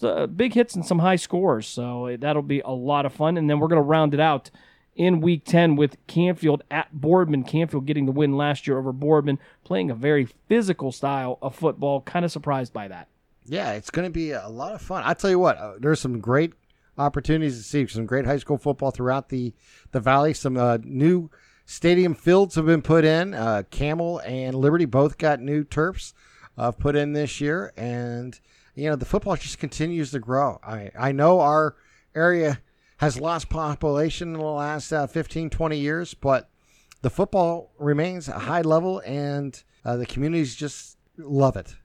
uh, 0.03 0.27
big 0.27 0.53
hits 0.53 0.75
and 0.75 0.85
some 0.85 0.99
high 0.99 1.15
scores. 1.15 1.67
So 1.67 2.15
that'll 2.19 2.41
be 2.41 2.61
a 2.61 2.71
lot 2.71 3.05
of 3.05 3.13
fun. 3.13 3.37
And 3.37 3.49
then 3.49 3.59
we're 3.59 3.67
going 3.67 3.81
to 3.81 3.87
round 3.87 4.13
it 4.13 4.19
out 4.19 4.49
in 4.95 5.19
week 5.19 5.43
10 5.45 5.75
with 5.75 5.97
Canfield 6.07 6.63
at 6.71 6.93
Boardman. 6.93 7.43
Canfield 7.43 7.85
getting 7.85 8.05
the 8.05 8.11
win 8.11 8.37
last 8.37 8.65
year 8.67 8.77
over 8.77 8.91
Boardman, 8.91 9.39
playing 9.63 9.91
a 9.91 9.95
very 9.95 10.27
physical 10.47 10.91
style 10.91 11.37
of 11.41 11.55
football. 11.55 12.01
Kind 12.01 12.25
of 12.25 12.31
surprised 12.31 12.73
by 12.73 12.87
that. 12.87 13.07
Yeah, 13.45 13.73
it's 13.73 13.91
going 13.91 14.07
to 14.07 14.11
be 14.11 14.31
a 14.31 14.47
lot 14.47 14.73
of 14.73 14.81
fun. 14.81 15.03
I 15.05 15.13
tell 15.13 15.29
you 15.29 15.39
what, 15.39 15.57
uh, 15.57 15.73
there's 15.79 15.99
some 15.99 16.19
great 16.19 16.53
opportunities 16.97 17.57
to 17.57 17.63
see 17.63 17.85
some 17.87 18.05
great 18.05 18.25
high 18.25 18.37
school 18.37 18.57
football 18.57 18.91
throughout 18.91 19.29
the 19.29 19.53
the 19.91 19.99
valley. 19.99 20.33
Some 20.33 20.57
uh, 20.57 20.79
new 20.83 21.29
stadium 21.65 22.15
fields 22.15 22.55
have 22.55 22.65
been 22.65 22.81
put 22.81 23.05
in. 23.05 23.33
Uh, 23.33 23.63
Campbell 23.69 24.19
and 24.25 24.55
Liberty 24.55 24.85
both 24.85 25.17
got 25.17 25.39
new 25.39 25.63
turfs 25.63 26.13
uh, 26.57 26.71
put 26.71 26.95
in 26.95 27.13
this 27.13 27.39
year, 27.39 27.71
and 27.77 28.39
you 28.75 28.89
know, 28.89 28.95
the 28.95 29.05
football 29.05 29.35
just 29.35 29.57
continues 29.57 30.11
to 30.11 30.19
grow. 30.19 30.59
I, 30.63 30.91
I 30.97 31.11
know 31.11 31.39
our 31.39 31.75
area 32.13 32.61
has 32.97 33.19
lost 33.19 33.49
population 33.49 34.33
in 34.33 34.39
the 34.39 34.45
last 34.45 34.91
uh, 34.91 35.07
15, 35.07 35.49
20 35.49 35.77
years, 35.77 36.13
but 36.13 36.49
the 37.01 37.09
football 37.09 37.71
remains 37.77 38.27
a 38.27 38.39
high 38.39 38.61
level 38.61 39.01
and 39.05 39.63
uh, 39.83 39.97
the 39.97 40.05
communities 40.05 40.55
just 40.55 40.97
love 41.17 41.55
it. 41.55 41.75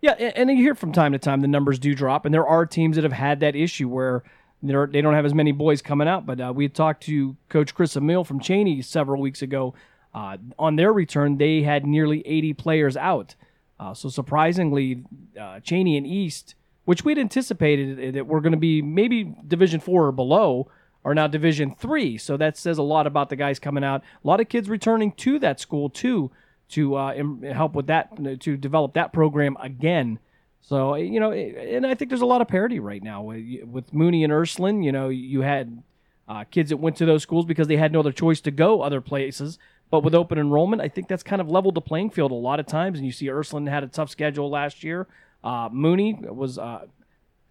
Yeah, 0.00 0.12
and 0.12 0.48
you 0.48 0.56
hear 0.56 0.76
from 0.76 0.92
time 0.92 1.12
to 1.12 1.18
time 1.18 1.40
the 1.40 1.48
numbers 1.48 1.80
do 1.80 1.92
drop, 1.92 2.24
and 2.24 2.32
there 2.32 2.46
are 2.46 2.64
teams 2.64 2.94
that 2.94 3.02
have 3.02 3.12
had 3.12 3.40
that 3.40 3.56
issue 3.56 3.88
where 3.88 4.22
they 4.62 5.00
don't 5.00 5.14
have 5.14 5.26
as 5.26 5.34
many 5.34 5.50
boys 5.50 5.82
coming 5.82 6.06
out. 6.06 6.24
But 6.24 6.40
uh, 6.40 6.52
we 6.54 6.68
talked 6.68 7.02
to 7.04 7.36
Coach 7.48 7.74
Chris 7.74 7.96
Emil 7.96 8.22
from 8.22 8.38
Chaney 8.38 8.80
several 8.82 9.20
weeks 9.20 9.42
ago. 9.42 9.74
Uh, 10.14 10.36
on 10.56 10.76
their 10.76 10.92
return, 10.92 11.36
they 11.36 11.62
had 11.62 11.84
nearly 11.84 12.24
80 12.24 12.54
players 12.54 12.96
out. 12.96 13.34
Uh, 13.80 13.94
so 13.94 14.08
surprisingly, 14.08 15.04
uh, 15.40 15.60
Chaney 15.60 15.96
and 15.96 16.06
East, 16.06 16.54
which 16.84 17.04
we'd 17.04 17.18
anticipated 17.18 18.14
that 18.14 18.26
we're 18.26 18.40
going 18.40 18.52
to 18.52 18.58
be 18.58 18.82
maybe 18.82 19.34
Division 19.46 19.80
Four 19.80 20.06
or 20.06 20.12
below, 20.12 20.68
are 21.04 21.14
now 21.14 21.26
Division 21.26 21.74
Three. 21.74 22.18
So 22.18 22.36
that 22.36 22.56
says 22.56 22.78
a 22.78 22.82
lot 22.82 23.06
about 23.06 23.28
the 23.28 23.36
guys 23.36 23.58
coming 23.58 23.84
out. 23.84 24.02
A 24.24 24.26
lot 24.26 24.40
of 24.40 24.48
kids 24.48 24.68
returning 24.68 25.12
to 25.12 25.38
that 25.38 25.60
school 25.60 25.90
too 25.90 26.30
to 26.70 26.96
uh, 26.96 27.14
help 27.52 27.74
with 27.74 27.86
that 27.86 28.40
to 28.40 28.56
develop 28.56 28.94
that 28.94 29.12
program 29.12 29.56
again. 29.60 30.18
So 30.60 30.96
you 30.96 31.20
know, 31.20 31.32
and 31.32 31.86
I 31.86 31.94
think 31.94 32.10
there's 32.10 32.20
a 32.20 32.26
lot 32.26 32.40
of 32.40 32.48
parity 32.48 32.80
right 32.80 33.02
now 33.02 33.22
with 33.22 33.94
Mooney 33.94 34.24
and 34.24 34.32
Ursuline. 34.32 34.82
You 34.82 34.92
know, 34.92 35.08
you 35.08 35.40
had 35.42 35.82
uh, 36.28 36.44
kids 36.44 36.70
that 36.70 36.76
went 36.76 36.96
to 36.96 37.06
those 37.06 37.22
schools 37.22 37.46
because 37.46 37.68
they 37.68 37.76
had 37.76 37.92
no 37.92 38.00
other 38.00 38.12
choice 38.12 38.40
to 38.42 38.50
go 38.50 38.82
other 38.82 39.00
places. 39.00 39.58
But 39.90 40.04
with 40.04 40.14
open 40.14 40.38
enrollment, 40.38 40.82
I 40.82 40.88
think 40.88 41.08
that's 41.08 41.22
kind 41.22 41.40
of 41.40 41.48
leveled 41.48 41.74
the 41.74 41.80
playing 41.80 42.10
field 42.10 42.30
a 42.30 42.34
lot 42.34 42.60
of 42.60 42.66
times. 42.66 42.98
And 42.98 43.06
you 43.06 43.12
see 43.12 43.30
Ursuline 43.30 43.66
had 43.66 43.84
a 43.84 43.88
tough 43.88 44.10
schedule 44.10 44.50
last 44.50 44.84
year. 44.84 45.06
Uh, 45.42 45.68
Mooney 45.72 46.14
was, 46.20 46.58
uh, 46.58 46.86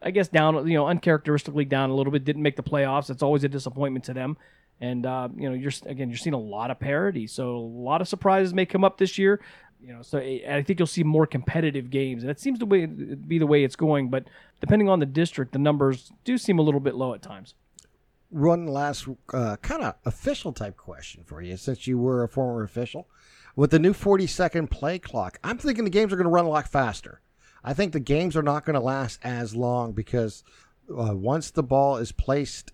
I 0.02 0.12
guess, 0.12 0.28
down, 0.28 0.68
you 0.68 0.76
know, 0.76 0.88
uncharacteristically 0.88 1.66
down 1.66 1.90
a 1.90 1.96
little 1.96 2.12
bit. 2.12 2.26
Didn't 2.26 2.44
make 2.44 2.56
the 2.56 2.64
playoffs. 2.64 3.10
It's 3.10 3.24
always 3.24 3.44
a 3.44 3.50
disappointment 3.50 4.06
to 4.06 4.14
them. 4.14 4.38
And 4.80 5.08
uh, 5.08 5.30
you 5.36 5.50
know, 5.50 5.56
you're 5.56 5.72
again, 5.88 6.10
you're 6.10 6.20
seeing 6.20 6.36
a 6.36 6.40
lot 6.40 6.70
of 6.70 6.80
parity. 6.80 7.26
So 7.26 7.56
a 7.56 7.58
lot 7.58 8.02
of 8.02 8.08
surprises 8.08 8.54
may 8.54 8.68
come 8.68 8.84
up 8.84 9.00
this 9.00 9.18
year. 9.18 9.42
you 9.82 9.94
know, 9.94 10.02
so 10.02 10.18
I 10.20 10.64
think 10.66 10.80
you'll 10.80 10.88
see 10.88 11.04
more 11.04 11.28
competitive 11.28 11.90
games, 11.90 12.24
and 12.24 12.32
it 12.32 12.40
seems 12.40 12.60
to 12.60 12.66
be 12.66 13.38
the 13.38 13.48
way 13.48 13.64
it's 13.64 13.76
going. 13.76 14.10
But 14.10 14.26
depending 14.60 14.90
on 14.90 15.00
the 15.00 15.06
district, 15.06 15.52
the 15.54 15.60
numbers 15.60 16.12
do 16.24 16.38
seem 16.38 16.60
a 16.60 16.62
little 16.62 16.80
bit 16.80 16.96
low 16.96 17.14
at 17.14 17.22
times. 17.22 17.54
One 18.30 18.68
last 18.68 19.08
uh, 19.34 19.56
kind 19.62 19.84
of 19.84 19.96
official 20.06 20.52
type 20.52 20.76
question 20.76 21.24
for 21.24 21.42
you, 21.42 21.56
since 21.58 21.88
you 21.88 21.98
were 21.98 22.24
a 22.24 22.30
former 22.30 22.64
official. 22.64 23.08
With 23.56 23.72
the 23.72 23.80
new 23.80 23.94
40 23.94 24.28
second 24.28 24.70
play 24.70 25.00
clock, 25.00 25.40
I'm 25.44 25.58
thinking 25.58 25.84
the 25.84 25.90
games 25.90 26.14
are 26.14 26.18
going 26.18 26.26
to 26.26 26.32
run 26.32 26.46
a 26.46 26.50
lot 26.50 26.68
faster. 26.68 27.22
I 27.64 27.74
think 27.74 27.92
the 27.92 28.00
games 28.00 28.36
are 28.36 28.44
not 28.44 28.66
going 28.66 28.76
to 28.76 28.80
last 28.80 29.20
as 29.24 29.56
long 29.56 29.94
because 29.94 30.44
uh, 30.90 31.16
once 31.16 31.52
the 31.52 31.64
ball 31.64 31.98
is 31.98 32.12
placed, 32.12 32.72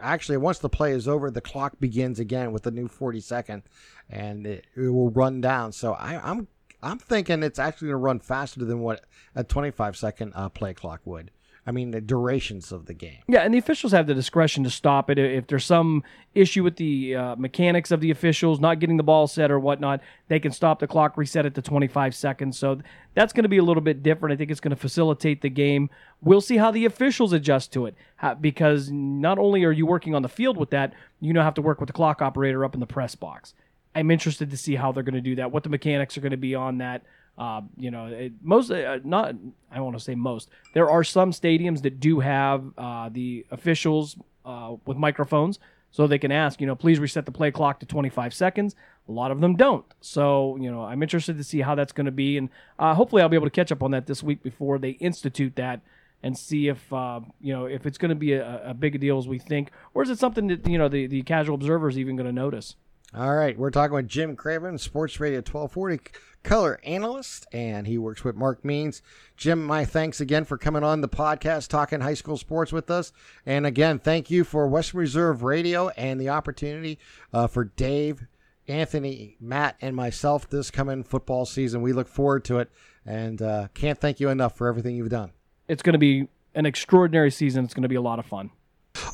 actually, 0.00 0.36
once 0.36 0.58
the 0.58 0.68
play 0.68 0.92
is 0.92 1.08
over, 1.08 1.30
the 1.30 1.40
clock 1.40 1.80
begins 1.80 2.18
again 2.18 2.52
with 2.52 2.64
the 2.64 2.70
new 2.70 2.86
40 2.86 3.20
second 3.20 3.62
and 4.10 4.46
it, 4.46 4.66
it 4.76 4.88
will 4.88 5.10
run 5.10 5.40
down. 5.40 5.72
So 5.72 5.94
I, 5.94 6.20
I'm 6.22 6.48
I'm 6.82 6.98
thinking 6.98 7.42
it's 7.42 7.58
actually 7.58 7.88
going 7.88 8.00
to 8.00 8.04
run 8.04 8.20
faster 8.20 8.64
than 8.64 8.80
what 8.80 9.04
a 9.34 9.42
25 9.42 9.96
second 9.96 10.32
uh, 10.34 10.48
play 10.48 10.74
clock 10.74 11.00
would. 11.04 11.30
I 11.68 11.72
mean, 11.72 11.90
the 11.90 12.00
durations 12.00 12.70
of 12.70 12.86
the 12.86 12.94
game. 12.94 13.18
Yeah, 13.26 13.40
and 13.40 13.52
the 13.52 13.58
officials 13.58 13.92
have 13.92 14.06
the 14.06 14.14
discretion 14.14 14.62
to 14.62 14.70
stop 14.70 15.10
it 15.10 15.18
if 15.18 15.48
there's 15.48 15.64
some 15.64 16.04
issue 16.32 16.62
with 16.62 16.76
the 16.76 17.16
uh, 17.16 17.36
mechanics 17.36 17.90
of 17.90 18.00
the 18.00 18.12
officials 18.12 18.60
not 18.60 18.78
getting 18.78 18.96
the 18.96 19.02
ball 19.02 19.26
set 19.26 19.50
or 19.50 19.58
whatnot. 19.58 20.00
They 20.28 20.38
can 20.38 20.52
stop 20.52 20.78
the 20.78 20.86
clock, 20.86 21.16
reset 21.16 21.44
it 21.44 21.56
to 21.56 21.62
25 21.62 22.14
seconds. 22.14 22.56
So 22.56 22.80
that's 23.14 23.32
going 23.32 23.42
to 23.42 23.48
be 23.48 23.58
a 23.58 23.64
little 23.64 23.82
bit 23.82 24.04
different. 24.04 24.32
I 24.32 24.36
think 24.36 24.52
it's 24.52 24.60
going 24.60 24.70
to 24.70 24.76
facilitate 24.76 25.42
the 25.42 25.50
game. 25.50 25.90
We'll 26.22 26.40
see 26.40 26.56
how 26.56 26.70
the 26.70 26.84
officials 26.84 27.32
adjust 27.32 27.72
to 27.72 27.86
it 27.86 27.96
because 28.40 28.90
not 28.92 29.38
only 29.38 29.64
are 29.64 29.72
you 29.72 29.86
working 29.86 30.14
on 30.14 30.22
the 30.22 30.28
field 30.28 30.56
with 30.56 30.70
that, 30.70 30.94
you 31.20 31.32
now 31.32 31.42
have 31.42 31.54
to 31.54 31.62
work 31.62 31.80
with 31.80 31.88
the 31.88 31.92
clock 31.92 32.22
operator 32.22 32.64
up 32.64 32.74
in 32.74 32.80
the 32.80 32.86
press 32.86 33.16
box. 33.16 33.54
I'm 33.96 34.10
interested 34.12 34.50
to 34.50 34.56
see 34.56 34.76
how 34.76 34.92
they're 34.92 35.02
going 35.02 35.14
to 35.14 35.20
do 35.20 35.36
that, 35.36 35.50
what 35.50 35.64
the 35.64 35.70
mechanics 35.70 36.16
are 36.16 36.20
going 36.20 36.30
to 36.30 36.36
be 36.36 36.54
on 36.54 36.78
that. 36.78 37.02
Uh, 37.38 37.62
you 37.76 37.90
know, 37.90 38.06
it, 38.06 38.32
most 38.42 38.70
uh, 38.70 38.98
not 39.04 39.34
I 39.70 39.80
want 39.80 39.96
to 39.96 40.02
say 40.02 40.14
most. 40.14 40.48
There 40.72 40.90
are 40.90 41.04
some 41.04 41.32
stadiums 41.32 41.82
that 41.82 42.00
do 42.00 42.20
have 42.20 42.64
uh, 42.78 43.10
the 43.10 43.46
officials 43.50 44.16
uh, 44.44 44.76
with 44.86 44.96
microphones, 44.96 45.58
so 45.90 46.06
they 46.06 46.18
can 46.18 46.32
ask, 46.32 46.60
you 46.60 46.66
know, 46.66 46.74
please 46.74 46.98
reset 46.98 47.26
the 47.26 47.32
play 47.32 47.50
clock 47.50 47.80
to 47.80 47.86
25 47.86 48.34
seconds. 48.34 48.74
A 49.08 49.12
lot 49.12 49.30
of 49.30 49.40
them 49.40 49.56
don't. 49.56 49.84
So, 50.00 50.56
you 50.60 50.70
know, 50.70 50.82
I'm 50.82 51.02
interested 51.02 51.36
to 51.36 51.44
see 51.44 51.60
how 51.60 51.74
that's 51.74 51.92
going 51.92 52.06
to 52.06 52.12
be, 52.12 52.36
and 52.36 52.48
uh, 52.78 52.94
hopefully, 52.94 53.22
I'll 53.22 53.28
be 53.28 53.36
able 53.36 53.46
to 53.46 53.50
catch 53.50 53.70
up 53.70 53.82
on 53.82 53.92
that 53.92 54.06
this 54.06 54.22
week 54.22 54.42
before 54.42 54.78
they 54.78 54.90
institute 54.90 55.56
that 55.56 55.80
and 56.22 56.36
see 56.36 56.68
if 56.68 56.92
uh, 56.92 57.20
you 57.40 57.52
know 57.52 57.66
if 57.66 57.86
it's 57.86 57.98
going 57.98 58.08
to 58.08 58.14
be 58.16 58.32
a, 58.32 58.70
a 58.70 58.74
big 58.74 58.98
deal 59.00 59.18
as 59.18 59.28
we 59.28 59.38
think, 59.38 59.70
or 59.94 60.02
is 60.02 60.10
it 60.10 60.18
something 60.18 60.48
that 60.48 60.66
you 60.66 60.78
know 60.78 60.88
the 60.88 61.06
the 61.06 61.22
casual 61.22 61.54
observer 61.54 61.88
is 61.88 61.98
even 61.98 62.16
going 62.16 62.26
to 62.26 62.32
notice. 62.32 62.76
All 63.18 63.34
right, 63.34 63.58
we're 63.58 63.70
talking 63.70 63.94
with 63.94 64.08
Jim 64.08 64.36
Craven, 64.36 64.76
Sports 64.76 65.18
Radio 65.20 65.38
1240 65.38 66.10
color 66.42 66.78
analyst, 66.84 67.46
and 67.50 67.86
he 67.86 67.96
works 67.96 68.22
with 68.22 68.36
Mark 68.36 68.62
Means. 68.62 69.00
Jim, 69.38 69.64
my 69.64 69.86
thanks 69.86 70.20
again 70.20 70.44
for 70.44 70.58
coming 70.58 70.84
on 70.84 71.00
the 71.00 71.08
podcast, 71.08 71.68
talking 71.68 72.02
high 72.02 72.12
school 72.12 72.36
sports 72.36 72.74
with 72.74 72.90
us. 72.90 73.14
And 73.46 73.64
again, 73.64 73.98
thank 73.98 74.30
you 74.30 74.44
for 74.44 74.68
Western 74.68 75.00
Reserve 75.00 75.42
Radio 75.42 75.88
and 75.96 76.20
the 76.20 76.28
opportunity 76.28 76.98
uh, 77.32 77.46
for 77.46 77.64
Dave, 77.64 78.26
Anthony, 78.68 79.38
Matt, 79.40 79.76
and 79.80 79.96
myself 79.96 80.50
this 80.50 80.70
coming 80.70 81.02
football 81.02 81.46
season. 81.46 81.80
We 81.80 81.94
look 81.94 82.08
forward 82.08 82.44
to 82.44 82.58
it, 82.58 82.70
and 83.06 83.40
uh, 83.40 83.68
can't 83.72 83.98
thank 83.98 84.20
you 84.20 84.28
enough 84.28 84.58
for 84.58 84.68
everything 84.68 84.94
you've 84.94 85.08
done. 85.08 85.32
It's 85.68 85.82
going 85.82 85.94
to 85.94 85.98
be 85.98 86.28
an 86.54 86.66
extraordinary 86.66 87.30
season. 87.30 87.64
It's 87.64 87.72
going 87.72 87.80
to 87.80 87.88
be 87.88 87.94
a 87.94 88.02
lot 88.02 88.18
of 88.18 88.26
fun. 88.26 88.50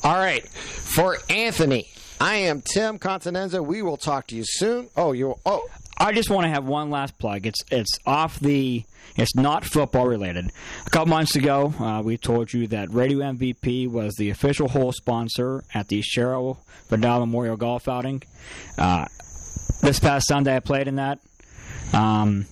All 0.02 0.16
right, 0.16 0.42
for 0.48 1.18
Anthony. 1.30 1.86
I 2.22 2.36
am 2.36 2.62
Tim 2.62 3.00
Continenza. 3.00 3.66
We 3.66 3.82
will 3.82 3.96
talk 3.96 4.28
to 4.28 4.36
you 4.36 4.44
soon. 4.46 4.88
Oh, 4.96 5.10
you. 5.10 5.34
Oh, 5.44 5.68
I 5.98 6.12
just 6.12 6.30
want 6.30 6.44
to 6.44 6.50
have 6.50 6.64
one 6.64 6.88
last 6.88 7.18
plug. 7.18 7.48
It's 7.48 7.64
it's 7.68 7.98
off 8.06 8.38
the. 8.38 8.84
It's 9.16 9.34
not 9.34 9.64
football 9.64 10.06
related. 10.06 10.52
A 10.86 10.90
couple 10.90 11.08
months 11.08 11.34
ago, 11.34 11.74
uh, 11.80 12.00
we 12.00 12.16
told 12.16 12.52
you 12.52 12.68
that 12.68 12.92
Radio 12.92 13.18
MVP 13.18 13.90
was 13.90 14.14
the 14.14 14.30
official 14.30 14.68
hole 14.68 14.92
sponsor 14.92 15.64
at 15.74 15.88
the 15.88 16.00
Cheryl 16.00 16.58
Vidal 16.88 17.18
Memorial 17.18 17.56
Golf 17.56 17.88
Outing. 17.88 18.22
Uh, 18.78 19.06
this 19.82 19.98
past 19.98 20.28
Sunday, 20.28 20.54
I 20.54 20.60
played 20.60 20.86
in 20.86 20.94
that, 20.96 21.18
um, 21.92 22.46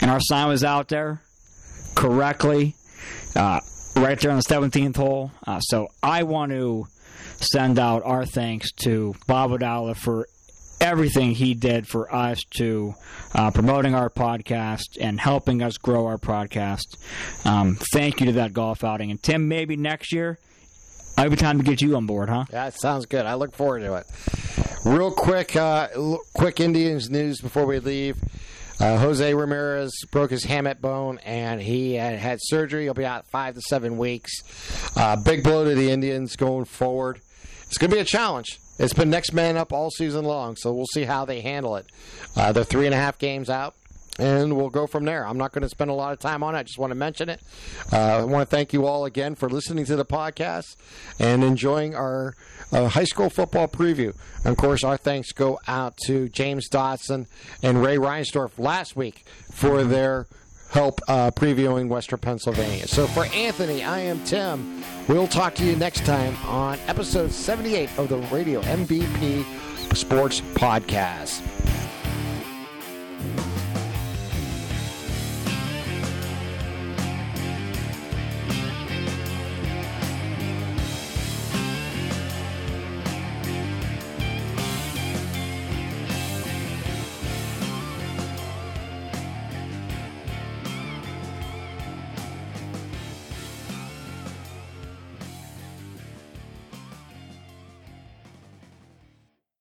and 0.00 0.12
our 0.12 0.20
sign 0.20 0.46
was 0.46 0.62
out 0.62 0.86
there 0.90 1.20
correctly, 1.96 2.76
uh, 3.34 3.58
right 3.96 4.20
there 4.20 4.30
on 4.30 4.36
the 4.36 4.44
17th 4.44 4.96
hole. 4.96 5.32
Uh, 5.44 5.58
so 5.58 5.88
I 6.04 6.22
want 6.22 6.52
to 6.52 6.86
send 7.40 7.78
out 7.78 8.02
our 8.04 8.26
thanks 8.26 8.72
to 8.72 9.14
Bob 9.26 9.50
Odala 9.50 9.96
for 9.96 10.26
everything 10.80 11.32
he 11.32 11.54
did 11.54 11.86
for 11.86 12.12
us 12.14 12.40
to 12.56 12.94
uh, 13.34 13.50
promoting 13.50 13.94
our 13.94 14.10
podcast 14.10 14.96
and 15.00 15.20
helping 15.20 15.62
us 15.62 15.76
grow 15.78 16.06
our 16.06 16.18
podcast. 16.18 16.96
Um, 17.44 17.76
thank 17.92 18.20
you 18.20 18.26
to 18.26 18.32
that 18.32 18.52
golf 18.52 18.84
outing. 18.84 19.10
And 19.10 19.22
Tim, 19.22 19.48
maybe 19.48 19.76
next 19.76 20.12
year, 20.12 20.38
it'll 21.16 21.30
be 21.30 21.36
time 21.36 21.58
to 21.58 21.64
get 21.64 21.82
you 21.82 21.96
on 21.96 22.06
board, 22.06 22.28
huh? 22.28 22.44
Yeah, 22.52 22.70
sounds 22.70 23.06
good. 23.06 23.26
I 23.26 23.34
look 23.34 23.54
forward 23.54 23.80
to 23.80 23.94
it. 23.94 24.06
Real 24.84 25.10
quick, 25.10 25.56
uh, 25.56 25.88
quick 26.34 26.60
Indians 26.60 27.10
news 27.10 27.40
before 27.40 27.66
we 27.66 27.80
leave. 27.80 28.16
Uh, 28.80 28.96
Jose 28.96 29.34
Ramirez 29.34 29.92
broke 30.12 30.30
his 30.30 30.44
hamate 30.44 30.80
bone 30.80 31.18
and 31.24 31.60
he 31.60 31.94
had, 31.94 32.20
had 32.20 32.38
surgery. 32.40 32.84
He'll 32.84 32.94
be 32.94 33.04
out 33.04 33.26
five 33.26 33.54
to 33.54 33.60
seven 33.60 33.98
weeks. 33.98 34.30
Uh, 34.96 35.16
big 35.16 35.42
blow 35.42 35.64
to 35.64 35.74
the 35.74 35.90
Indians 35.90 36.36
going 36.36 36.64
forward 36.64 37.20
it's 37.68 37.76
going 37.76 37.90
to 37.90 37.96
be 37.96 38.00
a 38.00 38.04
challenge. 38.04 38.60
It's 38.78 38.94
been 38.94 39.10
next 39.10 39.32
man 39.34 39.56
up 39.56 39.72
all 39.72 39.90
season 39.90 40.24
long, 40.24 40.56
so 40.56 40.72
we'll 40.72 40.86
see 40.86 41.04
how 41.04 41.24
they 41.24 41.42
handle 41.42 41.76
it. 41.76 41.86
Uh, 42.34 42.52
they're 42.52 42.64
three 42.64 42.86
and 42.86 42.94
a 42.94 42.96
half 42.96 43.18
games 43.18 43.50
out, 43.50 43.74
and 44.18 44.56
we'll 44.56 44.70
go 44.70 44.86
from 44.86 45.04
there. 45.04 45.26
I'm 45.26 45.36
not 45.36 45.52
going 45.52 45.62
to 45.62 45.68
spend 45.68 45.90
a 45.90 45.94
lot 45.94 46.12
of 46.12 46.18
time 46.18 46.42
on 46.42 46.54
it. 46.54 46.58
I 46.58 46.62
just 46.62 46.78
want 46.78 46.92
to 46.92 46.94
mention 46.94 47.28
it. 47.28 47.42
Uh, 47.92 47.96
I 47.96 48.24
want 48.24 48.48
to 48.48 48.56
thank 48.56 48.72
you 48.72 48.86
all 48.86 49.04
again 49.04 49.34
for 49.34 49.50
listening 49.50 49.84
to 49.86 49.96
the 49.96 50.04
podcast 50.04 50.76
and 51.18 51.44
enjoying 51.44 51.94
our 51.94 52.34
uh, 52.72 52.88
high 52.88 53.04
school 53.04 53.28
football 53.28 53.68
preview. 53.68 54.14
And 54.44 54.52
of 54.52 54.56
course, 54.56 54.82
our 54.82 54.96
thanks 54.96 55.32
go 55.32 55.58
out 55.66 55.96
to 56.06 56.28
James 56.30 56.70
Dotson 56.70 57.26
and 57.62 57.82
Ray 57.82 57.96
Reinsdorf 57.96 58.58
last 58.58 58.96
week 58.96 59.26
for 59.52 59.84
their 59.84 60.26
help 60.70 61.00
uh, 61.08 61.30
previewing 61.30 61.88
Western 61.88 62.18
Pennsylvania. 62.18 62.86
So 62.86 63.06
for 63.06 63.24
Anthony, 63.26 63.82
I 63.84 64.00
am 64.00 64.22
Tim. 64.24 64.82
We'll 65.08 65.26
talk 65.28 65.54
to 65.56 65.64
you 65.64 65.76
next 65.76 66.04
time 66.04 66.36
on 66.46 66.78
episode 66.86 67.32
78 67.32 67.98
of 67.98 68.08
the 68.08 68.18
Radio 68.34 68.60
MVP 68.62 69.44
Sports 69.96 70.40
Podcast. 70.54 71.42